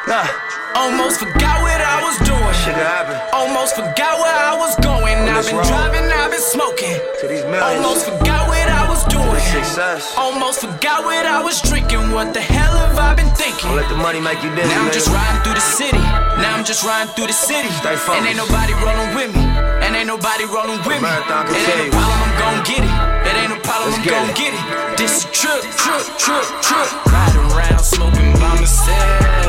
Nah. 0.05 0.29
Almost 0.77 1.17
forgot 1.17 1.65
was 2.17 2.27
doing. 2.27 2.53
Shit 2.65 2.75
happened. 2.75 3.21
Almost 3.33 3.75
forgot 3.75 4.19
where 4.19 4.33
I 4.33 4.57
was 4.57 4.73
going. 4.81 5.17
I've 5.29 5.45
been 5.45 5.57
road. 5.57 5.67
driving, 5.67 6.05
I've 6.09 6.31
been 6.31 6.41
smoking. 6.41 6.97
To 7.21 7.27
these 7.27 7.45
millions. 7.45 7.85
Almost 7.85 8.09
forgot 8.09 8.47
what 8.49 8.67
I 8.67 8.89
was 8.89 9.01
doing. 9.05 9.39
Success. 9.53 10.13
Almost 10.17 10.61
forgot 10.61 11.05
what 11.05 11.25
I 11.25 11.41
was 11.41 11.61
drinking. 11.61 12.11
What 12.11 12.33
the 12.33 12.41
hell 12.41 12.73
have 12.77 12.97
I 12.97 13.13
been 13.15 13.29
thinking? 13.35 13.69
Don't 13.69 13.77
let 13.77 13.89
the 13.89 13.97
money 13.97 14.19
make 14.19 14.41
you 14.43 14.49
dizzy. 14.55 14.69
Now 14.69 14.85
I'm 14.85 14.93
just 14.93 15.09
riding 15.09 15.41
through 15.43 15.57
the 15.57 15.67
city. 15.67 16.01
Now 16.41 16.57
I'm 16.57 16.65
just 16.65 16.83
riding 16.83 17.13
through 17.13 17.27
the 17.27 17.37
city. 17.37 17.69
Stay 17.81 17.95
focused. 17.95 18.17
And 18.17 18.25
ain't 18.25 18.37
nobody 18.37 18.73
rolling 18.81 19.11
with 19.13 19.31
me. 19.35 19.43
And 19.85 19.95
ain't 19.95 20.09
nobody 20.09 20.45
rolling 20.49 20.81
with 20.83 20.99
me. 20.99 21.07
It 21.07 21.65
ain't 21.77 21.87
a 21.87 21.95
problem, 21.95 22.19
I'm 22.25 22.33
gon' 22.41 22.59
get 22.65 22.81
it. 22.81 22.93
It 23.29 23.35
ain't 23.37 23.53
a 23.53 23.61
problem, 23.61 23.93
Let's 23.93 24.03
I'm 24.03 24.09
gon' 24.09 24.29
get 24.35 24.51
it. 24.51 24.63
This 24.97 25.23
is 25.23 25.25
trip, 25.31 25.61
trip, 25.77 26.03
trip, 26.17 26.45
trip. 26.65 26.89
Riding 27.07 27.45
around 27.53 27.79
smoking 27.79 28.33
by 28.41 28.57
myself. 28.57 29.46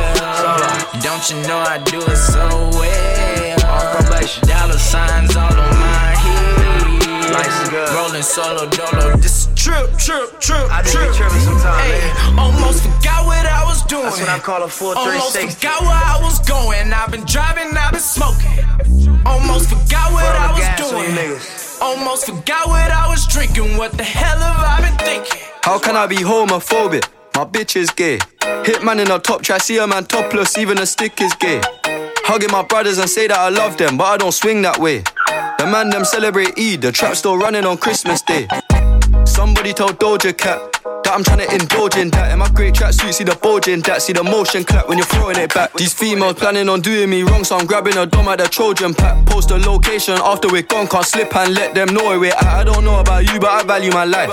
Don't 1.02 1.24
you 1.30 1.36
know 1.46 1.59
I 1.59 1.78
do 1.78 1.98
it 1.98 2.16
so 2.16 2.48
well? 2.74 3.66
Off 3.66 3.86
probation. 3.96 4.46
Dollar 4.48 4.78
signs 4.78 5.36
all 5.36 5.50
on 5.50 5.74
my 5.78 6.14
head. 6.14 7.32
Nice 7.32 7.61
and 7.62 7.70
good. 7.70 7.88
Rolling 7.94 8.22
solo 8.22 8.68
dolo. 8.68 9.16
This 9.16 9.46
is 9.46 9.54
trip, 9.54 9.96
trip, 9.98 10.40
trip, 10.40 10.66
I 10.70 10.82
just 10.82 10.94
trip. 10.94 11.11
be 11.11 11.16
tripping 11.16 11.40
sometimes, 11.40 11.82
Hey, 11.82 12.11
almost 12.38 12.82
forgot 12.82 13.26
what 13.26 13.44
I 13.46 13.64
was 13.64 13.82
doing. 13.84 14.04
That's 14.04 14.20
what 14.20 14.28
I 14.28 14.38
call 14.38 14.62
a 14.62 14.68
full 14.68 14.96
Almost 14.96 15.36
forgot 15.36 15.82
where 15.82 15.90
I 15.90 16.18
was 16.22 16.38
going. 16.40 16.92
I've 16.92 17.11
been 17.11 17.24
driving, 17.24 17.76
I've 17.76 17.92
been 17.92 18.00
smoking. 18.00 18.59
Almost 19.26 19.68
forgot 19.68 20.12
what 20.12 20.24
I 20.24 20.48
was 20.56 20.68
doing. 20.80 21.14
Almost 21.80 22.26
forgot 22.26 22.68
what 22.68 22.90
I 22.90 23.09
was 23.09 23.26
drinking. 23.26 23.76
What 23.76 23.92
the 23.92 24.04
hell 24.04 24.38
have 24.38 24.64
I 24.64 24.88
been 24.88 24.98
thinking? 24.98 25.42
How 25.62 25.78
can 25.78 25.96
I 25.96 26.06
be 26.06 26.16
homophobic? 26.16 27.04
My 27.39 27.45
bitch 27.45 27.76
is 27.76 27.89
gay. 27.91 28.18
Hitman 28.66 28.99
in 28.99 29.12
a 29.12 29.18
top 29.20 29.43
try, 29.43 29.59
see 29.59 29.78
a 29.78 29.86
man 29.86 30.07
topless, 30.07 30.59
even 30.59 30.76
a 30.78 30.84
stick 30.84 31.20
is 31.20 31.32
gay. 31.34 31.61
Hugging 32.26 32.51
my 32.51 32.64
brothers 32.64 32.99
and 32.99 33.09
say 33.09 33.28
that 33.28 33.39
I 33.39 33.49
love 33.49 33.76
them, 33.76 33.97
but 33.97 34.07
I 34.07 34.16
don't 34.16 34.32
swing 34.32 34.61
that 34.62 34.76
way. 34.78 35.05
The 35.59 35.68
man 35.70 35.89
them 35.91 36.05
celebrate 36.05 36.59
Eid, 36.59 36.82
the 36.82 36.91
trap 36.91 37.14
still 37.14 37.39
running 37.39 37.64
on 37.64 37.76
Christmas 37.76 38.22
Day. 38.22 38.49
Somebody 39.24 39.72
told 39.72 40.01
Doja 40.01 40.36
Cat 40.36 40.77
that 41.09 41.16
I'm 41.16 41.24
trying 41.24 41.40
to 41.40 41.48
indulge 41.54 41.96
in 41.96 42.11
that. 42.11 42.32
In 42.32 42.38
my 42.38 42.48
great 42.50 42.74
tracksuit, 42.74 43.12
see 43.14 43.24
the 43.24 43.36
bulging. 43.36 43.74
in 43.74 43.80
that. 43.88 44.02
See 44.02 44.12
the 44.12 44.22
motion 44.22 44.64
clap 44.64 44.88
when 44.88 44.98
you're 44.98 45.06
throwing 45.06 45.38
it 45.38 45.54
back. 45.54 45.72
These 45.74 45.94
females 45.94 46.34
planning 46.34 46.68
on 46.68 46.80
doing 46.80 47.09
me 47.09 47.22
wrong, 47.22 47.44
so 47.44 47.56
I'm 47.56 47.66
grabbing 47.66 47.96
a 47.96 48.04
dom 48.04 48.28
at 48.28 48.38
the 48.38 48.48
Trojan 48.48 48.94
pack. 48.94 49.24
Post 49.26 49.50
a 49.50 49.56
location 49.56 50.18
after 50.20 50.48
we're 50.48 50.62
gone, 50.62 50.86
can't 50.86 51.04
slip 51.04 51.34
and 51.34 51.54
let 51.54 51.74
them 51.74 51.94
know 51.94 52.04
where 52.04 52.20
we're 52.20 52.32
at. 52.32 52.44
I 52.44 52.64
don't 52.64 52.84
know 52.84 53.00
about 53.00 53.24
you, 53.24 53.40
but 53.40 53.50
I 53.50 53.62
value 53.64 53.90
my 53.90 54.04
life. 54.04 54.30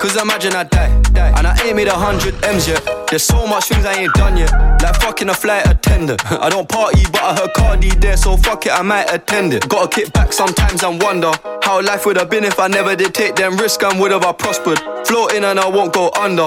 Cause 0.00 0.16
imagine 0.20 0.52
I 0.52 0.64
die, 0.64 0.92
and 1.36 1.46
I 1.46 1.56
ain't 1.64 1.76
made 1.76 1.88
a 1.88 1.94
hundred 1.94 2.34
M's 2.44 2.68
yet. 2.68 2.84
There's 3.08 3.22
so 3.22 3.46
much 3.46 3.64
things 3.64 3.84
I 3.86 3.94
ain't 3.94 4.12
done 4.14 4.36
yet. 4.36 4.52
Like 4.82 5.00
fucking 5.00 5.28
a 5.28 5.34
flight 5.34 5.66
attendant. 5.66 6.20
I 6.30 6.48
don't 6.50 6.68
party, 6.68 7.02
but 7.10 7.22
I 7.22 7.34
heard 7.36 7.54
Cardi 7.54 7.90
there, 7.90 8.16
so 8.16 8.36
fuck 8.36 8.66
it, 8.66 8.72
I 8.72 8.82
might 8.82 9.12
attend 9.12 9.54
it. 9.54 9.68
Gotta 9.68 9.88
kick 9.88 10.12
back 10.12 10.32
sometimes 10.32 10.82
and 10.82 11.00
wonder 11.02 11.32
how 11.62 11.80
life 11.82 12.04
would 12.06 12.16
have 12.16 12.30
been 12.30 12.44
if 12.44 12.58
I 12.60 12.68
never 12.68 12.94
did 12.94 13.14
take 13.14 13.36
them 13.36 13.56
risks 13.56 13.82
and 13.82 13.98
would 14.00 14.10
have 14.10 14.24
I 14.24 14.32
prospered. 14.32 14.78
Floating 15.06 15.44
and 15.44 15.58
I 15.58 15.68
won't 15.68 15.85
go 15.92 16.10
under. 16.18 16.46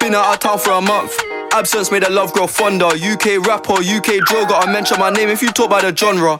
Been 0.00 0.14
out 0.14 0.34
of 0.34 0.38
town 0.40 0.58
for 0.58 0.72
a 0.72 0.80
month. 0.80 1.16
Absence 1.52 1.90
made 1.90 2.02
the 2.04 2.10
love 2.10 2.32
grow 2.32 2.46
fonder. 2.46 2.86
UK 2.86 3.44
rapper, 3.46 3.74
UK 3.80 4.20
drill, 4.26 4.46
gotta 4.46 4.70
mention 4.70 4.98
my 4.98 5.10
name 5.10 5.28
if 5.28 5.42
you 5.42 5.50
talk 5.52 5.66
about 5.66 5.82
the 5.82 5.94
genre. 5.96 6.38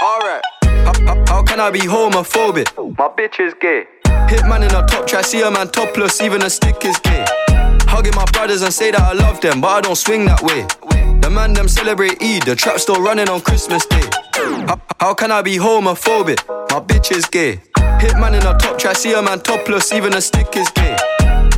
Alright. 0.00 0.42
How, 0.64 0.92
how- 1.06 1.24
how 1.26 1.42
can 1.42 1.60
I 1.60 1.70
be 1.70 1.80
homophobic? 1.80 2.68
My 2.98 3.08
bitch 3.08 3.40
is 3.40 3.54
gay. 3.60 3.86
Hitman 4.28 4.68
in 4.68 4.74
a 4.74 4.86
top 4.86 5.06
try, 5.06 5.22
see 5.22 5.42
a 5.42 5.50
man 5.50 5.68
topless, 5.68 6.20
even 6.20 6.42
a 6.42 6.50
stick 6.50 6.84
is 6.84 6.98
gay. 7.00 7.24
Hugging 7.88 8.14
my 8.14 8.24
brothers 8.32 8.62
and 8.62 8.72
say 8.72 8.90
that 8.90 9.00
I 9.00 9.12
love 9.12 9.40
them, 9.40 9.60
but 9.60 9.68
I 9.68 9.80
don't 9.80 9.96
swing 9.96 10.24
that 10.26 10.42
way. 10.42 10.66
The 11.20 11.30
man 11.30 11.52
them 11.54 11.68
celebrate 11.68 12.22
Eid, 12.22 12.42
the 12.44 12.54
trap 12.56 12.78
still 12.78 13.00
running 13.02 13.28
on 13.28 13.40
Christmas 13.40 13.84
Day. 13.86 14.02
How, 14.34 14.80
how 15.00 15.14
can 15.14 15.30
I 15.32 15.42
be 15.42 15.56
homophobic? 15.56 16.38
My 16.70 16.80
bitch 16.80 17.10
is 17.14 17.26
gay. 17.26 17.60
Hitman 17.76 18.40
in 18.40 18.46
a 18.46 18.56
top 18.58 18.78
try, 18.78 18.92
see 18.92 19.12
a 19.14 19.22
man 19.22 19.40
topless, 19.40 19.92
even 19.92 20.14
a 20.14 20.20
stick 20.20 20.56
is 20.56 20.68
gay. 20.70 20.96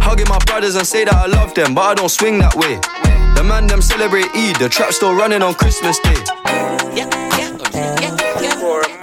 Hugging 0.09 0.27
my 0.27 0.39
brothers 0.47 0.75
and 0.75 0.87
say 0.87 1.05
that 1.05 1.13
I 1.13 1.27
love 1.27 1.53
them, 1.53 1.75
but 1.75 1.83
I 1.83 1.95
don't 1.95 2.09
swing 2.09 2.39
that 2.39 2.55
way. 2.55 2.77
The 3.37 3.45
man 3.45 3.67
them 3.67 3.83
celebrate 3.83 4.25
Eid, 4.35 4.57
the 4.57 4.67
trap 4.67 4.95
still 4.95 5.15
running 5.15 5.43
on 5.43 5.53
Christmas 5.53 5.99
Day. 5.99 6.17
Man, 6.97 8.98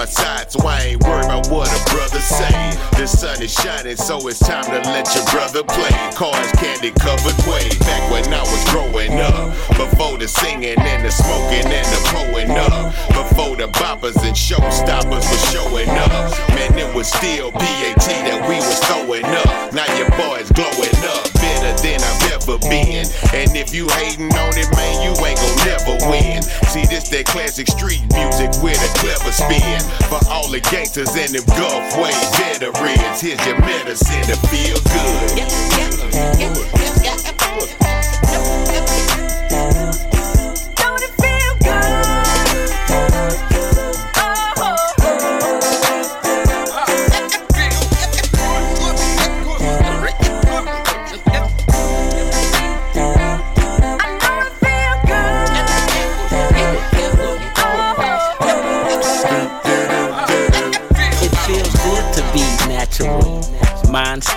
my 0.00 0.06
side, 0.06 0.50
so 0.50 0.66
I 0.66 0.96
ain't 0.96 1.04
worried 1.04 1.26
about 1.26 1.50
what 1.52 1.68
a 1.68 1.80
brother 1.92 2.20
say. 2.20 2.56
The 2.96 3.06
sun 3.06 3.42
is 3.42 3.52
shining, 3.52 3.96
so 3.96 4.16
it's 4.28 4.38
time 4.38 4.64
to 4.64 4.80
let 4.88 5.04
your 5.14 5.26
brother 5.28 5.62
play. 5.62 5.92
Cars 6.16 6.50
candy 6.52 6.90
covered 6.92 7.36
way. 7.44 7.68
Back 7.84 8.10
when 8.10 8.24
I 8.32 8.40
was 8.40 8.64
growing 8.72 9.20
up. 9.20 9.52
Before 9.76 10.16
the 10.16 10.26
singing 10.26 10.80
and 10.80 11.04
the 11.04 11.10
smoking 11.10 11.68
and 11.68 11.84
the 11.92 12.00
pulling 12.16 12.50
up. 12.50 12.96
Before 13.12 13.56
the 13.56 13.68
boppers 13.76 14.16
and 14.24 14.32
showstoppers 14.32 15.20
were 15.28 15.44
showing 15.52 15.90
up. 15.90 16.32
Man, 16.56 16.78
it 16.78 16.94
was 16.94 17.12
still 17.12 17.52
PAT 17.52 18.00
that 18.00 18.40
we 18.48 18.56
was 18.56 18.80
throwing 18.88 19.26
up. 19.44 19.74
Now 19.74 19.84
your 20.00 20.08
boys 20.16 20.48
glowing 20.56 20.96
up. 21.12 21.28
Better 21.34 21.76
than 21.84 22.00
I've 22.00 22.29
ever 22.50 22.58
been. 22.68 23.06
And 23.34 23.54
if 23.56 23.74
you 23.74 23.88
hating 23.88 24.32
on 24.34 24.54
it, 24.58 24.68
man, 24.74 25.02
you 25.02 25.12
ain't 25.24 25.38
gon' 25.38 25.56
never 25.66 25.96
win. 26.10 26.42
See, 26.70 26.84
this 26.86 27.08
that 27.10 27.26
classic 27.26 27.68
street 27.68 28.02
music 28.12 28.50
with 28.62 28.78
a 28.78 28.90
clever 28.98 29.32
spin. 29.32 29.80
For 30.08 30.20
all 30.28 30.48
the 30.50 30.60
gangsters 30.70 31.14
and 31.14 31.30
them 31.30 31.44
Gulf 31.56 31.96
Way 31.96 32.14
veterans, 32.38 33.20
here's 33.20 33.44
your 33.46 33.58
medicine 33.60 34.22
to 34.26 34.36
feel 34.48 34.78
good. 34.90 35.30
It 36.42 36.60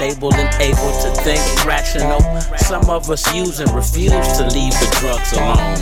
stable 0.04 0.34
and 0.34 0.54
able 0.62 0.92
to 1.02 1.12
think 1.24 1.40
rational. 1.66 2.20
Some 2.58 2.90
of 2.90 3.10
us 3.10 3.34
use 3.34 3.60
and 3.60 3.72
refuse 3.72 4.28
to 4.38 4.44
leave 4.52 4.74
the 4.74 4.98
drugs 5.00 5.32
alone. 5.34 5.78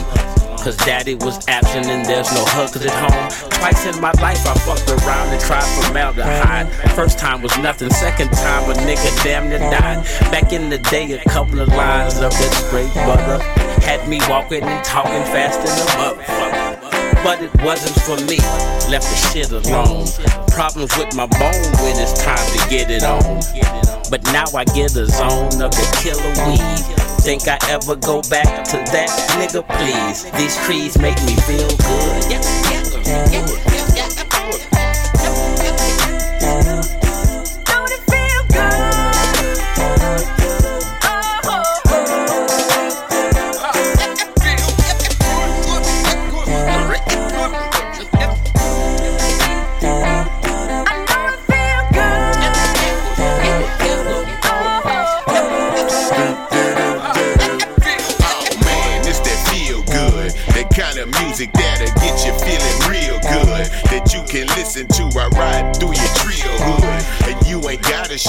Cause 0.62 0.76
daddy 0.76 1.16
was 1.16 1.36
absent 1.48 1.86
and 1.86 2.06
there's 2.06 2.30
no 2.32 2.44
hugs 2.46 2.76
at 2.76 2.94
home. 3.02 3.50
Twice 3.58 3.84
in 3.84 4.00
my 4.00 4.12
life 4.22 4.46
I 4.46 4.54
fucked 4.62 4.88
around 4.90 5.28
and 5.34 5.40
tried 5.40 5.66
formaldehyde. 5.82 6.70
First 6.94 7.18
time 7.18 7.42
was 7.42 7.56
nothing, 7.58 7.90
second 7.90 8.30
time 8.30 8.70
a 8.70 8.74
nigga 8.74 9.24
damn 9.24 9.48
near 9.48 9.58
died. 9.58 10.04
Back 10.30 10.52
in 10.52 10.70
the 10.70 10.78
day, 10.78 11.10
a 11.12 11.24
couple 11.28 11.58
of 11.58 11.68
lines 11.68 12.14
of 12.14 12.30
that 12.30 12.52
straight 12.66 12.94
butter 12.94 13.42
had 13.82 14.08
me 14.08 14.20
walking 14.28 14.62
and 14.62 14.84
talking 14.84 15.24
fast 15.34 15.58
in 15.58 15.66
the 15.66 15.86
motherfucker. 15.98 16.62
But 17.24 17.42
it 17.42 17.54
wasn't 17.62 17.98
for 18.06 18.16
me, 18.26 18.38
left 18.88 19.10
the 19.10 19.16
shit 19.32 19.50
alone. 19.50 20.06
Problems 20.48 20.96
with 20.96 21.12
my 21.16 21.26
bone 21.26 21.72
when 21.82 21.98
it's 21.98 22.22
time 22.22 22.38
to 22.38 22.70
get 22.70 22.88
it 22.88 23.02
on. 23.02 23.91
But 24.12 24.24
now 24.24 24.44
I 24.54 24.64
get 24.64 24.94
a 24.94 25.06
zone 25.06 25.62
of 25.62 25.70
the 25.70 25.98
killer 26.02 26.22
weed. 26.46 26.84
Think 27.22 27.48
I 27.48 27.56
ever 27.70 27.96
go 27.96 28.20
back 28.28 28.62
to 28.64 28.76
that? 28.92 29.08
Nigga, 29.40 29.66
please. 29.66 30.30
These 30.32 30.54
trees 30.66 30.98
make 30.98 31.16
me 31.24 31.34
feel 31.48 31.66
good. 31.78 32.52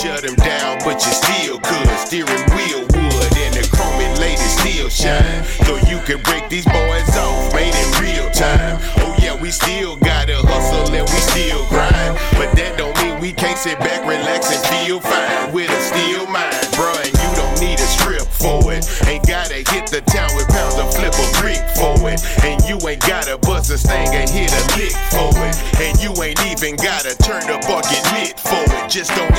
Shut 0.03 0.21
them 0.21 0.35
down, 0.35 0.77
but 0.83 0.99
you 0.99 1.13
still 1.15 1.59
could. 1.63 1.87
Steering 2.03 2.43
wheel 2.51 2.83
wood 2.91 3.31
and 3.39 3.55
the 3.55 3.63
chrome 3.71 4.03
and 4.03 4.19
lady 4.19 4.47
still 4.59 4.89
shine. 4.89 5.43
So 5.63 5.79
you 5.87 5.97
can 6.03 6.19
break 6.27 6.49
these 6.49 6.65
boys 6.65 7.07
off, 7.15 7.53
made 7.55 7.71
in 7.71 7.89
real 8.03 8.29
time. 8.31 8.83
Oh 8.99 9.15
yeah, 9.23 9.39
we 9.39 9.49
still 9.49 9.95
gotta 9.95 10.35
hustle 10.43 10.91
and 10.93 11.07
we 11.07 11.19
still 11.31 11.63
grind. 11.71 12.19
But 12.35 12.51
that 12.59 12.75
don't 12.77 12.95
mean 12.99 13.21
we 13.21 13.31
can't 13.31 13.57
sit 13.57 13.79
back, 13.79 14.03
relax, 14.03 14.51
and 14.51 14.63
feel 14.75 14.99
fine 14.99 15.53
with 15.53 15.71
a 15.71 15.81
steel 15.87 16.27
mind, 16.27 16.67
bruh. 16.75 16.99
And 16.99 17.15
you 17.23 17.29
don't 17.39 17.55
need 17.63 17.79
a 17.79 17.87
strip 17.87 18.27
for 18.27 18.59
it. 18.75 18.83
Ain't 19.07 19.25
gotta 19.25 19.63
hit 19.71 19.87
the 19.87 20.03
town 20.11 20.35
with 20.35 20.51
pounds 20.51 20.75
of 20.83 20.91
flip 20.91 21.15
a 21.15 21.27
brick 21.39 21.63
for 21.79 21.95
it. 22.11 22.19
And 22.43 22.59
you 22.67 22.75
ain't 22.83 22.99
gotta 23.07 23.37
bust 23.37 23.71
a 23.71 23.77
sting 23.77 24.11
and 24.11 24.29
hit 24.29 24.51
a 24.51 24.63
lick 24.75 24.95
for 25.15 25.31
it. 25.47 25.55
And 25.79 25.95
you 26.03 26.11
ain't 26.19 26.43
even 26.51 26.75
gotta 26.75 27.15
turn 27.23 27.47
the 27.47 27.55
bucket 27.63 28.03
lit 28.11 28.35
for 28.35 28.67
it. 28.67 28.91
Just 28.91 29.15
don't 29.15 29.32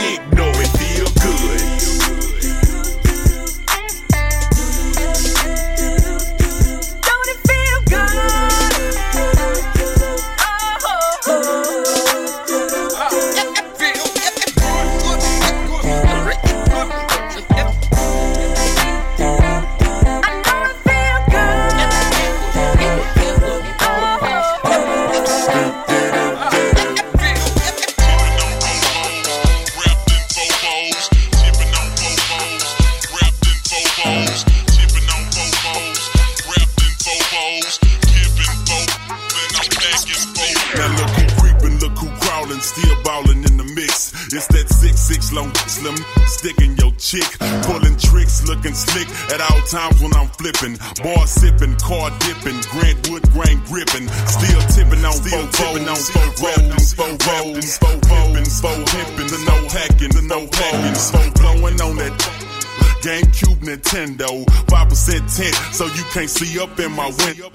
can't 66.14 66.30
see 66.30 66.60
up 66.60 66.78
in 66.78 66.92
my 66.92 67.10
window. 67.26 67.50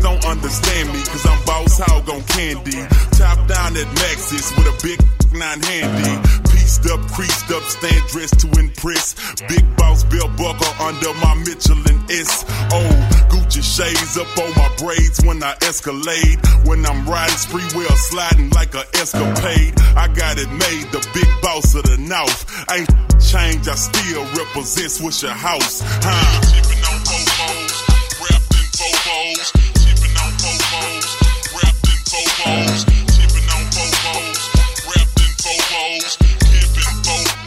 Don't 0.00 0.24
understand 0.24 0.88
me, 0.88 1.00
cause 1.04 1.26
I'm 1.26 1.44
boss 1.44 1.76
hog 1.76 2.08
on 2.08 2.24
candy. 2.24 2.80
Top 3.20 3.36
down 3.46 3.76
at 3.76 3.84
Maxis 4.00 4.48
with 4.56 4.64
a 4.64 4.76
big 4.80 4.96
nine 5.36 5.60
handy. 5.60 6.16
Pieced 6.48 6.88
up, 6.88 7.00
creased 7.12 7.52
up, 7.52 7.62
stand 7.64 8.02
dressed 8.08 8.40
to 8.40 8.48
impress. 8.58 9.12
Big 9.44 9.60
boss 9.76 10.04
belt 10.04 10.32
buckle 10.40 10.72
under 10.80 11.12
my 11.20 11.36
Michelin 11.44 12.00
S. 12.08 12.48
Oh, 12.72 12.88
Gucci 13.28 13.60
shades 13.60 14.16
up 14.16 14.32
on 14.40 14.48
my 14.56 14.72
braids 14.80 15.20
when 15.26 15.42
I 15.44 15.52
escalade. 15.60 16.40
When 16.64 16.86
I'm 16.86 17.04
riding 17.04 17.36
spree 17.36 17.68
wheel 17.76 17.92
sliding 18.08 18.48
like 18.56 18.74
a 18.74 18.88
escapade. 18.96 19.76
I 20.00 20.08
got 20.08 20.40
it 20.40 20.48
made, 20.48 20.88
the 20.96 21.04
big 21.12 21.28
boss 21.42 21.74
of 21.74 21.84
the 21.84 21.98
North. 22.00 22.40
Ain't 22.72 22.88
change, 23.20 23.68
I 23.68 23.76
still 23.76 24.24
represent 24.32 24.88
Swishahouse. 24.88 25.84
Huh? 26.00 26.52
In 32.46 32.66
Bobos. 32.66 32.84
Tipping 33.06 33.46
on 33.54 33.64
Bobos, 33.70 34.38
wrapped 34.88 35.20
in 35.20 35.32
Bobos. 35.42 36.18
Tipping 36.22 37.42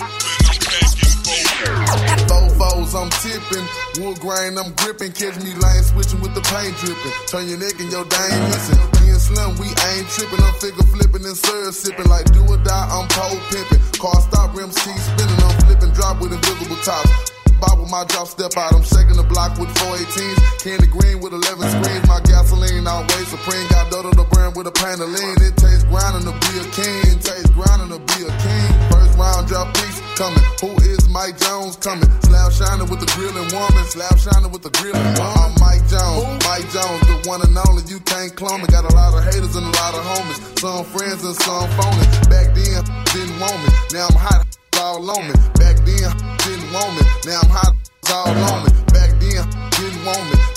Fofos, 2.28 2.94
I'm 2.96 3.10
tipping. 3.22 3.66
Wood 4.02 4.20
grain, 4.20 4.58
I'm 4.58 4.72
gripping. 4.74 5.12
Catch 5.12 5.38
me 5.44 5.54
line 5.56 5.84
switching 5.84 6.22
with 6.22 6.34
the 6.36 6.42
paint 6.42 6.76
dripping. 6.78 7.12
Turn 7.28 7.48
your 7.48 7.60
neck 7.60 7.80
and 7.80 7.92
your 7.92 8.06
dang 8.06 8.44
missing. 8.50 8.80
Me 9.02 9.10
and 9.12 9.22
Slim, 9.22 9.56
we 9.58 9.68
ain't 9.68 10.08
tripping. 10.10 10.42
I'm 10.44 10.54
figure 10.56 10.84
flipping 10.84 11.26
and 11.26 11.38
serve 11.38 11.74
sipping. 11.74 12.08
Like 12.08 12.32
do 12.32 12.42
or 12.48 12.58
die, 12.58 12.88
I'm 12.92 13.08
pole 13.10 13.40
pimping. 13.52 13.82
Car 14.00 14.22
stop, 14.22 14.56
rims 14.56 14.78
keep 14.80 14.98
spinning. 14.98 15.40
I'm 15.44 15.56
flipping 15.66 15.92
drop 15.92 16.22
with 16.22 16.34
invisible 16.34 16.78
tops. 16.84 17.25
Bob 17.60 17.80
with 17.80 17.92
my 17.92 18.04
drop, 18.06 18.28
step 18.28 18.56
out. 18.58 18.74
I'm 18.74 18.84
shaking 18.84 19.16
the 19.16 19.28
block 19.28 19.58
with 19.58 19.70
418s. 19.80 20.38
Candy 20.64 20.88
green 20.88 21.22
with 21.22 21.34
11 21.34 21.64
screens. 21.80 22.06
My 22.08 22.20
gasoline 22.22 22.88
always 22.88 23.28
supreme. 23.28 23.68
Got 23.70 23.92
Dodo 23.92 24.12
the 24.12 24.28
brand 24.32 24.56
with 24.56 24.68
a 24.68 24.72
pan. 24.72 25.00
It 25.00 25.56
tastes 25.58 25.84
grinding 25.86 26.24
to 26.28 26.34
be 26.34 26.54
a 26.60 26.66
king. 26.72 27.02
It 27.16 27.20
tastes 27.20 27.52
grinding 27.52 27.92
to 27.92 28.00
be 28.00 28.28
a 28.28 28.32
king. 28.32 28.70
First 28.92 29.18
round 29.18 29.48
drop 29.48 29.74
piece 29.76 30.00
coming. 30.16 30.44
Who 30.62 30.72
is 30.84 31.08
Mike 31.10 31.38
Jones 31.40 31.76
coming? 31.78 32.08
Slab 32.24 32.52
shining 32.52 32.88
with 32.88 33.00
the 33.00 33.10
grilling 33.16 33.50
woman. 33.52 33.84
Slab 33.92 34.16
shining 34.20 34.52
with 34.52 34.64
the 34.64 34.72
grilling 34.76 35.04
woman. 35.20 35.36
I'm 35.40 35.52
Mike 35.60 35.84
Jones. 35.88 36.28
Mike 36.48 36.68
Jones, 36.72 37.02
the 37.08 37.16
one 37.28 37.42
and 37.44 37.56
only. 37.68 37.84
You 37.88 38.00
can't 38.04 38.36
clone 38.36 38.62
me. 38.62 38.68
Got 38.68 38.88
a 38.88 38.94
lot 38.96 39.16
of 39.16 39.24
haters 39.24 39.56
and 39.56 39.66
a 39.68 39.74
lot 39.80 39.94
of 39.96 40.04
homies. 40.04 40.40
Some 40.60 40.84
friends 40.92 41.24
and 41.24 41.36
some 41.36 41.68
phony. 41.76 42.06
Back 42.32 42.56
then, 42.56 42.84
didn't 43.12 43.36
want 43.40 43.60
me. 43.64 43.72
Now 43.96 44.08
I'm 44.12 44.20
hot 44.20 44.44
all 44.80 45.04
on 45.10 45.28
me. 45.28 45.36
Back 45.56 45.78
then, 45.88 46.12
didn't 46.44 46.65
want 46.76 46.92
me. 47.00 47.04
Now 47.24 47.40
I'm 47.40 47.52
hot 47.56 47.74
all 48.12 48.36
on 48.52 48.60
me. 48.68 48.72
Back 48.92 49.16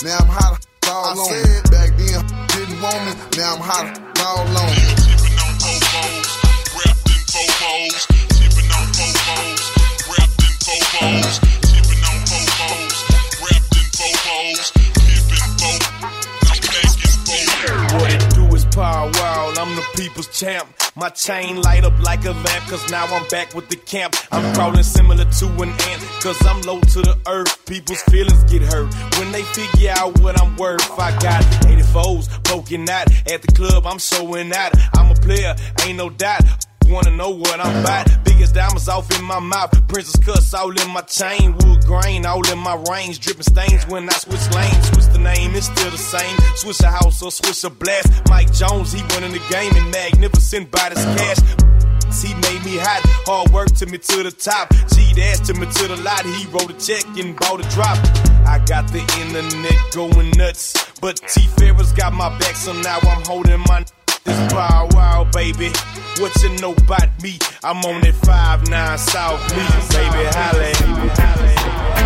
now 0.03 0.17
I'm 0.19 0.27
hot 0.31 0.65
all 0.87 1.05
I 1.05 1.11
on 1.11 1.27
said 1.27 1.43
me. 1.43 1.75
back 1.75 1.91
then, 1.99 2.23
didn't 2.55 2.79
want 2.79 2.97
me, 3.03 3.13
now 3.35 3.55
I'm 3.55 3.61
hot 3.61 3.87
all 4.23 4.47
on 4.47 4.69
me. 4.71 4.89
Tipping 4.95 5.37
on 5.37 5.53
popos, 5.59 6.27
wrapped 6.79 7.03
in 7.11 7.21
popos, 7.27 8.07
tipping 8.31 8.71
on 8.71 8.85
popos, 8.95 9.59
wrapped 10.07 10.39
in 10.39 10.55
popos, 10.63 11.35
tipping 11.67 12.03
on 12.07 12.17
popos, 12.31 12.95
wrapped 13.43 13.75
in 13.75 13.87
popos, 13.91 14.71
tipping 15.03 15.45
popos, 15.59 15.83
I'm 16.47 16.59
packing 16.71 17.19
popos. 17.27 17.99
What 17.99 18.09
it 18.15 18.23
do 18.33 18.43
is 18.55 18.65
Paul 18.71 19.11
Wall, 19.19 19.59
I'm 19.59 19.75
the 19.75 19.85
people's 19.95 20.27
champ. 20.27 20.67
My 20.99 21.07
chain 21.07 21.61
light 21.61 21.85
up 21.85 21.97
like 22.03 22.25
a 22.25 22.31
lamp, 22.31 22.67
cause 22.67 22.91
now 22.91 23.05
I'm 23.05 23.25
back 23.29 23.55
with 23.55 23.69
the 23.69 23.77
camp. 23.77 24.17
I'm 24.33 24.53
crawling 24.53 24.83
similar 24.83 25.23
to 25.23 25.45
an 25.45 25.69
ant, 25.69 26.01
cause 26.21 26.37
I'm 26.45 26.61
low 26.63 26.81
to 26.81 27.01
the 27.01 27.17
earth. 27.25 27.65
People's 27.65 28.01
feelings 28.01 28.43
get 28.51 28.63
hurt 28.63 28.93
when 29.17 29.31
they 29.31 29.43
figure 29.43 29.93
out 29.95 30.19
what 30.19 30.37
I'm 30.41 30.57
worth. 30.57 30.91
I 30.99 31.17
got 31.19 31.41
84s 31.63 32.43
poking 32.43 32.89
out 32.89 33.07
at 33.31 33.41
the 33.41 33.51
club, 33.55 33.87
I'm 33.87 33.97
showing 33.97 34.51
out. 34.51 34.73
I'm 34.97 35.09
a 35.09 35.15
player, 35.15 35.55
ain't 35.85 35.97
no 35.97 36.09
doubt 36.09 36.43
wanna 36.89 37.11
know 37.11 37.29
what 37.29 37.59
I'm 37.59 37.81
about. 37.81 38.07
Biggest 38.23 38.55
diamonds 38.55 38.87
off 38.87 39.07
in 39.17 39.23
my 39.25 39.39
mouth, 39.39 39.71
princess 39.87 40.19
cuts 40.23 40.53
all 40.53 40.71
in 40.71 40.89
my 40.91 41.01
chain, 41.01 41.55
wood 41.59 41.85
grain 41.85 42.25
all 42.25 42.45
in 42.51 42.59
my 42.59 42.75
range, 42.89 43.19
dripping 43.19 43.43
stains 43.43 43.85
when 43.87 44.09
I 44.09 44.13
switch 44.13 44.49
lanes. 44.55 44.87
Switch 44.89 45.07
the 45.13 45.19
name, 45.19 45.55
it's 45.55 45.67
still 45.67 45.91
the 45.91 45.97
same. 45.97 46.37
Switch 46.55 46.79
a 46.81 46.87
house 46.87 47.21
or 47.21 47.31
switch 47.31 47.63
a 47.63 47.69
blast. 47.69 48.27
Mike 48.29 48.51
Jones, 48.51 48.91
he 48.91 49.01
winning 49.13 49.33
the 49.33 49.43
game 49.49 49.75
and 49.75 49.91
magnificent 49.91 50.71
by 50.71 50.89
this 50.89 51.03
cash. 51.17 51.69
He 52.21 52.33
made 52.33 52.65
me 52.65 52.77
hot, 52.77 53.01
hard 53.25 53.51
work 53.51 53.67
took 53.71 53.89
me 53.89 53.97
to 53.97 54.23
the 54.23 54.31
top. 54.31 54.73
G 54.89 55.21
ass 55.21 55.39
took 55.45 55.57
me 55.57 55.67
to 55.67 55.87
the 55.87 55.97
lot. 55.97 56.25
He 56.25 56.45
wrote 56.47 56.69
a 56.69 56.73
check 56.73 57.05
and 57.17 57.37
bought 57.37 57.63
a 57.63 57.69
drop. 57.69 57.97
I 58.45 58.59
got 58.65 58.87
the 58.91 58.99
internet 59.21 59.77
going 59.93 60.31
nuts, 60.31 60.73
but 60.99 61.15
T 61.17 61.41
Farris 61.57 61.91
got 61.93 62.13
my 62.13 62.35
back, 62.39 62.55
so 62.55 62.73
now 62.73 62.99
I'm 63.03 63.23
holding 63.25 63.59
my. 63.67 63.85
This 64.29 64.53
Bow 64.53 64.87
Wow, 64.91 65.27
baby. 65.33 65.71
What 66.19 66.31
you 66.43 66.49
know 66.61 66.73
about 66.73 67.09
me? 67.23 67.39
I'm 67.63 67.77
on 67.77 68.01
that 68.01 68.13
5-9 68.13 68.99
South 68.99 69.41
Beach, 69.49 69.89
baby. 69.89 70.23
Holla. 70.37 70.69
Brute 70.93 71.98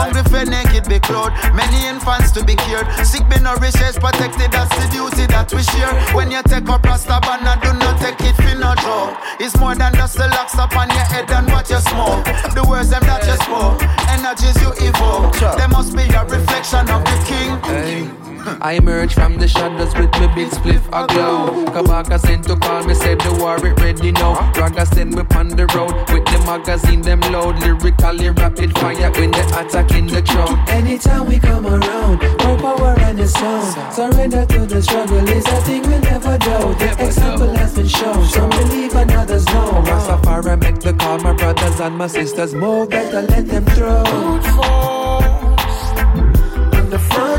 Hungry 0.00 0.24
for 0.32 0.44
naked 0.48 0.88
be 0.88 0.98
clothed, 0.98 1.36
many 1.52 1.84
infants 1.86 2.32
to 2.32 2.40
be 2.42 2.56
cured. 2.56 2.88
Sick 3.04 3.28
be 3.28 3.38
nourished, 3.38 3.80
is 3.84 3.98
protected, 4.00 4.48
that's 4.50 4.72
the 4.80 4.88
duty 4.88 5.26
that 5.28 5.52
we 5.52 5.62
share. 5.62 5.92
When 6.16 6.30
you 6.30 6.40
take 6.48 6.68
up 6.72 6.82
Rasta 6.82 7.20
banner, 7.20 7.60
do 7.60 7.76
not 7.76 8.00
take 8.00 8.16
it 8.24 8.34
for 8.36 8.56
no 8.56 8.72
joke. 8.80 9.12
It's 9.38 9.52
more 9.60 9.74
than 9.74 9.92
just 9.94 10.16
the 10.16 10.26
locks 10.28 10.56
up 10.56 10.74
on 10.74 10.88
your 10.88 11.04
head 11.04 11.30
and 11.30 11.52
what 11.52 11.68
you 11.68 11.80
smoke. 11.84 12.24
The 12.56 12.64
words 12.64 12.88
them 12.88 13.04
that 13.04 13.28
you 13.28 13.36
spoke, 13.44 13.84
energies 14.08 14.56
you 14.64 14.72
evoke. 14.88 15.36
They 15.60 15.68
must 15.68 15.92
be 15.92 16.08
a 16.08 16.24
reflection 16.24 16.88
of 16.88 17.04
the 17.04 17.16
king. 17.28 18.29
I 18.60 18.74
emerge 18.74 19.14
from 19.14 19.38
the 19.38 19.48
shadows 19.48 19.94
with 19.94 20.10
my 20.12 20.34
big 20.34 20.48
spliff 20.48 20.84
aglow. 20.88 21.64
Kabaka 21.66 22.18
sent 22.20 22.44
to 22.44 22.56
call 22.56 22.84
me, 22.84 22.94
said 22.94 23.20
the 23.20 23.32
war 23.34 23.56
it 23.64 23.78
ready 23.80 24.12
now. 24.12 24.52
Raga 24.52 24.86
send 24.86 25.14
me 25.14 25.22
on 25.34 25.48
the 25.48 25.66
road 25.74 25.92
with 26.12 26.24
the 26.26 26.38
magazine 26.46 27.02
them 27.02 27.20
load. 27.32 27.58
Lyrically 27.60 28.30
rapid 28.30 28.76
fire 28.78 29.10
when 29.12 29.30
they 29.30 29.46
attacking 29.60 30.06
the 30.06 30.22
crowd. 30.22 30.68
Anytime 30.68 31.26
we 31.26 31.38
come 31.38 31.66
around, 31.66 32.20
more 32.44 32.58
power 32.58 32.94
and 33.00 33.18
the 33.18 33.28
sound. 33.28 33.92
Surrender 33.92 34.46
to 34.46 34.66
the 34.66 34.82
struggle 34.82 35.28
is 35.28 35.46
a 35.46 35.60
thing 35.62 35.82
we 35.82 35.98
never 35.98 36.38
do. 36.38 36.74
The 36.80 36.96
example 37.06 37.54
has 37.56 37.74
been 37.74 37.88
shown. 37.88 38.26
Some 38.26 38.50
believe 38.50 38.94
and 38.94 39.10
others 39.12 39.46
know. 39.46 39.72
My 39.72 39.90
Rastafari 39.90 40.60
make 40.60 40.80
the 40.80 40.92
call, 40.94 41.18
my 41.18 41.32
brothers 41.32 41.80
and 41.80 41.96
my 41.96 42.06
sisters 42.06 42.54
move. 42.54 42.90
Better 42.90 43.22
let 43.22 43.46
them 43.46 43.64
throw. 43.66 44.04
On 46.76 46.90
the 46.90 46.98
front 46.98 47.29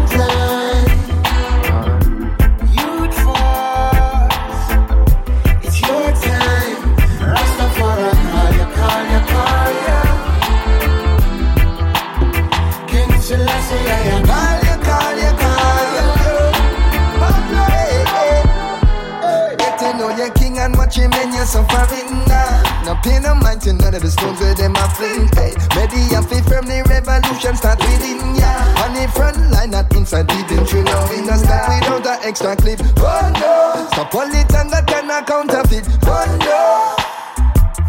you're 21.42 21.48
suffering 21.48 22.12
now. 22.28 22.84
No 22.86 22.96
pay 23.02 23.20
no 23.20 23.34
mind 23.36 23.62
to 23.62 23.74
none 23.74 23.96
of 23.96 24.02
the 24.02 24.12
stones 24.12 24.40
where 24.40 24.54
them 24.54 24.76
a 24.76 24.86
fling. 24.94 25.28
Hey, 25.34 25.54
ready 25.76 26.02
and 26.14 26.28
fit 26.30 26.46
from 26.46 26.66
the 26.70 26.86
revolution 26.86 27.56
start 27.56 27.80
within 27.80 28.36
ya. 28.36 28.52
On 28.86 28.94
the 28.94 29.10
front 29.14 29.38
line, 29.50 29.72
not 29.72 29.94
inside 29.96 30.30
in 30.32 30.66
you 30.70 30.84
know 30.84 31.08
we 31.10 31.22
no 31.26 31.36
start 31.38 31.68
without 31.70 32.06
an 32.06 32.30
extra 32.30 32.56
clip. 32.56 32.80
Oh 32.98 33.34
no, 33.42 33.88
stop 33.92 34.14
all 34.14 34.30
it 34.30 34.54
and 34.54 34.70
that 34.70 34.86
can 34.86 35.10
a 35.10 35.26
counterfeit. 35.26 35.88
Oh 36.06 36.38
no. 36.46 37.11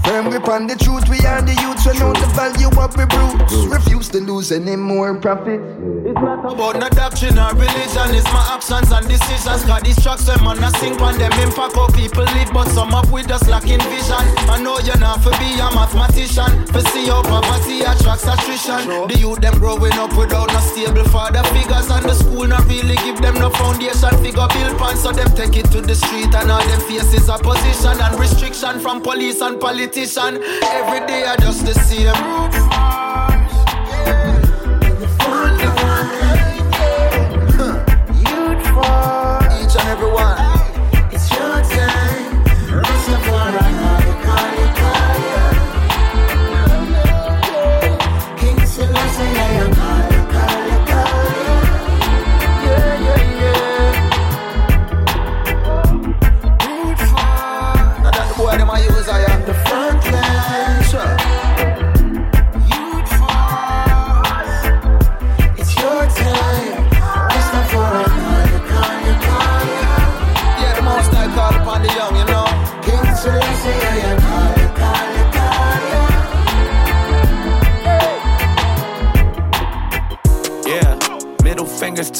Firm 0.05 0.31
grip 0.31 0.49
on 0.49 0.67
the 0.67 0.75
truth, 0.75 1.09
we 1.09 1.19
are 1.25 1.41
the 1.41 1.55
youths, 1.63 1.87
we 1.87 1.95
know 1.99 2.13
the 2.13 2.27
value 2.35 2.69
of 2.75 2.91
we 2.99 3.07
brutes. 3.07 3.55
Refuse 3.71 4.09
to 4.11 4.19
lose 4.19 4.51
any 4.51 4.75
more 4.75 5.15
profit. 5.15 5.63
It's 6.03 6.19
not 6.19 6.43
about 6.43 6.83
no 6.83 6.89
doctrine 6.91 7.39
or 7.39 7.55
religion, 7.55 8.11
it's 8.11 8.27
my 8.35 8.43
actions 8.51 8.91
and 8.91 9.07
decisions. 9.07 9.63
Cause 9.63 9.83
destruction, 9.83 10.43
man, 10.43 10.59
I 10.59 10.75
sink 10.83 11.01
on 11.01 11.17
them 11.19 11.31
impact 11.39 11.79
how 11.79 11.87
people 11.95 12.27
live, 12.35 12.51
but 12.53 12.67
some 12.75 12.93
up 12.93 13.09
with 13.15 13.31
us 13.31 13.47
lacking 13.49 13.81
vision. 13.95 14.27
I 14.51 14.59
know 14.59 14.83
you're 14.83 14.99
not 14.99 15.23
for 15.23 15.31
be 15.39 15.55
a 15.63 15.71
mathematician, 15.71 16.67
for 16.75 16.83
see 16.91 17.07
how 17.07 17.23
poverty 17.23 17.87
attracts 17.87 18.27
attrition. 18.27 19.07
The 19.07 19.17
youth 19.23 19.41
them 19.41 19.55
growing 19.63 19.95
up 20.03 20.19
without 20.19 20.51
no 20.51 20.61
stable 20.67 21.07
father 21.15 21.47
figures, 21.55 21.89
and 21.89 22.05
the 22.05 22.15
school 22.19 22.51
not 22.51 22.67
really 22.67 22.99
give 23.07 23.23
them 23.23 23.39
no 23.39 23.51
foundation 23.55 24.11
figure 24.19 24.51
build 24.51 24.75
pan, 24.83 24.99
so 24.99 25.15
them 25.15 25.31
take 25.39 25.57
it 25.57 25.71
to 25.71 25.81
the 25.81 25.95
street 25.95 26.35
and 26.35 26.51
all 26.51 26.65
them 26.67 26.81
faces 26.91 27.31
opposition 27.31 27.97
and 28.03 28.19
restriction 28.19 28.81
from 28.83 29.01
police 29.01 29.41
and 29.41 29.61
Every 29.95 31.07
day 31.07 31.25
I 31.27 31.37
just 31.37 31.61
see 31.61 32.05
the 32.05 32.15
same. 32.15 33.02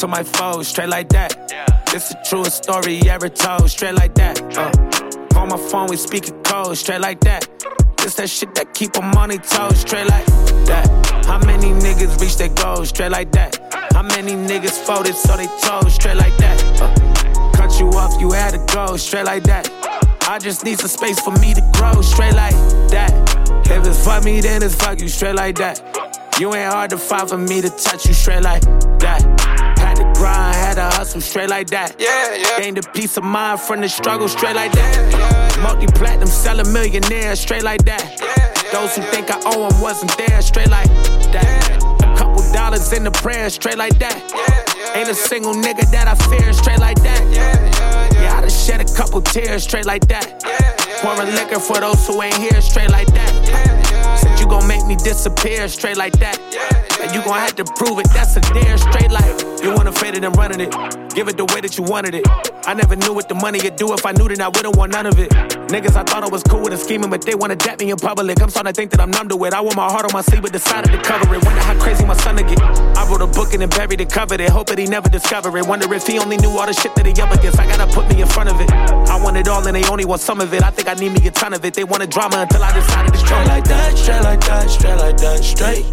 To 0.03 0.09
my 0.09 0.25
foes, 0.25 0.67
straight 0.67 0.89
like 0.89 1.09
that. 1.11 1.31
This 1.93 2.09
the 2.09 2.19
truest 2.29 2.65
story 2.65 3.09
ever 3.09 3.29
told, 3.29 3.71
straight 3.71 3.95
like 3.95 4.17
that. 4.17 4.43
Uh, 4.59 5.39
on 5.39 5.49
my 5.49 5.57
phone, 5.57 5.87
we 5.91 5.97
speak 5.97 6.25
speaking 6.25 6.43
code, 6.43 6.77
straight 6.77 7.01
like 7.01 7.21
that. 7.21 7.47
This 7.99 8.17
that 8.17 8.29
shit 8.29 8.53
that 8.57 8.75
keep 8.75 8.95
them 8.95 9.15
on 9.15 9.29
their 9.29 9.39
toes, 9.39 9.79
straight 9.79 10.09
like 10.09 10.27
that. 10.67 10.89
How 11.25 11.39
many 11.39 11.69
niggas 11.69 12.21
reach 12.21 12.37
their 12.37 12.49
goals, 12.49 12.89
straight 12.89 13.13
like 13.13 13.31
that? 13.31 13.61
How 13.93 14.03
many 14.03 14.33
niggas 14.33 14.77
folded 14.85 15.15
so 15.15 15.37
they 15.37 15.47
toes, 15.63 15.95
straight 15.95 16.17
like 16.17 16.37
that? 16.39 16.59
Uh, 16.83 17.53
cut 17.53 17.79
you 17.79 17.87
off, 17.91 18.21
you 18.21 18.33
had 18.33 18.55
to 18.55 18.75
go 18.75 18.97
straight 18.97 19.27
like 19.27 19.45
that. 19.45 19.71
I 20.23 20.41
just 20.41 20.65
need 20.65 20.81
some 20.81 20.89
space 20.89 21.21
for 21.21 21.31
me 21.39 21.55
to 21.55 21.63
grow 21.75 22.03
straight 22.03 22.35
like 22.35 22.57
that. 22.91 23.13
If 23.67 23.87
it's 23.87 24.05
fuck 24.05 24.25
me, 24.25 24.41
then 24.41 24.65
it's 24.65 24.75
fuck 24.75 25.01
you 25.01 25.07
straight 25.07 25.37
like 25.37 25.55
that. 25.59 25.81
You 26.41 26.53
ain't 26.55 26.73
hard 26.73 26.91
to 26.91 26.99
find 26.99 27.29
for 27.29 27.39
me 27.39 27.61
to 27.61 27.71
touch 27.71 28.07
you 28.07 28.15
straight 28.15 28.43
like 28.43 28.63
that. 28.99 29.32
Grind, 30.23 30.55
had 30.55 30.75
to 30.75 30.85
hustle 30.85 31.21
straight 31.21 31.51
like 31.51 31.67
that. 31.71 31.97
Yeah, 31.99 32.37
yeah. 32.37 32.61
Gained 32.61 32.79
a 32.79 32.83
peace 32.83 33.17
of 33.17 33.25
mind 33.25 33.59
from 33.59 33.81
the 33.81 33.89
struggle 33.89 34.29
straight 34.29 34.55
like 34.55 34.71
that. 34.71 35.59
Multi 35.61 35.89
platinum, 35.99 36.29
selling 36.29 36.73
millionaire 36.73 37.35
straight 37.35 37.65
like 37.65 37.85
that. 37.87 38.07
Those 38.71 38.95
who 38.95 39.03
think 39.11 39.33
I 39.33 39.41
owe 39.47 39.69
them 39.69 39.81
wasn't 39.81 40.17
there 40.17 40.41
straight 40.41 40.71
like 40.71 40.87
that. 41.33 41.83
A 42.05 42.17
couple 42.17 42.41
dollars 42.53 42.93
in 42.93 43.03
the 43.03 43.11
prayer 43.11 43.51
straight 43.51 43.79
like 43.79 43.99
that. 43.99 44.15
Ain't 44.95 45.09
a 45.09 45.15
single 45.15 45.55
nigga 45.55 45.91
that 45.91 46.07
I 46.07 46.15
fear 46.31 46.53
straight 46.53 46.79
like 46.79 47.03
that. 47.03 47.23
Yeah, 48.15 48.39
I 48.39 48.43
done 48.43 48.49
shed 48.49 48.81
a 48.81 48.95
couple 48.95 49.23
tears 49.23 49.65
straight 49.65 49.87
like 49.87 50.07
that. 50.07 50.41
Pouring 51.03 51.35
liquor 51.35 51.59
for 51.59 51.81
those 51.81 52.07
who 52.07 52.23
ain't 52.23 52.37
here 52.37 52.61
straight 52.61 52.91
like 52.91 53.09
that. 53.09 53.32
Disappear 55.03 55.69
straight 55.69 55.97
like 55.97 56.13
that. 56.19 56.39
And 57.01 57.15
you 57.15 57.23
gon' 57.23 57.35
have 57.35 57.57
to 57.57 57.65
prove 57.65 57.99
it, 57.99 58.09
that's 58.11 58.37
a 58.37 58.41
dare 58.41 58.79
straight 58.79 59.11
like 59.11 59.41
You 59.63 59.75
wanna 59.75 59.93
fade 59.93 60.15
it 60.17 60.25
and 60.25 60.37
running 60.37 60.61
it. 60.61 60.71
Give 61.15 61.29
it 61.29 61.37
the 61.37 61.45
way 61.47 61.61
that 61.61 61.77
you 61.77 61.85
wanted 61.85 62.15
it. 62.15 62.27
I 62.67 62.75
never 62.75 62.97
knew 62.97 63.13
what 63.13 63.29
the 63.29 63.35
money 63.35 63.59
could 63.59 63.77
do. 63.77 63.93
If 63.93 64.07
I 64.07 64.13
knew, 64.13 64.29
then 64.29 64.41
I 64.41 64.49
wouldn't 64.49 64.77
want 64.77 64.93
none 64.93 65.07
of 65.07 65.19
it. 65.19 65.33
Niggas, 65.73 65.97
I 65.97 66.05
thought 66.05 66.23
I 66.23 66.29
was 66.29 66.43
cool 66.43 66.61
with 66.61 66.73
the 66.73 66.77
scheming, 66.77 67.09
but 67.09 67.23
they 67.23 67.35
wanna 67.35 67.57
dap 67.57 67.81
me 67.81 67.91
in 67.91 67.97
public. 67.97 68.43
I'm 68.43 68.51
starting 68.51 68.75
to 68.75 68.77
think 68.77 68.91
that 68.91 69.01
I'm 69.01 69.11
numb 69.11 69.31
to 69.31 69.45
it. 69.47 69.55
I 69.55 69.63
want 69.63 69.75
my 69.75 69.89
heart 69.89 70.05
on 70.05 70.13
my 70.13 70.21
sleeve, 70.21 70.43
but 70.43 70.53
decided 70.53 70.93
to 70.93 71.01
cover 71.01 71.35
it. 71.35 71.43
Wonder 71.43 71.63
how 71.63 71.73
crazy 71.81 72.05
my 72.05 72.13
son 72.13 72.37
to 72.37 72.43
get. 72.43 72.61
I 72.61 73.09
wrote 73.09 73.23
a 73.23 73.27
book 73.27 73.55
and 73.55 73.63
then 73.63 73.71
buried 73.71 73.99
it, 74.03 74.11
covered 74.11 74.43
it. 74.43 74.51
Hope 74.51 74.67
that 74.67 74.77
he 74.77 74.85
never 74.85 75.09
discovered 75.09 75.57
it. 75.57 75.67
Wonder 75.67 75.89
if 75.95 76.07
he 76.07 76.19
only 76.19 76.37
knew 76.37 76.51
all 76.51 76.67
the 76.67 76.75
shit 76.75 76.95
that 76.95 77.07
he 77.07 77.13
up 77.23 77.33
against. 77.33 77.59
I 77.59 77.65
gotta 77.67 77.91
put 77.91 78.07
me 78.11 78.21
in 78.21 78.29
front 78.29 78.51
of 78.51 78.61
it. 78.61 78.71
I 78.71 79.17
want 79.25 79.39
it 79.39 79.49
all 79.49 79.67
and 79.67 79.75
they 79.75 79.85
only 79.89 80.05
want 80.05 80.21
some 80.21 80.43
of 80.43 80.53
it. 80.53 80.63
I 80.63 80.71
think 80.71 80.89
I 80.89 80.95
need 80.95 81.19
me 81.19 81.27
a 81.27 81.31
ton 81.31 81.55
of 81.55 81.65
it. 81.65 81.73
They 81.73 81.85
wanted 81.85 82.11
drama 82.11 82.43
until 82.43 82.63
I 82.63 82.73
decided 82.75 83.15
to 83.15 83.19
straight 83.19 83.47
like 83.47 83.65
that, 83.65 83.97
straight 83.97 84.23
like 84.25 84.41
that, 84.45 84.69
straight 84.69 84.97
like 84.97 85.17
that, 85.25 85.43
straight. 85.43 85.85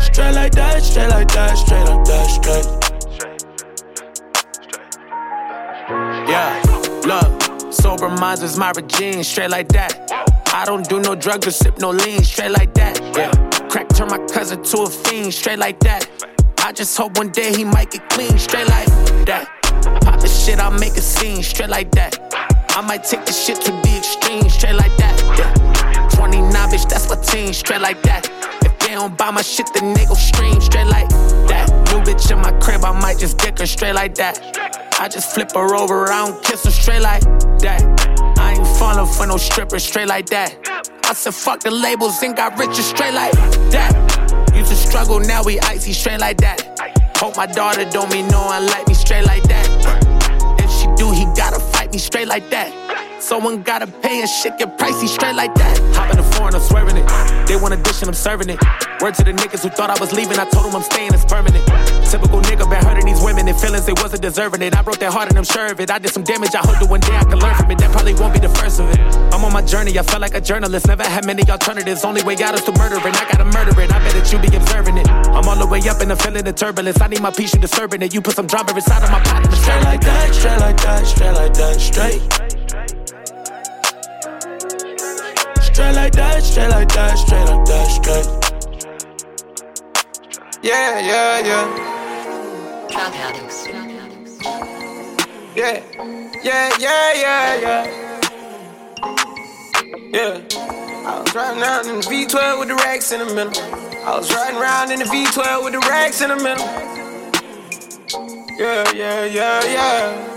Straight 0.00 0.32
like 0.32 0.52
that, 0.52 0.82
straight 0.82 1.10
like 1.10 1.28
that, 1.28 1.58
straight 1.58 1.84
like 1.84 2.04
that, 2.06 2.26
straight. 2.30 2.87
Yeah, 6.28 6.60
look, 7.06 7.72
sober 7.72 8.10
minds 8.10 8.42
is 8.42 8.58
my 8.58 8.70
regime, 8.76 9.22
straight 9.22 9.48
like 9.48 9.68
that. 9.68 10.12
I 10.52 10.66
don't 10.66 10.86
do 10.86 11.00
no 11.00 11.14
drugs 11.14 11.46
or 11.46 11.50
sip 11.50 11.78
no 11.78 11.90
lean, 11.90 12.22
straight 12.22 12.50
like 12.50 12.74
that. 12.74 13.00
Yeah, 13.16 13.30
crack 13.70 13.88
turn 13.88 14.08
my 14.08 14.18
cousin 14.26 14.62
to 14.62 14.82
a 14.82 14.90
fiend, 14.90 15.32
straight 15.32 15.58
like 15.58 15.80
that. 15.80 16.06
I 16.58 16.72
just 16.72 16.94
hope 16.98 17.16
one 17.16 17.30
day 17.30 17.56
he 17.56 17.64
might 17.64 17.90
get 17.90 18.06
clean, 18.10 18.36
straight 18.38 18.68
like 18.68 18.88
that. 19.24 19.48
Pop 20.02 20.20
the 20.20 20.28
shit, 20.28 20.58
I'll 20.58 20.70
make 20.70 20.98
a 20.98 21.00
scene, 21.00 21.42
straight 21.42 21.70
like 21.70 21.90
that. 21.92 22.18
I 22.76 22.82
might 22.82 23.04
take 23.04 23.24
the 23.24 23.32
shit 23.32 23.62
to 23.62 23.72
the 23.72 23.96
extreme, 23.96 24.50
straight 24.50 24.74
like 24.74 24.94
that. 24.98 25.16
Yeah. 25.38 26.08
29, 26.10 26.52
bitch, 26.68 26.88
that's 26.90 27.08
my 27.08 27.16
team, 27.22 27.54
straight 27.54 27.80
like 27.80 28.02
that. 28.02 28.28
If 28.62 28.78
they 28.80 28.94
don't 28.94 29.16
buy 29.16 29.30
my 29.30 29.40
shit, 29.40 29.70
then 29.72 29.94
they 29.94 30.04
go 30.04 30.12
stream, 30.12 30.60
straight 30.60 30.88
like 30.88 31.08
that. 31.48 31.68
New 31.90 32.00
bitch 32.00 32.30
in 32.30 32.38
my 32.38 32.52
crib, 32.60 32.84
I 32.84 32.92
might 32.98 33.18
just 33.18 33.38
dick 33.38 33.58
her, 33.58 33.66
straight 33.66 33.94
like 33.94 34.14
that. 34.16 34.40
I 35.00 35.08
just 35.08 35.34
flip 35.34 35.52
her 35.52 35.74
over, 35.74 36.10
I 36.10 36.26
don't 36.26 36.42
kiss 36.44 36.64
her 36.64 36.70
straight 36.70 37.02
like 37.02 37.22
that. 37.60 37.82
I 38.38 38.52
ain't 38.52 38.66
falling 38.78 39.06
for 39.06 39.26
no 39.26 39.36
stripper 39.36 39.78
straight 39.78 40.08
like 40.08 40.26
that. 40.26 40.56
I 41.04 41.12
said 41.14 41.34
fuck 41.34 41.60
the 41.60 41.70
labels 41.70 42.22
and 42.22 42.36
got 42.36 42.58
richer 42.58 42.82
straight 42.82 43.14
like 43.14 43.32
that. 43.72 43.92
Used 44.54 44.70
to 44.70 44.76
struggle, 44.76 45.20
now 45.20 45.42
we 45.42 45.58
icy 45.60 45.92
straight 45.92 46.20
like 46.20 46.36
that. 46.38 46.60
Hope 47.16 47.36
my 47.36 47.46
daughter 47.46 47.84
don't 47.90 48.10
no 48.30 48.46
one 48.46 48.66
like 48.66 48.86
me 48.86 48.94
straight 48.94 49.26
like 49.26 49.42
that. 49.44 49.66
If 50.60 50.70
she 50.70 50.86
do, 50.96 51.10
he 51.10 51.24
gotta 51.36 51.58
fight 51.58 51.92
me 51.92 51.98
straight 51.98 52.28
like 52.28 52.48
that. 52.50 52.77
Someone 53.20 53.62
gotta 53.62 53.86
pay 53.86 54.20
and 54.20 54.28
shit 54.28 54.56
get 54.58 54.78
pricey 54.78 55.08
straight 55.08 55.34
like 55.34 55.54
that. 55.56 55.78
Hop 55.94 56.10
in 56.10 56.16
the 56.16 56.22
foreign, 56.22 56.54
I'm 56.54 56.62
swerving 56.62 56.96
it. 56.96 57.06
They 57.46 57.56
want 57.56 57.74
a 57.74 57.76
dish 57.76 58.00
and 58.00 58.08
I'm 58.08 58.14
serving 58.14 58.48
it. 58.48 58.58
Word 59.00 59.14
to 59.14 59.24
the 59.24 59.32
niggas 59.32 59.62
who 59.62 59.70
thought 59.70 59.90
I 59.90 59.98
was 60.00 60.12
leaving, 60.12 60.38
I 60.38 60.48
told 60.48 60.66
them 60.66 60.76
I'm 60.76 60.82
staying, 60.82 61.12
it's 61.12 61.24
permanent. 61.24 61.66
Typical 62.06 62.40
nigga 62.42 62.70
been 62.70 62.82
hurting 62.84 63.06
these 63.06 63.20
women 63.20 63.48
and 63.48 63.58
feelings 63.58 63.86
they 63.86 63.92
wasn't 63.92 64.22
deserving 64.22 64.62
it. 64.62 64.76
I 64.76 64.82
broke 64.82 64.98
their 64.98 65.10
heart 65.10 65.28
and 65.28 65.36
I'm 65.36 65.44
sure 65.44 65.66
of 65.66 65.80
it. 65.80 65.90
I 65.90 65.98
did 65.98 66.12
some 66.12 66.22
damage, 66.22 66.54
I 66.54 66.58
hope 66.58 66.78
that 66.78 66.88
one 66.88 67.00
day 67.00 67.16
I 67.16 67.24
can 67.24 67.38
learn 67.38 67.54
from 67.54 67.70
it. 67.70 67.78
That 67.78 67.90
probably 67.90 68.14
won't 68.14 68.34
be 68.34 68.40
the 68.40 68.48
first 68.48 68.80
of 68.80 68.88
it. 68.88 68.98
I'm 69.34 69.44
on 69.44 69.52
my 69.52 69.62
journey, 69.62 69.98
I 69.98 70.02
felt 70.02 70.20
like 70.20 70.34
a 70.34 70.40
journalist. 70.40 70.86
Never 70.86 71.04
had 71.04 71.26
many 71.26 71.42
alternatives. 71.50 72.04
Only 72.04 72.22
way 72.22 72.36
out 72.42 72.54
is 72.54 72.62
to 72.64 72.72
murder 72.78 72.96
it. 72.96 73.14
I 73.14 73.24
gotta 73.30 73.44
murder 73.44 73.74
it. 73.80 73.92
I 73.92 73.98
bet 73.98 74.14
that 74.14 74.32
you 74.32 74.38
be 74.38 74.54
observing 74.56 74.96
it. 74.96 75.08
I'm 75.08 75.48
all 75.48 75.58
the 75.58 75.66
way 75.66 75.80
up 75.88 76.00
and 76.00 76.10
I'm 76.12 76.18
feeling 76.18 76.44
the 76.44 76.52
turbulence. 76.52 77.00
I 77.00 77.08
need 77.08 77.20
my 77.20 77.30
peace, 77.30 77.52
you 77.52 77.60
disturbing 77.60 78.02
it. 78.02 78.14
You 78.14 78.22
put 78.22 78.34
some 78.34 78.46
drama 78.46 78.74
inside 78.74 79.02
of 79.02 79.10
my 79.10 79.20
pot. 79.20 79.44
Straight 79.52 79.82
like 79.84 80.00
that, 80.02 80.34
straight 80.34 80.60
like 80.60 80.76
that, 80.78 81.06
straight 81.06 81.32
like 81.32 81.54
that, 81.54 81.80
straight. 81.80 82.57
Straight 85.78 85.94
like 85.94 86.10
that, 86.14 86.42
straight 86.42 86.70
like 86.70 86.88
that, 86.88 87.16
straight 87.16 87.44
like 87.44 87.64
that, 87.66 87.86
straight. 87.86 88.26
Yeah, 90.60 90.98
yeah, 90.98 91.38
yeah. 91.38 91.66
Yeah, 95.54 95.82
yeah, 96.42 96.70
yeah, 96.80 97.14
yeah, 97.14 97.60
yeah. 97.62 97.84
Yeah. 100.10 100.42
I 101.06 101.20
was 101.20 101.32
riding 101.32 101.62
around 101.62 101.86
in 101.86 101.94
the 101.94 102.02
V12 102.02 102.58
with 102.58 102.68
the 102.70 102.74
racks 102.74 103.12
in 103.12 103.20
the 103.20 103.26
middle. 103.32 103.54
I 104.04 104.18
was 104.18 104.34
riding 104.34 104.60
around 104.60 104.90
in 104.90 104.98
the 104.98 105.04
V12 105.04 105.62
with 105.62 105.74
the 105.74 105.80
racks 105.88 106.20
in 106.20 106.30
the 106.30 106.36
middle. 106.42 106.66
Yeah, 108.58 108.90
yeah, 108.96 109.24
yeah, 109.26 109.62
yeah. 109.62 110.34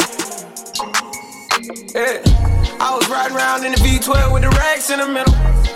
Yeah. 1.96 2.51
I 2.82 2.98
was 2.98 3.06
riding 3.14 3.38
around 3.38 3.62
in 3.62 3.78
the 3.78 3.78
V12 3.78 4.34
with 4.34 4.42
the 4.42 4.50
racks 4.58 4.90
in 4.90 4.98
the 4.98 5.06
middle. 5.06 5.30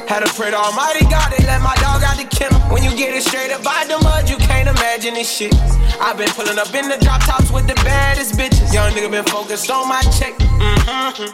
Had 0.10 0.26
to 0.26 0.30
pray 0.34 0.50
to 0.50 0.58
Almighty 0.58 1.06
God, 1.06 1.30
they 1.30 1.46
let 1.46 1.62
my 1.62 1.78
dog 1.78 2.02
out 2.02 2.18
the 2.18 2.26
kennel. 2.26 2.58
When 2.74 2.82
you 2.82 2.90
get 2.98 3.14
it 3.14 3.22
straight 3.22 3.54
up 3.54 3.62
by 3.62 3.86
the 3.86 4.02
mud, 4.02 4.26
you 4.26 4.38
can't 4.42 4.66
imagine 4.66 5.14
this 5.14 5.30
shit. 5.30 5.54
i 6.02 6.18
been 6.18 6.34
pulling 6.34 6.58
up 6.58 6.74
in 6.74 6.90
the 6.90 6.98
drop 6.98 7.22
tops 7.22 7.54
with 7.54 7.70
the 7.70 7.78
baddest 7.86 8.34
bitches. 8.34 8.74
Young 8.74 8.90
nigga 8.98 9.12
been 9.14 9.26
focused 9.30 9.70
on 9.70 9.88
my 9.88 10.02
check. 10.18 10.34
Mm-hmm. 10.42 11.30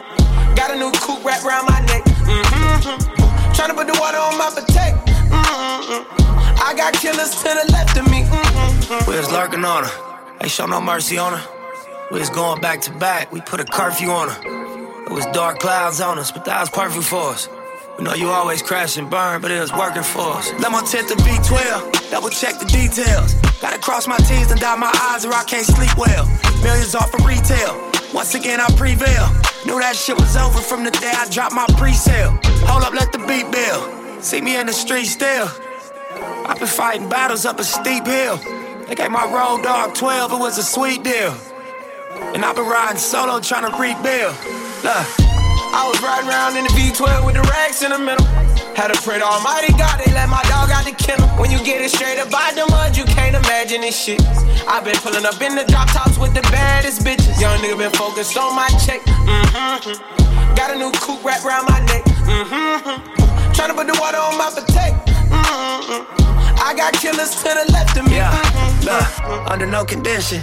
Got 0.52 0.72
a 0.72 0.76
new 0.76 0.92
coupe 1.00 1.24
wrapped 1.24 1.48
around 1.48 1.64
my 1.64 1.80
neck. 1.88 2.04
Mm-hmm. 2.28 3.56
Trying 3.56 3.72
to 3.72 3.74
put 3.74 3.88
the 3.88 3.96
water 3.96 4.20
on 4.20 4.36
my 4.36 4.52
potato. 4.52 5.00
Mm-hmm. 5.32 6.04
I 6.60 6.76
got 6.76 6.92
killers 7.00 7.32
to 7.40 7.48
the 7.48 7.72
left 7.72 7.96
of 7.96 8.04
me. 8.12 8.28
Mm-hmm. 8.28 9.08
We 9.08 9.16
was 9.16 9.32
lurking 9.32 9.64
on 9.64 9.88
her. 9.88 9.94
Ain't 10.44 10.52
show 10.52 10.66
no 10.66 10.82
mercy 10.82 11.16
on 11.16 11.32
her. 11.32 11.44
We 12.12 12.20
was 12.20 12.28
going 12.28 12.60
back 12.60 12.82
to 12.82 12.92
back. 12.92 13.32
We 13.32 13.40
put 13.40 13.58
a 13.58 13.64
curfew 13.64 14.10
on 14.10 14.28
her. 14.28 14.61
It 15.12 15.16
was 15.16 15.26
dark 15.26 15.58
clouds 15.58 16.00
on 16.00 16.18
us, 16.18 16.32
but 16.32 16.46
that 16.46 16.58
was 16.58 16.70
perfect 16.70 17.04
for 17.04 17.36
us. 17.36 17.46
We 17.98 18.04
know 18.04 18.14
you 18.14 18.28
always 18.28 18.62
crash 18.62 18.96
and 18.96 19.10
burn, 19.10 19.42
but 19.42 19.50
it 19.50 19.60
was 19.60 19.70
working 19.70 20.02
for 20.02 20.40
us. 20.40 20.50
Let 20.54 20.72
my 20.72 20.80
tent 20.80 21.06
to 21.08 21.16
B12, 21.16 22.10
double 22.10 22.30
check 22.30 22.58
the 22.58 22.64
details. 22.64 23.34
Gotta 23.60 23.78
cross 23.78 24.08
my 24.08 24.16
T's 24.16 24.50
and 24.50 24.58
dot 24.58 24.78
my 24.78 24.90
I's 25.12 25.26
or 25.26 25.34
I 25.34 25.44
can't 25.44 25.66
sleep 25.66 25.94
well. 25.98 26.24
Millions 26.62 26.94
off 26.94 27.12
of 27.12 27.26
retail. 27.26 27.76
Once 28.14 28.34
again, 28.34 28.58
I 28.58 28.72
prevail. 28.74 29.28
Knew 29.66 29.78
that 29.84 29.96
shit 29.96 30.16
was 30.16 30.34
over 30.34 30.60
from 30.60 30.82
the 30.82 30.90
day 30.90 31.12
I 31.14 31.28
dropped 31.28 31.52
my 31.52 31.66
pre-sale. 31.76 32.30
Hold 32.64 32.84
up, 32.84 32.94
let 32.94 33.12
the 33.12 33.18
beat 33.28 33.52
build. 33.52 34.24
See 34.24 34.40
me 34.40 34.56
in 34.58 34.66
the 34.66 34.72
street 34.72 35.04
still. 35.04 35.46
I've 36.48 36.58
been 36.58 36.66
fighting 36.66 37.10
battles 37.10 37.44
up 37.44 37.60
a 37.60 37.64
steep 37.64 38.06
hill. 38.06 38.38
They 38.88 38.94
gave 38.94 39.10
my 39.10 39.26
road 39.26 39.62
dog 39.62 39.94
12, 39.94 40.32
it 40.32 40.38
was 40.38 40.56
a 40.56 40.62
sweet 40.62 41.04
deal. 41.04 41.36
And 42.32 42.42
I've 42.42 42.56
been 42.56 42.64
riding 42.64 42.96
solo 42.96 43.40
trying 43.40 43.70
to 43.70 43.76
rebuild. 43.76 44.71
Look. 44.82 45.06
I 45.72 45.86
was 45.86 46.02
riding 46.02 46.26
around 46.28 46.58
in 46.58 46.66
the 46.66 46.74
V12 46.74 47.24
with 47.24 47.38
the 47.38 47.46
racks 47.54 47.86
in 47.86 47.94
the 47.94 48.02
middle. 48.02 48.26
Had 48.74 48.90
to 48.90 48.98
pray 49.00 49.16
to 49.16 49.24
Almighty 49.24 49.70
God, 49.78 50.02
they 50.02 50.10
let 50.10 50.28
my 50.28 50.42
dog 50.50 50.74
out 50.74 50.82
the 50.84 50.90
kennel. 50.90 51.30
When 51.38 51.54
you 51.54 51.62
get 51.62 51.80
it 51.80 51.94
straight 51.94 52.18
up 52.18 52.34
by 52.34 52.50
the 52.50 52.66
mud, 52.66 52.98
you 52.98 53.04
can't 53.06 53.38
imagine 53.38 53.80
this 53.80 53.94
shit. 53.94 54.18
i 54.66 54.82
been 54.82 54.98
pulling 54.98 55.24
up 55.24 55.40
in 55.40 55.54
the 55.54 55.62
drop 55.70 55.86
tops 55.94 56.18
with 56.18 56.34
the 56.34 56.42
baddest 56.50 57.06
bitches. 57.06 57.38
Young 57.40 57.62
nigga 57.62 57.78
been 57.78 57.94
focused 57.94 58.36
on 58.36 58.58
my 58.58 58.66
check. 58.82 59.00
Mm-hmm. 59.06 59.96
Got 60.58 60.74
a 60.74 60.76
new 60.76 60.90
coupe 60.98 61.22
wrapped 61.22 61.46
around 61.46 61.70
my 61.70 61.78
neck. 61.86 62.02
Mm-hmm. 62.26 63.54
Trying 63.54 63.70
to 63.70 63.76
put 63.78 63.86
the 63.86 63.94
water 64.02 64.18
on 64.18 64.34
my 64.34 64.50
potato. 64.50 64.98
Mm-hmm. 65.30 66.58
I 66.58 66.74
got 66.74 66.92
killers 66.98 67.38
to 67.38 67.50
the 67.54 67.70
left 67.70 67.96
of 67.96 68.10
me. 68.10 68.18
Yeah, 68.18 68.34
look, 68.82 69.46
under 69.46 69.66
no 69.66 69.84
condition 69.84 70.42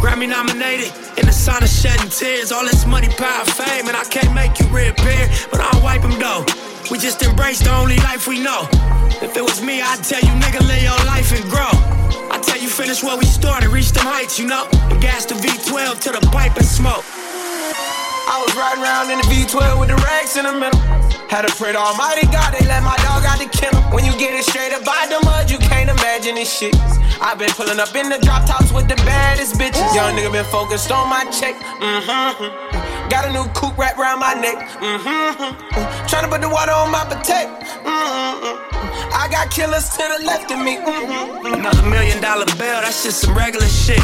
Grammy 0.00 0.28
nominated, 0.28 0.92
in 1.18 1.26
the 1.26 1.32
sun 1.32 1.62
of 1.62 1.68
shedding 1.68 2.10
tears. 2.10 2.52
All 2.52 2.64
this 2.64 2.86
money, 2.86 3.08
power, 3.08 3.44
fame, 3.44 3.88
and 3.88 3.96
I 3.96 4.04
can't 4.04 4.32
make 4.34 4.58
you 4.60 4.66
reappear, 4.66 5.28
but 5.50 5.60
I'll 5.60 5.82
wipe 5.82 6.02
them 6.02 6.18
though. 6.18 6.44
We 6.90 6.98
just 6.98 7.22
embrace 7.22 7.60
the 7.60 7.74
only 7.74 7.96
life 7.98 8.28
we 8.28 8.38
know. 8.38 8.68
If 9.22 9.36
it 9.36 9.42
was 9.42 9.60
me, 9.62 9.82
I'd 9.82 10.04
tell 10.04 10.20
you, 10.20 10.34
nigga, 10.38 10.60
live 10.66 10.82
your 10.82 11.00
life 11.06 11.32
and 11.34 11.42
grow. 11.50 11.72
I 12.30 12.38
tell 12.38 12.58
you, 12.58 12.68
finish 12.68 13.02
where 13.02 13.16
we 13.16 13.24
started, 13.24 13.70
reach 13.70 13.90
them 13.90 14.06
heights, 14.06 14.38
you 14.38 14.46
know. 14.46 14.68
And 14.90 15.00
gas 15.00 15.26
the 15.26 15.34
V12 15.34 16.00
to 16.02 16.12
the 16.12 16.26
pipe 16.30 16.56
and 16.56 16.66
smoke. 16.66 17.04
I 18.28 18.42
was 18.44 18.54
riding 18.54 18.82
around 18.82 19.10
in 19.10 19.18
the 19.18 19.26
V12 19.26 19.80
with 19.80 19.88
the 19.88 19.96
racks 19.96 20.36
in 20.36 20.44
the 20.44 20.52
middle. 20.52 21.05
Had 21.28 21.42
to 21.42 21.52
pray 21.58 21.72
to 21.72 21.78
Almighty 21.78 22.26
God, 22.30 22.54
they 22.54 22.64
let 22.66 22.82
my 22.86 22.94
dog 23.02 23.26
out 23.26 23.42
the 23.42 23.50
kennel. 23.50 23.82
When 23.90 24.04
you 24.04 24.12
get 24.14 24.32
it 24.32 24.44
straight 24.44 24.72
up 24.72 24.84
by 24.84 25.10
the 25.10 25.18
mud, 25.26 25.50
you 25.50 25.58
can't 25.58 25.90
imagine 25.90 26.36
this 26.36 26.46
shit. 26.46 26.74
I've 27.20 27.38
been 27.38 27.50
pulling 27.50 27.80
up 27.80 27.94
in 27.94 28.08
the 28.08 28.18
drop 28.22 28.46
tops 28.46 28.70
with 28.70 28.86
the 28.86 28.94
baddest 29.02 29.58
bitches. 29.58 29.82
Young 29.94 30.14
nigga 30.14 30.30
been 30.30 30.44
focused 30.46 30.92
on 30.92 31.10
my 31.10 31.24
check. 31.34 31.56
Mm-hmm. 31.82 33.10
Got 33.10 33.26
a 33.26 33.32
new 33.32 33.44
coupe 33.58 33.76
wrapped 33.76 33.98
around 33.98 34.20
my 34.20 34.34
neck. 34.34 34.54
Mm-hmm. 34.78 36.06
Trying 36.06 36.24
to 36.24 36.30
put 36.30 36.40
the 36.40 36.48
water 36.48 36.72
on 36.72 36.90
my 36.94 37.02
potato. 37.04 37.50
Mm-hmm. 37.82 39.12
I 39.12 39.26
got 39.26 39.50
killers 39.50 39.90
to 39.98 40.04
the 40.18 40.24
left 40.24 40.50
of 40.52 40.58
me. 40.62 40.76
Mm-hmm. 40.78 41.54
Another 41.58 41.82
million 41.90 42.22
dollar 42.22 42.46
bill, 42.54 42.80
that's 42.86 43.02
just 43.02 43.20
some 43.22 43.34
regular 43.34 43.66
shit. 43.66 44.00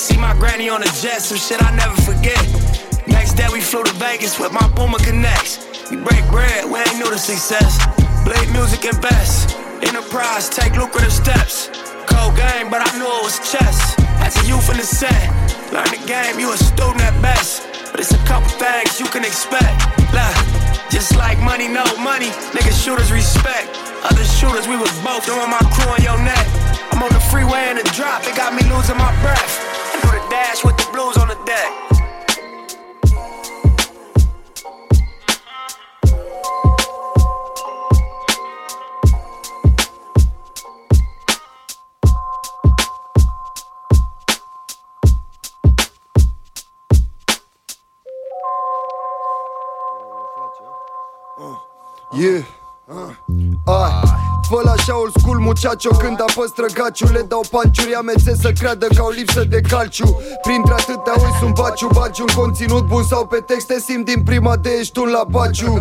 See 0.00 0.16
my 0.16 0.32
granny 0.34 0.68
on 0.68 0.80
the 0.80 0.90
jet, 1.00 1.20
some 1.20 1.38
shit 1.38 1.62
I 1.62 1.76
never 1.76 1.94
forget. 2.02 2.40
Next 3.06 3.34
day 3.34 3.46
we 3.52 3.60
flew 3.60 3.84
to 3.84 3.92
Vegas 3.94 4.38
with 4.38 4.52
my 4.52 4.66
Puma 4.74 4.98
Connects. 4.98 5.90
We 5.90 5.96
break 5.96 6.24
bread, 6.30 6.64
we 6.64 6.78
ain't 6.78 6.96
new 6.96 7.10
to 7.10 7.18
success. 7.18 7.76
Blade 8.24 8.50
music 8.52 8.84
invest. 8.84 9.56
Enterprise, 9.82 10.48
take 10.48 10.76
lucrative 10.76 11.12
steps. 11.12 11.68
Cold 12.08 12.36
game, 12.36 12.70
but 12.70 12.80
I 12.80 12.88
knew 12.96 13.04
it 13.04 13.22
was 13.22 13.36
chess. 13.44 13.94
As 14.24 14.36
a 14.40 14.46
youth 14.48 14.70
in 14.70 14.78
the 14.78 14.86
set, 14.86 15.28
learn 15.72 15.84
the 15.92 16.00
game, 16.06 16.40
you 16.40 16.52
a 16.52 16.56
student 16.56 17.02
at 17.04 17.12
best. 17.20 17.68
But 17.92 18.00
it's 18.00 18.12
a 18.12 18.22
couple 18.24 18.48
things 18.56 18.98
you 18.98 19.06
can 19.06 19.24
expect. 19.24 19.76
Look, 20.16 20.36
just 20.88 21.16
like 21.16 21.38
money, 21.40 21.68
no 21.68 21.84
money, 22.00 22.32
niggas 22.56 22.80
shooters 22.82 23.12
respect. 23.12 23.68
Other 24.04 24.24
shooters, 24.24 24.66
we 24.66 24.76
was 24.76 24.90
both 25.04 25.24
throwing 25.24 25.50
my 25.50 25.60
crew 25.76 25.92
on 25.92 26.00
your 26.00 26.18
neck. 26.24 26.46
I'm 26.92 27.02
on 27.02 27.12
the 27.12 27.20
freeway 27.28 27.68
in 27.68 27.76
the 27.76 27.84
drop, 27.92 28.24
it 28.24 28.36
got 28.36 28.54
me 28.54 28.62
losing 28.72 28.96
my 28.96 29.12
breath. 29.20 29.60
Do 30.00 30.08
the 30.08 30.24
dash 30.30 30.64
with 30.64 30.76
the 30.78 30.88
blues 30.92 31.16
on 31.18 31.28
the 31.28 31.38
deck. 31.44 31.93
Yeah. 52.16 52.44
Ah. 52.86 53.16
Fă 53.64 54.33
la 54.50 54.70
așa 54.70 54.94
old 55.00 55.12
school 55.20 55.38
muchacho 55.38 55.90
Când 56.02 56.20
apăs 56.20 56.50
trăgaciu 56.50 57.06
Le 57.12 57.22
dau 57.28 57.44
panciuri 57.50 57.94
amețe 57.94 58.32
să 58.42 58.50
creadă 58.58 58.86
că 58.94 59.00
au 59.00 59.10
lipsă 59.10 59.44
de 59.44 59.60
calciu. 59.60 60.20
Printre 60.42 60.72
atâtea 60.72 61.14
oi 61.24 61.32
sunt 61.40 61.54
baciu 61.54 61.88
Baci 61.92 62.18
un 62.18 62.32
conținut 62.36 62.84
bun 62.86 63.04
sau 63.12 63.26
pe 63.26 63.40
texte 63.50 63.76
Simt 63.86 64.04
din 64.04 64.22
prima 64.22 64.56
de 64.56 64.70
ești 64.80 64.98
un 64.98 65.10
la 65.16 65.24
baciu 65.30 65.72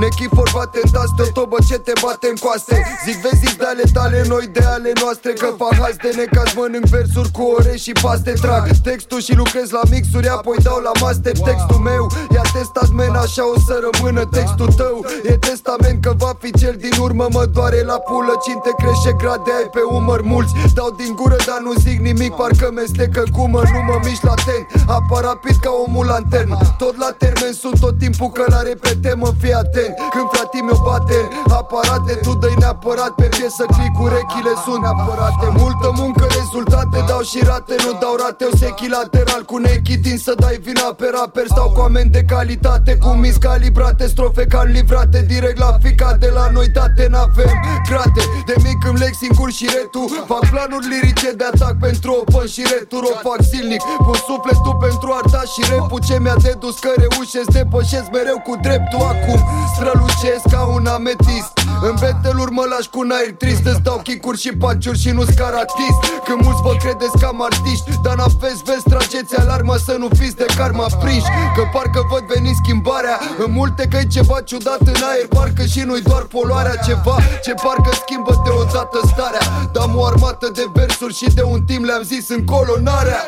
Nechi 0.00 0.26
forbate 0.36 0.80
în 0.84 0.90
taste 0.90 1.22
O 1.22 1.30
tobă 1.38 1.56
ce 1.68 1.78
te 1.78 1.92
bate 2.02 2.26
în 2.32 2.36
coaste. 2.44 2.76
Zic 3.06 3.16
vezi 3.24 3.56
de 3.56 3.64
ale 3.72 3.84
tale 3.92 4.24
Noi 4.28 4.46
de 4.56 4.64
ale 4.74 4.92
noastre 5.02 5.32
Că 5.32 5.48
fahați 5.62 5.98
de 6.04 6.10
necaz 6.16 6.52
Mănânc 6.56 6.86
versuri 6.96 7.30
cu 7.36 7.42
ore 7.56 7.76
și 7.76 7.92
paste 8.02 8.32
Trag. 8.42 8.64
Textul 8.88 9.20
și 9.20 9.34
lucrez 9.42 9.70
la 9.70 9.80
mixuri 9.90 10.28
Apoi 10.28 10.56
dau 10.62 10.78
la 10.88 10.92
master 11.00 11.36
textul 11.48 11.80
meu. 11.90 12.04
Ia 12.34 12.44
testat 12.52 12.90
men 12.98 13.14
așa 13.24 13.44
o 13.54 13.56
să 13.66 13.74
rămână 13.86 14.22
textul 14.24 14.70
tău. 14.80 14.96
E 15.24 15.32
testament 15.36 16.02
că 16.04 16.12
va 16.16 16.32
fi 16.40 16.50
cel 16.60 16.76
din 16.84 16.94
urmă 17.00 17.26
Mă 17.30 17.44
doare 17.44 17.82
la 17.82 17.98
pulă 18.08 18.34
Cinte 18.44 18.70
crește 18.80 19.12
grade 19.20 19.52
ai 19.58 19.68
pe 19.76 19.82
umăr 19.98 20.20
mulți. 20.32 20.52
Dau 20.78 20.90
din 21.00 21.12
gură 21.20 21.38
dar 21.48 21.60
nu 21.66 21.72
zic 21.84 21.98
nimic 22.08 22.32
Parcă 22.40 22.68
mestecă 22.78 23.22
gumă, 23.34 23.60
nu 23.72 23.80
mă 23.88 23.96
mișc 24.06 24.22
latent 24.30 24.64
Apar 24.96 25.22
rapid 25.30 25.56
ca 25.64 25.70
omul 25.84 26.06
lantern 26.12 26.50
Tot 26.82 26.94
la 27.04 27.10
termen 27.22 27.52
sunt 27.62 27.76
tot 27.84 27.94
timpul 28.02 28.30
că 28.36 28.44
la 28.54 28.60
repete 28.68 29.10
mă 29.22 29.30
fii 29.40 29.54
atent. 29.62 29.92
Când 30.14 30.26
fratii 30.32 30.62
mi-o 30.66 30.76
bate 30.86 31.18
aparate 31.60 32.12
Tu 32.24 32.32
dă 32.40 32.48
neapărat 32.58 33.12
pe 33.20 33.26
piesă 33.36 33.64
click 33.74 33.96
urechile 34.04 34.54
sunt 34.64 34.82
apărate 34.92 35.46
Multă 35.62 35.88
muncă, 36.00 36.24
rezultate 36.38 36.98
dau 37.10 37.22
și 37.30 37.38
rate 37.50 37.74
Nu 37.84 37.92
dau 38.02 38.14
rate, 38.22 38.44
o 38.50 38.54
echilateral 38.72 39.42
cu 39.50 39.56
nechitin 39.66 40.16
Să 40.26 40.32
dai 40.42 40.56
vina 40.66 40.88
pe 41.00 41.08
raper. 41.16 41.46
Stau 41.54 41.68
cu 41.74 41.80
oameni 41.80 42.10
de 42.16 42.22
calitate 42.32 42.92
Cu 43.02 43.08
mis 43.22 43.36
calibrate, 43.36 44.06
strofe 44.06 44.44
cal 44.52 44.68
livrate 44.76 45.18
Direct 45.32 45.58
la 45.58 45.72
fica 45.82 46.10
de 46.22 46.30
la 46.36 46.44
noi 46.56 46.68
date 46.68 47.04
N-avem 47.10 47.56
grate 47.92 48.22
De 48.48 48.54
mic 48.64 48.80
îmi 48.90 48.98
leg 49.04 49.14
singur 49.24 49.50
și 49.58 49.66
retu. 49.76 50.02
Fac 50.30 50.44
planuri 50.52 50.86
lirice 50.92 51.30
de 51.40 51.44
atac 51.52 51.74
pentru 51.86 52.10
open 52.20 52.46
și 52.54 52.62
retur. 52.72 53.02
O 53.10 53.14
fac 53.26 53.40
zilnic 53.50 53.82
Pun 54.06 54.18
sufletul 54.28 54.76
pentru 54.86 55.08
arta 55.18 55.42
și 55.52 55.60
repul 55.72 56.00
Ce 56.08 56.16
mi-a 56.24 56.38
dedus 56.48 56.76
că 56.84 56.90
reușesc 57.04 57.48
Depășesc 57.56 58.08
mereu 58.16 58.38
cu 58.46 58.52
dreptul. 58.66 59.02
Acum 59.12 59.40
strălucesc 59.74 60.44
ca 60.54 60.62
un 60.76 60.84
ametist. 60.96 61.52
În 61.88 61.94
beteluri 62.00 62.56
mă 62.58 62.64
lași 62.72 62.88
cu 62.92 62.98
un 63.04 63.10
aer 63.16 63.32
trist. 63.40 63.64
Îți 63.72 63.84
dau 63.88 63.98
chicuri 64.08 64.38
și 64.44 64.50
panciuri 64.62 65.02
și 65.04 65.10
nu 65.16 65.22
scaratist 65.32 66.00
Când 66.26 66.38
mulți 66.44 66.62
vă 66.66 66.72
credeți 66.82 67.16
cam 67.22 67.38
artiști 67.48 67.90
Dar 68.04 68.14
n-aveți 68.18 68.62
vezi, 68.66 68.86
trageți 68.92 69.32
alarma 69.42 69.76
Să 69.86 69.94
nu 70.02 70.08
fiți 70.18 70.36
de 70.42 70.48
karma 70.58 70.86
prinși. 71.02 71.30
Că 71.54 71.62
parcă 71.74 72.00
văd 72.10 72.24
veni 72.34 72.52
schimbarea. 72.62 73.16
În 73.44 73.50
multe 73.58 73.82
că 73.90 73.96
e 74.02 74.14
ceva 74.16 74.38
ciudat 74.48 74.82
în 74.92 75.00
aer 75.10 75.26
Parcă 75.36 75.64
și 75.72 75.80
nu-i 75.88 76.04
doar 76.10 76.22
poluarea. 76.34 76.76
Ceva 76.86 77.16
ce 77.44 77.52
parcă 77.64 77.81
schimbă 77.90 78.42
deodată 78.44 79.00
starea. 79.06 79.68
Dam 79.72 79.96
o 79.96 80.04
armată 80.04 80.50
de 80.54 80.70
versuri 80.72 81.14
și 81.14 81.24
de 81.34 81.42
un 81.42 81.62
timp 81.62 81.84
le-am 81.84 82.02
zis 82.02 82.28
în 82.28 82.44
colonarea 82.44 83.22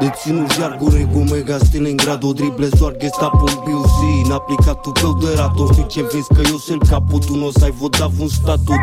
Deținut 0.00 0.52
jargure 0.52 1.08
cu 1.12 1.18
mega 1.18 1.56
Stalingrad 1.58 2.24
O 2.24 2.32
drible 2.32 2.68
doar 2.78 2.96
Gestapo 2.96 3.44
în 3.46 3.54
BUC 3.64 4.24
În 4.24 4.32
aplicatul 4.32 4.92
tău 4.92 5.12
de 5.12 5.34
rato 5.36 5.72
Știi 5.72 5.86
ce 5.86 6.02
vezi 6.02 6.34
că 6.34 6.40
eu 6.50 6.56
sunt 6.56 6.82
capul? 6.88 7.18
Tu 7.18 7.34
n-o 7.34 7.50
să 7.50 7.64
ai 7.64 7.70
votat 7.70 8.10
un 8.18 8.28
statut. 8.28 8.80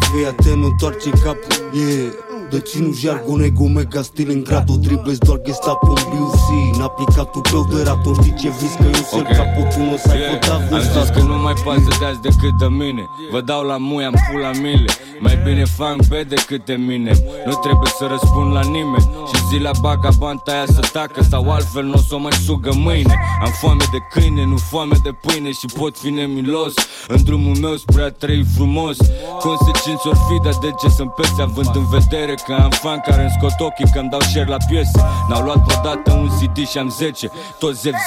Fii 0.00 0.26
atent, 0.26 0.64
întoarce 0.64 1.10
capul. 1.10 1.70
Yeah 1.72 2.27
Deținut 2.50 2.96
jargone 2.96 3.48
cu 3.48 3.68
mega 3.68 4.02
Stalingrad 4.02 4.70
O 4.70 4.76
drible 4.76 5.14
doar 5.20 5.40
Gestapo 5.44 5.86
în 5.86 6.02
BUC 6.08 6.74
În 6.74 6.80
aplicatul 6.80 7.40
tău 7.40 7.66
de 7.72 7.82
rato 7.82 8.14
Știi 8.14 8.34
ce 8.34 8.48
vezi 8.48 8.76
că 8.76 8.84
eu 8.84 9.04
sunt 9.10 9.26
capul 9.26 9.62
Tu 9.72 9.80
n-o 9.82 9.96
să 9.96 10.10
ai 10.10 10.20
votat 10.30 10.70
un 10.70 10.74
Am 10.74 10.80
zis 10.80 10.90
statut 10.90 11.14
că 11.14 11.20
nu 11.22 11.38
mai 11.38 11.54
pasă 11.64 11.90
de 12.00 12.04
azi 12.04 12.20
decât 12.20 12.58
de 12.58 12.66
mine. 12.66 13.08
Vă 13.30 13.40
dau 13.40 13.62
la 13.62 13.76
mui, 13.76 14.04
am 14.04 14.14
pula 14.30 14.50
mile 14.50 14.90
Mai 15.20 15.38
bine 15.44 15.64
fac 15.64 15.96
pe 16.08 16.22
decât 16.22 16.64
de 16.64 16.74
mine. 16.74 17.12
Nu 17.46 17.52
trebuie 17.52 17.90
să 17.98 18.06
răspund 18.10 18.52
la 18.52 18.60
nimeni. 18.60 19.10
Și 19.30 19.46
zi 19.48 19.58
la 19.58 19.70
baca 19.80 20.08
banta 20.18 20.52
aia 20.52 20.66
să 20.66 20.82
tacă 20.92 21.22
Sau 21.30 21.50
altfel 21.50 21.84
nu 21.84 21.92
o 21.92 21.96
să 22.08 22.14
o 22.14 22.18
mai 22.18 22.32
sugă 22.32 22.72
mâine. 22.74 23.14
Am 23.44 23.50
foame 23.60 23.84
de 23.92 23.98
câine, 24.12 24.44
nu 24.44 24.56
foame 24.56 24.96
de 25.02 25.10
pâine 25.10 25.50
Și 25.50 25.66
pot 25.78 25.98
fi 25.98 26.10
nemilos. 26.10 26.74
În 27.08 27.24
drumul 27.24 27.56
meu 27.56 27.76
spre 27.76 28.02
a 28.02 28.10
trăi 28.10 28.44
frumos. 28.56 28.96
Consecințe 29.40 30.08
or 30.08 30.18
fi, 30.28 30.36
dar 30.44 30.54
de 30.60 30.70
ce 30.80 30.88
să-mi 30.88 31.10
pese 31.16 31.42
Având 31.42 31.70
în 31.74 31.86
vedere 31.86 32.34
că 32.46 32.52
am 32.52 32.70
fan 32.70 33.00
care 33.00 33.22
îmi 33.22 33.34
scot 33.38 33.66
ochii 33.66 33.90
Că-mi 33.92 34.08
dau 34.08 34.20
share 34.20 34.48
la 34.48 34.56
piese. 34.68 35.00
N-au 35.28 35.42
luat 35.42 35.78
odată 35.78 36.12
un 36.12 36.28
CD 36.38 36.66
și 36.66 36.78
am 36.78 36.90
10 36.90 37.30
Toți 37.58 37.80
10 37.80 37.98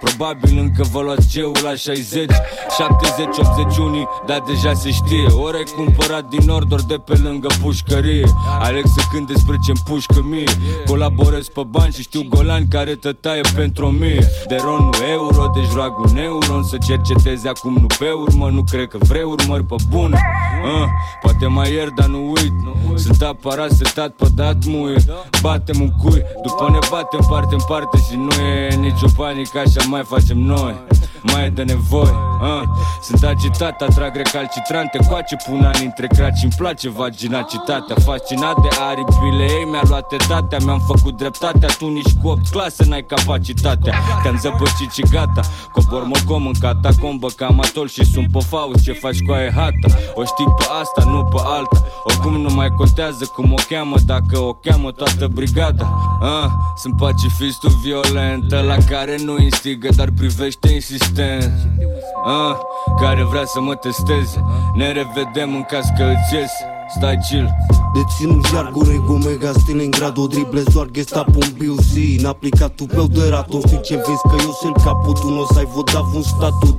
Probabil 0.00 0.58
încă 0.58 0.82
vă 0.92 1.00
luați 1.00 1.28
ceul 1.28 1.56
la 1.62 1.74
60 1.74 2.30
70, 2.76 3.38
80 3.38 3.76
unii, 3.76 4.08
dar 4.26 4.40
deja 4.46 4.72
se 4.74 4.90
știe. 4.90 5.26
Ori 5.30 5.56
ai 5.56 5.64
cumpărat 5.76 6.24
din 6.28 6.48
ordor 6.48 6.82
de 6.82 6.94
pe 6.94 7.20
lângă 7.22 7.48
pușcărie. 7.62 8.28
Aleg 8.60 8.84
să 8.86 9.00
cânt 9.12 9.26
despre 9.26 9.56
ce-mi 9.64 9.82
pușcă 9.84 10.20
mie. 10.22 10.50
Colaborez 10.86 11.48
pe 11.48 11.62
bani 11.66 11.92
și 11.92 12.02
știu 12.02 12.22
golani 12.28 12.66
care 12.70 12.94
te 12.94 13.12
taie 13.12 13.40
pentru 13.54 13.86
o 13.86 13.88
mie. 13.88 14.26
De 14.48 14.56
ron 14.62 14.84
nu 14.84 15.06
euro, 15.10 15.50
deci 15.54 15.72
roag 15.74 15.98
un 15.98 16.12
neuron 16.14 16.62
Să 16.62 16.76
cercetezi 16.86 17.48
acum 17.48 17.72
nu 17.72 17.86
pe 17.98 18.10
urmă 18.10 18.50
Nu 18.50 18.64
cred 18.70 18.86
că 18.86 18.98
vrei 19.00 19.22
urmări 19.22 19.64
pe 19.64 19.74
bune 19.88 20.18
uh, 20.64 20.88
Poate 21.22 21.46
mai 21.46 21.72
ieri, 21.72 21.94
dar 21.94 22.06
nu 22.06 22.30
uit. 22.30 22.52
Sunt 22.94 23.22
aparat 23.22 23.67
setat 23.68 24.10
pe 24.10 24.26
dat 24.34 24.56
muie. 24.66 24.96
Batem 25.42 25.80
un 25.80 25.90
cui, 26.02 26.22
după 26.42 26.70
ne 26.70 26.78
batem 26.90 27.26
parte 27.28 27.54
în 27.54 27.60
parte 27.68 27.98
Și 28.08 28.16
nu 28.16 28.42
e 28.44 28.74
nicio 28.74 29.06
panică, 29.16 29.58
așa 29.58 29.88
mai 29.88 30.02
facem 30.04 30.38
noi 30.38 30.74
Mai 31.22 31.44
e 31.44 31.48
de 31.48 31.62
nevoie 31.62 32.28
uh. 32.40 32.62
Sunt 33.02 33.22
agitat, 33.22 33.82
atrag 33.82 34.16
recalcitrante 34.16 34.98
Coace 35.08 35.36
pun 35.46 35.64
ani 35.64 35.84
între 35.84 36.06
craci 36.06 36.42
Îmi 36.42 36.52
place 36.56 36.88
vaginacitatea. 36.90 37.96
Fascinat 38.04 38.60
de 38.62 38.68
aripile 38.88 39.44
ei 39.44 39.64
Mi-a 39.70 39.82
luat 39.88 40.12
etatea 40.12 40.58
Mi-am 40.64 40.82
făcut 40.86 41.16
dreptatea. 41.16 41.68
Tu 41.78 41.88
nici 41.88 42.12
cu 42.22 42.28
8 42.28 42.48
clase 42.48 42.84
n-ai 42.84 43.04
capacitatea. 43.04 43.94
Te-am 44.22 44.38
zăpăcit 44.38 44.90
și 44.92 45.02
gata 45.10 45.40
Cobor 45.72 46.02
mocom 46.04 46.46
în 46.46 46.52
catacombă 46.60 47.28
Cam 47.28 47.60
atol 47.60 47.88
și 47.88 48.04
sunt 48.04 48.32
pe 48.32 48.38
faust 48.48 48.82
Ce 48.84 48.92
faci 48.92 49.22
cu 49.26 49.32
aia 49.32 49.52
hata? 49.54 49.88
O 50.14 50.24
știi 50.24 50.54
pe 50.58 50.64
asta, 50.80 51.10
nu 51.10 51.24
pe 51.24 51.40
alta. 51.44 51.84
Oricum 52.04 52.40
nu 52.40 52.54
mai 52.54 52.68
contează 52.68 53.24
cum 53.34 53.52
o 53.52 53.60
cheamă 53.68 53.96
Dacă 54.06 54.38
o 54.38 54.52
cheamă 54.52 54.90
toată 54.90 55.26
brigada 55.26 56.18
uh, 56.20 56.50
Sunt 56.76 56.96
pacifistul 56.96 57.72
violent 57.82 58.50
La 58.50 58.76
care 58.88 59.16
nu 59.24 59.38
instigă, 59.38 59.88
dar 59.96 60.10
privește 60.10 60.72
insistent 60.72 61.07
uh, 61.16 62.56
Care 63.00 63.22
vrea 63.24 63.44
să 63.44 63.60
mă 63.60 63.74
testeze. 63.74 64.44
Ne 64.74 64.92
revedem 64.92 65.54
în 65.54 65.62
caz 65.62 65.86
că 65.96 66.04
îți 66.04 66.34
ies. 66.34 66.50
Stai 66.96 67.18
chill. 67.28 67.48
Dețin 67.94 68.40
jargon 68.52 68.90
ego 68.90 69.16
mega 69.16 69.52
Stalingrad 69.52 70.18
O 70.18 70.26
drible 70.26 70.62
zoar 70.70 70.86
gestapo 70.90 71.38
un 71.38 71.50
BUC 71.58 72.20
N-aplicatul 72.22 72.86
meu 72.94 73.06
de 73.06 73.28
raton 73.28 73.60
Știi 73.60 73.80
ce 73.80 73.94
vezi 73.96 74.22
că 74.22 74.36
eu 74.44 74.52
sunt 74.60 74.76
capul 74.76 75.12
Tu 75.12 75.28
n-o 75.28 75.44
să 75.52 75.58
ai 75.58 75.64
votat 75.64 76.04
un 76.14 76.22
statut 76.22 76.78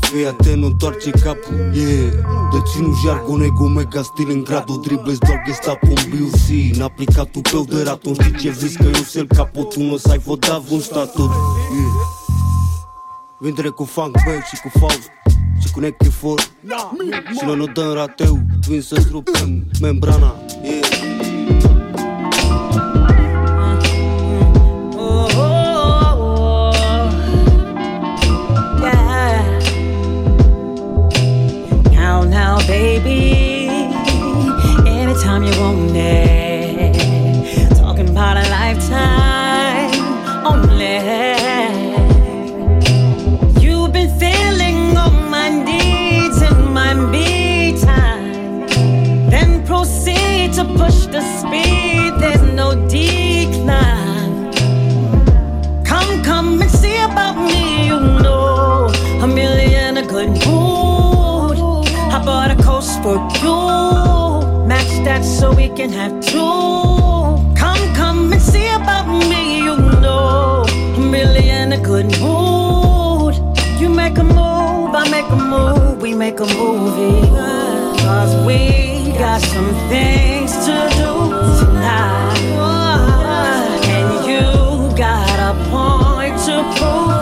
Fii 0.00 0.26
atent, 0.26 0.56
nu 0.56 0.66
întoarce 0.66 1.10
capul. 1.10 1.54
Yeah. 1.72 2.12
Dețin 2.52 2.94
jargon 3.04 3.42
ego 3.42 3.66
mega 3.66 4.02
Stalingrad 4.02 4.70
O 4.70 4.76
drible 4.76 5.14
doar 5.26 5.42
gestapo 5.46 5.86
un 5.86 6.02
BUC 6.10 6.76
N-aplicatul 6.78 7.42
meu 7.52 7.64
de 7.64 7.82
raton 7.82 8.14
Știi 8.14 8.36
ce 8.38 8.50
vezi 8.50 8.76
că 8.76 8.84
eu 8.84 9.02
sunt 9.06 9.32
capul 9.32 9.62
Tu 9.62 9.82
n-o 9.82 9.96
să 9.96 10.10
ai 10.10 10.18
votat 10.18 10.62
un 10.70 10.80
statut 10.80 11.30
Yeah 11.72 12.23
Vindré 13.44 13.70
com 13.70 13.84
funk, 13.84 14.18
beijo, 14.24 14.62
com 14.62 14.70
falso. 14.70 15.10
Se 15.60 15.70
que 15.92 16.10
for, 16.10 16.40
se 16.40 17.44
não, 17.44 17.54
não 17.54 17.66
dará 17.66 18.08
teu. 18.08 18.40
Vinças, 18.66 19.04
rupem, 19.04 19.68
membrana, 19.82 20.34
yeah. 20.64 21.13
Can 65.84 65.92
have 65.92 66.18
two. 66.24 66.38
Come, 67.60 67.94
come 67.94 68.32
and 68.32 68.40
see 68.40 68.68
about 68.68 69.06
me, 69.06 69.58
you 69.58 69.76
know. 70.00 70.64
A 70.96 71.00
million 71.00 71.72
a 71.72 71.78
good 71.78 72.06
mood. 72.20 73.34
You 73.78 73.90
make 73.90 74.16
a 74.16 74.24
move, 74.24 74.94
I 74.94 75.06
make 75.10 75.28
a 75.28 75.36
move, 75.36 76.00
we 76.00 76.14
make 76.14 76.40
a 76.40 76.46
movie. 76.46 77.28
Cause 78.02 78.32
we 78.46 79.12
got 79.18 79.42
some 79.42 79.72
things 79.90 80.52
to 80.66 80.76
do 81.00 81.12
tonight. 81.60 82.38
And 83.96 84.10
you 84.30 84.96
got 84.96 85.36
a 85.50 85.52
point 85.70 86.36
to 86.46 86.54
prove 86.78 87.13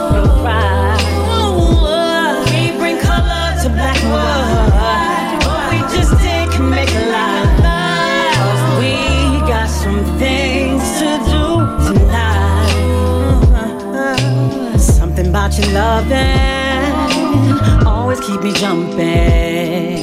about 15.53 15.65
your 15.65 15.75
loving 15.75 17.53
always 17.87 18.21
keep 18.21 18.43
me 18.43 18.53
jumping. 18.53 20.01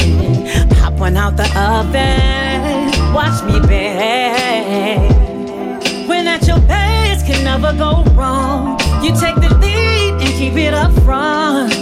Pop 0.69 0.93
one 0.93 1.17
out 1.17 1.37
the 1.37 1.43
oven, 1.59 2.91
watch 3.13 3.43
me 3.43 3.59
bake. 3.67 5.09
When 6.07 6.27
at 6.27 6.47
your 6.47 6.59
base 6.59 7.23
can 7.23 7.43
never 7.43 7.73
go 7.73 8.03
wrong. 8.13 8.79
You 9.03 9.11
take 9.11 9.35
the 9.35 9.49
lead 9.59 10.21
and 10.21 10.33
keep 10.37 10.53
it 10.53 10.73
up 10.73 10.91
front. 11.03 11.73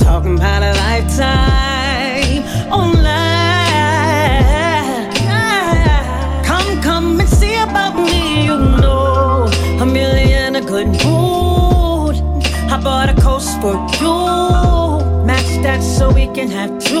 Talking 0.00 0.36
about 0.36 0.62
a 0.62 0.72
lifetime 0.74 2.42
oh, 2.70 2.80
online. 2.80 3.04
Come, 6.44 6.80
come 6.82 7.20
and 7.20 7.28
see 7.28 7.56
about 7.56 7.96
me, 7.96 8.44
you 8.44 8.56
know. 8.56 9.48
A 9.80 9.86
million 9.86 10.56
a 10.56 10.60
good 10.60 10.88
mood. 11.04 11.47
Bought 12.82 13.08
a 13.08 13.20
coast 13.20 13.60
for 13.60 13.74
you. 14.00 15.24
Match 15.26 15.62
that 15.62 15.82
so 15.82 16.10
we 16.12 16.26
can 16.28 16.48
have 16.50 16.78
two. 16.78 16.94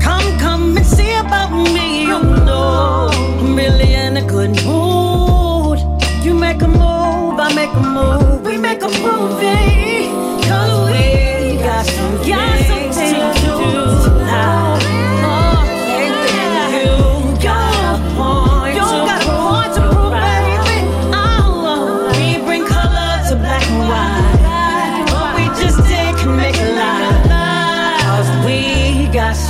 Come, 0.00 0.38
come 0.38 0.76
and 0.76 0.86
see 0.86 1.14
about 1.14 1.50
me, 1.52 2.02
you 2.02 2.20
know. 2.46 3.10
A 3.12 3.42
million 3.42 4.16
a 4.16 4.22
good 4.26 4.50
mood. 4.64 5.78
You 6.24 6.34
make 6.34 6.62
a 6.62 6.68
move, 6.68 7.38
I 7.38 7.52
make 7.54 7.74
a 7.74 7.82
move, 7.82 8.44
we 8.46 8.56
make 8.56 8.82
a 8.82 8.88
movie. 8.88 10.08
Cause 10.48 10.90
we 10.90 11.56
got 11.62 11.84
some 11.84 12.18
to 12.24 12.83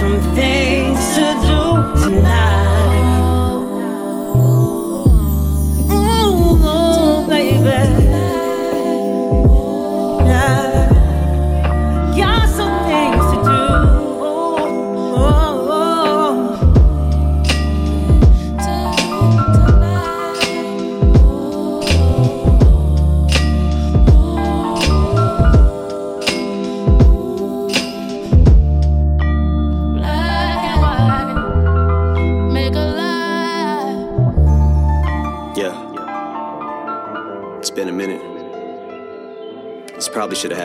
we 0.04 0.73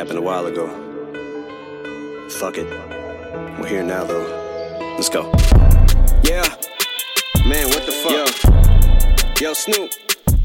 happened 0.10 0.26
a 0.26 0.28
while 0.28 0.48
ago. 0.48 0.68
Fuck 2.30 2.58
it. 2.58 2.68
We're 3.60 3.68
here 3.68 3.84
now, 3.84 4.06
though. 4.06 4.26
Let's 4.96 5.10
go. 5.10 5.32
Yeah. 6.24 6.44
Man, 7.46 7.70
what 7.70 7.86
the 7.86 7.92
fuck? 7.92 9.40
Yo, 9.40 9.50
Yo 9.50 9.54
Snoop. 9.54 9.92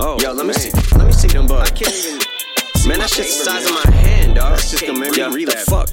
Oh, 0.01 0.21
yo, 0.21 0.33
let 0.33 0.45
me 0.47 0.53
see. 0.53 0.71
Let 0.99 1.07
me 1.07 1.13
see 1.13 1.29
them 1.29 1.47
bugs. 1.47 1.71
I 1.71 1.75
can't 1.75 1.95
even. 1.95 2.89
Man, 2.89 2.99
that 2.99 3.09
shit's 3.09 3.39
the 3.39 3.45
size 3.45 3.65
of 3.65 3.73
my 3.73 3.91
hand, 3.91 4.35
dog. 4.35 4.51
That's 4.51 4.71
just 4.71 4.87
gonna 4.87 4.99
make 4.99 5.17
me 5.17 5.23
relapse. 5.23 5.65
fuck? 5.65 5.89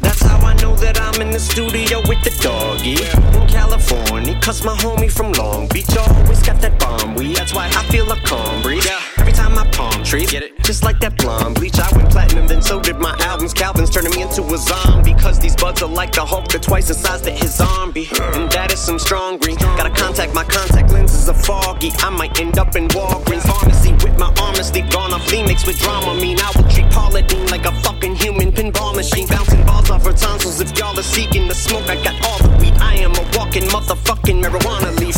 That's 0.00 0.20
how 0.20 0.38
I 0.46 0.52
know 0.60 0.76
that 0.76 1.00
I'm 1.00 1.22
in 1.22 1.30
the 1.30 1.40
studio 1.40 2.00
with 2.08 2.22
the 2.24 2.36
doggy 2.42 2.92
in 2.92 3.48
California. 3.48 4.38
Cause 4.42 4.64
my 4.64 4.76
homie 4.76 5.10
from 5.10 5.32
Long 5.32 5.66
Beach 5.68 5.96
always 5.96 6.42
got 6.42 6.60
that 6.60 6.78
bomb 6.78 7.14
weed. 7.14 7.36
That's 7.36 7.54
why 7.54 7.68
I 7.68 7.82
feel 7.84 8.10
a 8.12 8.16
calm 8.20 8.60
breeze. 8.60 8.86
Every 8.86 9.07
time 9.38 9.54
my 9.54 9.66
palm 9.70 10.02
trees. 10.02 10.30
Get 10.30 10.42
it? 10.42 10.58
Just 10.64 10.82
like 10.84 10.98
that 11.00 11.16
blonde 11.16 11.54
bleach, 11.54 11.78
I 11.78 11.88
went 11.96 12.10
platinum, 12.10 12.46
then 12.46 12.60
so 12.60 12.80
did 12.80 12.98
my 12.98 13.14
albums. 13.20 13.54
Calvin's 13.54 13.90
turning 13.90 14.12
me 14.12 14.22
into 14.22 14.42
a 14.42 14.58
zombie. 14.58 15.14
Cause 15.14 15.38
these 15.38 15.56
buds 15.56 15.82
are 15.82 15.88
like 16.00 16.12
the 16.12 16.24
Hulk, 16.24 16.48
they're 16.48 16.60
twice 16.60 16.88
the 16.88 16.94
size 16.94 17.22
that 17.22 17.38
his 17.38 17.54
zombie. 17.54 18.08
And 18.34 18.50
that 18.52 18.72
is 18.72 18.80
some 18.80 18.98
strong 18.98 19.38
green. 19.38 19.56
Gotta 19.56 19.90
contact 19.90 20.34
my 20.34 20.44
contact 20.44 20.90
lenses 20.90 21.28
are 21.28 21.40
foggy. 21.48 21.90
I 21.98 22.10
might 22.10 22.38
end 22.40 22.58
up 22.58 22.74
in 22.76 22.88
Walgreens 22.88 23.46
pharmacy 23.46 23.92
with 24.04 24.18
my 24.18 24.32
arm 24.42 24.56
asleep. 24.56 24.90
Gone 24.90 25.12
off 25.12 25.30
Lee 25.30 25.44
mixed 25.44 25.66
with 25.66 25.78
drama. 25.78 26.20
Mean 26.20 26.38
I 26.40 26.50
will 26.56 26.68
treat 26.68 26.90
Paula 26.90 27.22
Deen 27.22 27.46
like 27.46 27.64
a 27.64 27.72
fucking 27.82 28.16
human 28.16 28.50
pinball 28.50 28.94
machine. 28.94 29.26
Bouncing 29.28 29.64
balls 29.64 29.77
her 29.96 30.12
tonsils. 30.12 30.60
If 30.60 30.78
y'all 30.78 30.98
are 30.98 31.02
seeking 31.02 31.48
the 31.48 31.54
smoke, 31.54 31.88
I 31.88 31.96
got 32.02 32.14
all 32.26 32.38
the 32.38 32.54
weed. 32.60 32.74
I 32.74 32.94
am 32.96 33.12
a 33.12 33.24
walking 33.36 33.64
motherfucking 33.64 34.42
marijuana 34.42 34.92
leaf. 35.00 35.16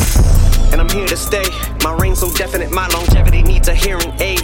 And 0.72 0.80
I'm 0.80 0.88
here 0.88 1.06
to 1.06 1.16
stay. 1.16 1.44
My 1.82 1.96
reign 1.98 2.14
so 2.14 2.32
definite, 2.34 2.70
my 2.70 2.86
longevity 2.88 3.42
needs 3.42 3.68
a 3.68 3.74
hearing 3.74 4.12
aid. 4.20 4.40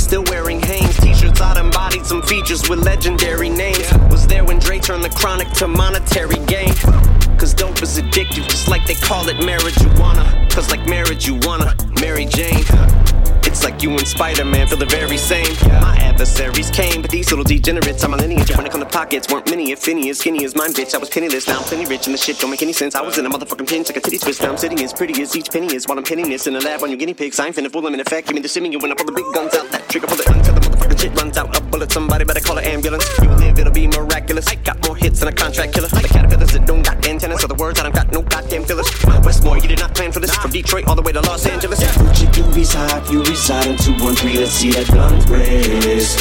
Still 0.00 0.24
wearing 0.24 0.60
Hanes 0.60 0.96
t-shirts, 0.98 1.40
I 1.40 1.60
embodied 1.60 2.06
some 2.06 2.22
features 2.22 2.68
with 2.68 2.84
legendary 2.84 3.50
names. 3.50 3.92
Was 4.10 4.26
there 4.26 4.44
when 4.44 4.58
Dre 4.58 4.78
turned 4.78 5.04
the 5.04 5.10
chronic 5.10 5.50
to 5.60 5.68
monetary 5.68 6.38
gain. 6.46 6.72
Cause 7.36 7.52
dope 7.52 7.82
is 7.82 8.00
addictive, 8.00 8.48
just 8.48 8.68
like 8.68 8.86
they 8.86 8.94
call 8.94 9.28
it 9.28 9.36
marijuana. 9.36 10.50
Cause 10.50 10.70
like 10.70 10.86
marriage, 10.88 11.26
you 11.26 11.38
wanna 11.42 11.76
Mary 12.00 12.24
Jane. 12.24 12.64
It's 13.48 13.64
like 13.64 13.82
you 13.82 13.90
and 13.92 14.06
Spider-Man 14.06 14.66
feel 14.66 14.76
the 14.76 14.84
very 14.84 15.16
same. 15.16 15.56
My 15.80 15.96
adversaries 15.96 16.70
came, 16.70 17.00
but 17.00 17.10
these 17.10 17.30
little 17.30 17.44
degenerates 17.44 18.04
are 18.04 18.08
my 18.08 18.18
lineage. 18.18 18.54
When 18.54 18.66
it 18.66 18.70
come 18.70 18.82
to 18.82 18.86
pockets, 18.86 19.32
weren't 19.32 19.48
many, 19.48 19.72
if 19.72 19.88
any, 19.88 20.10
as 20.10 20.18
skinny 20.18 20.44
as 20.44 20.54
mine, 20.54 20.74
bitch. 20.74 20.94
I 20.94 20.98
was 20.98 21.08
penniless, 21.08 21.48
now 21.48 21.56
I'm 21.56 21.64
plenty 21.64 21.86
rich, 21.86 22.06
and 22.06 22.12
the 22.12 22.18
shit 22.18 22.38
don't 22.38 22.50
make 22.50 22.60
any 22.60 22.74
sense. 22.74 22.94
I 22.94 23.00
was 23.00 23.16
in 23.16 23.24
a 23.24 23.30
motherfucking 23.30 23.66
pinch 23.66 23.88
like 23.88 23.96
a 23.96 24.00
titty 24.00 24.18
twist. 24.18 24.42
Now 24.42 24.50
I'm 24.50 24.58
sitting 24.58 24.78
as 24.80 24.92
pretty 24.92 25.22
as 25.22 25.34
each 25.34 25.50
penny 25.50 25.74
is 25.74 25.86
while 25.88 25.96
I'm 25.96 26.04
pinning 26.04 26.28
this 26.28 26.46
in 26.46 26.56
a 26.56 26.60
lab 26.60 26.82
on 26.82 26.90
your 26.90 26.98
guinea 26.98 27.14
pigs. 27.14 27.40
I 27.40 27.46
ain't 27.46 27.56
finna 27.56 27.72
fool 27.72 27.80
them 27.80 27.94
in 27.94 28.00
effect. 28.00 28.26
Give 28.26 28.34
me 28.34 28.42
the 28.42 28.48
simming, 28.48 28.70
you 28.70 28.80
when 28.80 28.92
I 28.92 28.94
pull 28.94 29.06
the 29.06 29.12
big 29.12 29.24
guns 29.32 29.54
out. 29.54 29.66
That 29.70 29.88
trigger 29.88 30.08
pull 30.08 30.20
it 30.20 30.28
until 30.28 30.52
the 30.52 30.60
motherfucking 30.60 31.00
shit 31.00 31.14
runs 31.16 31.38
out. 31.38 31.56
A 31.56 31.60
bullet, 31.62 31.90
somebody 31.90 32.24
better 32.26 32.40
call 32.40 32.58
an 32.58 32.64
ambulance. 32.64 33.08
You 33.22 33.30
live, 33.30 33.58
it'll 33.58 33.72
be 33.72 33.86
miraculous. 33.86 34.46
I 34.48 34.56
got 34.56 34.86
more 34.86 34.94
hits 34.94 35.20
than 35.20 35.30
a 35.30 35.32
contract 35.32 35.72
killer. 35.72 35.88
Reside 43.38 43.66
in 43.68 43.76
213, 43.76 44.40
let's 44.40 44.52
see 44.52 44.70
that 44.72 44.88
gun 44.88 45.14
blaze. 45.26 46.16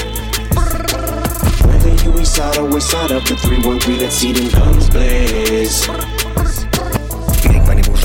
Whether 1.65 2.03
you 2.03 2.19
east 2.21 2.35
side 2.35 2.57
or 2.57 2.69
west 2.69 2.93
of 2.93 3.25
the 3.25 3.35
313, 3.35 3.99
let's 3.99 4.15
see 4.15 4.31
them 4.33 4.49
guns 4.51 4.89
blaze. 4.91 6.16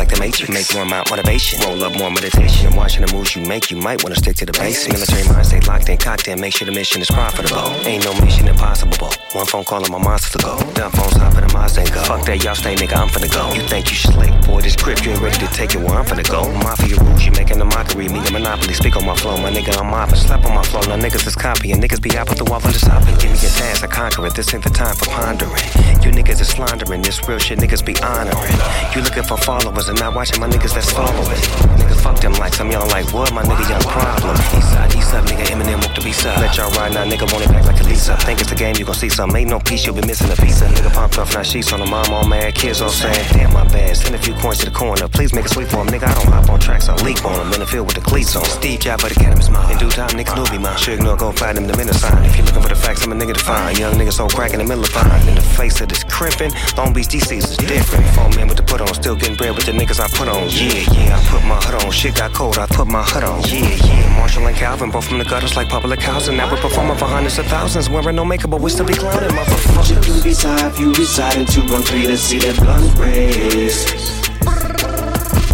Make 0.02 0.10
like 0.10 0.18
the 0.18 0.24
Matrix. 0.24 0.50
Make 0.50 0.74
more 0.74 0.82
amount 0.82 1.10
motivation. 1.10 1.60
Roll 1.62 1.84
up 1.84 1.94
more 1.96 2.10
meditation. 2.10 2.66
And 2.66 2.76
watching 2.76 3.06
the 3.06 3.12
moves 3.14 3.36
you 3.36 3.46
make, 3.46 3.70
you 3.70 3.76
might 3.76 4.02
wanna 4.02 4.16
stick 4.16 4.34
to 4.36 4.46
the 4.46 4.52
base. 4.52 4.88
Military 4.88 5.22
mind 5.28 5.46
stay 5.46 5.60
locked 5.60 5.88
in, 5.88 5.96
cocked 5.96 6.26
in. 6.26 6.40
Make 6.40 6.54
sure 6.56 6.66
the 6.66 6.72
mission 6.74 7.00
is 7.00 7.06
profitable. 7.06 7.70
Ain't 7.86 8.04
no 8.04 8.12
mission 8.18 8.48
impossible. 8.48 9.10
One 9.32 9.46
phone 9.46 9.62
call 9.62 9.78
and 9.78 9.90
my 9.92 9.98
monster 9.98 10.38
to 10.38 10.44
go. 10.44 10.58
Dumb 10.74 10.90
phones 10.90 11.14
hop 11.14 11.38
in 11.38 11.46
the 11.46 11.52
Mazda 11.54 11.82
and 11.82 11.92
go. 11.92 12.02
Fuck 12.02 12.26
that, 12.26 12.42
y'all 12.42 12.56
stay, 12.56 12.74
nigga. 12.74 12.96
I'm 12.98 13.08
finna 13.08 13.30
go. 13.30 13.54
You 13.54 13.62
think 13.68 13.90
you 13.90 13.96
slick? 13.96 14.32
Boy, 14.42 14.60
this 14.60 14.74
grip, 14.74 15.04
you 15.04 15.12
ain't 15.12 15.22
ready 15.22 15.38
to 15.38 15.46
take 15.54 15.74
it 15.74 15.78
where 15.78 15.94
I'm 15.94 16.04
finna 16.04 16.28
go. 16.28 16.50
Mafia 16.50 16.98
rules, 16.98 17.24
you 17.24 17.30
making 17.32 17.60
a 17.60 17.64
mockery. 17.64 18.08
Me, 18.08 18.18
a 18.26 18.30
monopoly. 18.32 18.74
Speak 18.74 18.96
on 18.96 19.06
my 19.06 19.14
flow, 19.14 19.38
my 19.38 19.52
nigga. 19.52 19.78
I'm 19.78 19.86
mopping. 19.86 20.16
Slap 20.16 20.44
on 20.44 20.54
my 20.54 20.64
flow. 20.64 20.82
Now 20.82 20.98
niggas 20.98 21.26
is 21.28 21.36
copying. 21.36 21.80
Niggas 21.80 22.02
be 22.02 22.18
out 22.18 22.28
with 22.28 22.38
the 22.38 22.44
wall 22.50 22.58
for 22.58 22.72
the 22.72 22.78
stopping. 22.78 23.14
Give 23.22 23.30
me 23.30 23.38
a 23.38 23.50
task, 23.54 23.84
I 23.84 23.86
conquer 23.86 24.26
it. 24.26 24.34
This 24.34 24.52
ain't 24.52 24.64
the 24.64 24.70
time 24.70 24.96
for 24.96 25.06
pondering. 25.06 25.62
You 26.02 26.10
niggas 26.10 26.40
is 26.40 26.48
slandering. 26.48 27.02
This 27.02 27.22
real 27.28 27.38
shit, 27.38 27.60
niggas 27.60 27.86
be 27.86 27.94
honoring. 28.02 28.58
You 28.94 29.02
looking 29.02 29.22
for 29.22 29.38
followers 29.38 29.88
and 29.92 30.00
not 30.00 30.14
watching 30.14 30.40
my 30.40 30.48
niggas 30.48 30.72
that's 30.72 30.90
following. 30.90 31.40
Niggas 31.76 32.00
fuck 32.00 32.18
them 32.18 32.32
like 32.40 32.54
some 32.54 32.70
y'all 32.70 32.88
like 32.88 33.12
what? 33.12 33.32
My 33.32 33.42
nigga, 33.42 33.68
young 33.68 33.84
problem. 33.84 34.34
East 34.56 34.72
side, 34.72 34.94
east 34.96 35.10
side, 35.10 35.24
nigga. 35.28 35.44
Eminem 35.52 35.84
walk 35.84 35.94
the 35.94 36.00
B-side. 36.00 36.40
Let 36.40 36.56
y'all 36.56 36.72
ride 36.72 36.94
now, 36.94 37.04
nigga. 37.04 37.28
Want 37.30 37.44
it 37.44 37.52
back 37.52 37.66
like 37.66 37.80
a 37.80 37.84
Lisa. 37.84 38.16
Think 38.24 38.40
it's 38.40 38.48
the 38.48 38.56
game, 38.56 38.74
you 38.78 38.84
gon' 38.84 38.94
see 38.94 39.10
some. 39.10 39.36
Ain't 39.36 39.50
no 39.50 39.60
piece, 39.60 39.84
you'll 39.84 39.94
be 39.94 40.06
missing 40.06 40.32
a 40.32 40.36
piece. 40.36 40.62
Nigga 40.62 40.92
pumped 40.92 41.18
off, 41.18 41.34
now 41.34 41.42
sheets 41.42 41.72
on 41.72 41.80
the 41.80 41.86
mom, 41.86 42.08
all 42.10 42.26
mad. 42.26 42.54
Kids 42.54 42.80
all 42.80 42.88
saying, 42.88 43.26
damn, 43.32 43.52
my 43.52 43.64
bad. 43.68 43.96
Send 43.96 44.14
a 44.14 44.18
few 44.18 44.34
coins 44.34 44.58
to 44.58 44.66
the 44.66 44.72
corner. 44.72 45.06
Please 45.08 45.34
make 45.34 45.44
a 45.44 45.48
sweet 45.48 45.68
for 45.68 45.84
him, 45.84 45.88
nigga. 45.88 46.08
I 46.08 46.14
don't 46.14 46.32
hop 46.32 46.48
on 46.48 46.58
tracks, 46.58 46.88
I 46.88 46.96
leap 47.04 47.22
on 47.24 47.38
him. 47.38 47.52
In 47.52 47.60
the 47.60 47.66
field 47.66 47.86
with 47.86 47.96
the 47.96 48.02
cleats 48.02 48.34
on. 48.34 48.44
Steve 48.44 48.80
Jobs, 48.80 49.02
but 49.02 49.12
the 49.12 49.20
cannabis 49.20 49.50
mine. 49.50 49.70
In 49.72 49.78
due 49.78 49.90
time, 49.90 50.10
niggas 50.10 50.34
knew 50.36 50.48
be 50.56 50.62
mine. 50.62 50.78
Sure 50.78 50.94
ignore, 50.94 51.16
gon' 51.16 51.34
find 51.34 51.58
him 51.58 51.66
the 51.66 51.76
minute 51.76 51.94
sign. 51.94 52.24
If 52.24 52.36
you 52.38 52.44
looking 52.44 52.62
for 52.62 52.68
the 52.68 52.80
facts, 52.80 53.04
I'm 53.04 53.12
a 53.12 53.14
nigga 53.14 53.34
to 53.34 53.44
find. 53.44 53.78
Young 53.78 53.94
nigga 53.94 54.12
so 54.12 54.26
crack 54.28 54.52
in 54.52 54.58
the 54.58 54.64
middle 54.64 54.84
of 54.84 54.90
fine. 54.90 55.28
In 55.28 55.34
the 55.34 55.42
face 55.42 55.80
of 55.82 55.88
this 55.88 56.04
crimpin', 56.04 56.52
Long 56.78 56.94
Beach 56.94 57.08
DC's 57.08 57.50
is 57.50 57.56
different. 57.58 58.06
Four 58.14 58.30
men 58.30 58.48
with 58.48 58.56
the 58.56 58.62
put 58.62 58.80
on, 58.80 58.94
still 58.94 59.16
getting 59.16 59.36
bread 59.36 59.54
with 59.54 59.66
the 59.66 59.71
niggas 59.72 60.00
I 60.00 60.08
put 60.08 60.28
on. 60.28 60.48
Yeah, 60.48 60.84
yeah, 60.92 61.16
I 61.16 61.24
put 61.28 61.42
my 61.44 61.56
hood 61.56 61.84
on. 61.84 61.90
Shit 61.90 62.14
got 62.14 62.32
cold, 62.32 62.58
I 62.58 62.66
put 62.66 62.86
my 62.86 63.02
hood 63.02 63.24
on. 63.24 63.40
Yeah, 63.42 63.68
yeah. 63.68 64.18
Marshall 64.18 64.46
and 64.46 64.56
Calvin, 64.56 64.90
both 64.90 65.06
from 65.08 65.18
the 65.18 65.24
gutters 65.24 65.56
like 65.56 65.68
public 65.68 66.00
housing. 66.00 66.36
Now 66.36 66.50
we're 66.50 66.60
performing 66.60 66.96
for 66.96 67.06
hundreds 67.06 67.38
of 67.38 67.46
thousands. 67.46 67.88
Wearing 67.88 68.16
no 68.16 68.24
makeup, 68.24 68.50
but 68.50 68.60
we 68.60 68.70
still 68.70 68.86
be 68.86 68.94
clowning, 68.94 69.30
motherfuckers. 69.30 69.90
You 69.90 70.22
be 70.22 70.30
if 70.30 70.78
you 70.80 70.92
reside 70.92 71.36
in 71.36 71.46
213, 71.46 72.08
let's 72.08 72.22
see 72.22 72.38
that 72.38 72.56
blunt 72.56 72.98
raise. 72.98 73.84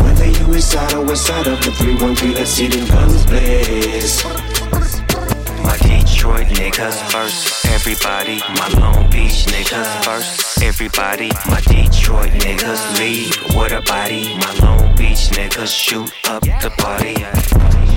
Whether 0.02 0.26
you 0.26 0.46
reside 0.52 0.94
or 0.94 1.16
side 1.16 1.46
of 1.46 1.60
the 1.64 1.70
313, 1.72 2.34
let's 2.34 2.50
see 2.50 2.68
them 2.68 2.86
guns 2.88 3.26
blaze. 3.26 4.37
Detroit 6.18 6.48
niggas 6.48 7.12
first, 7.12 7.64
everybody. 7.66 8.40
My 8.58 8.68
Long 8.80 9.08
Beach 9.08 9.46
niggas 9.46 10.04
first, 10.04 10.60
everybody. 10.60 11.30
My 11.48 11.60
Detroit 11.60 12.32
niggas 12.32 12.98
lead 12.98 13.54
What 13.54 13.70
a 13.70 13.80
body. 13.82 14.36
My 14.36 14.52
Long 14.54 14.96
Beach 14.96 15.30
niggas 15.30 15.68
shoot 15.72 16.12
up 16.24 16.42
the 16.42 16.74
party. 16.76 17.87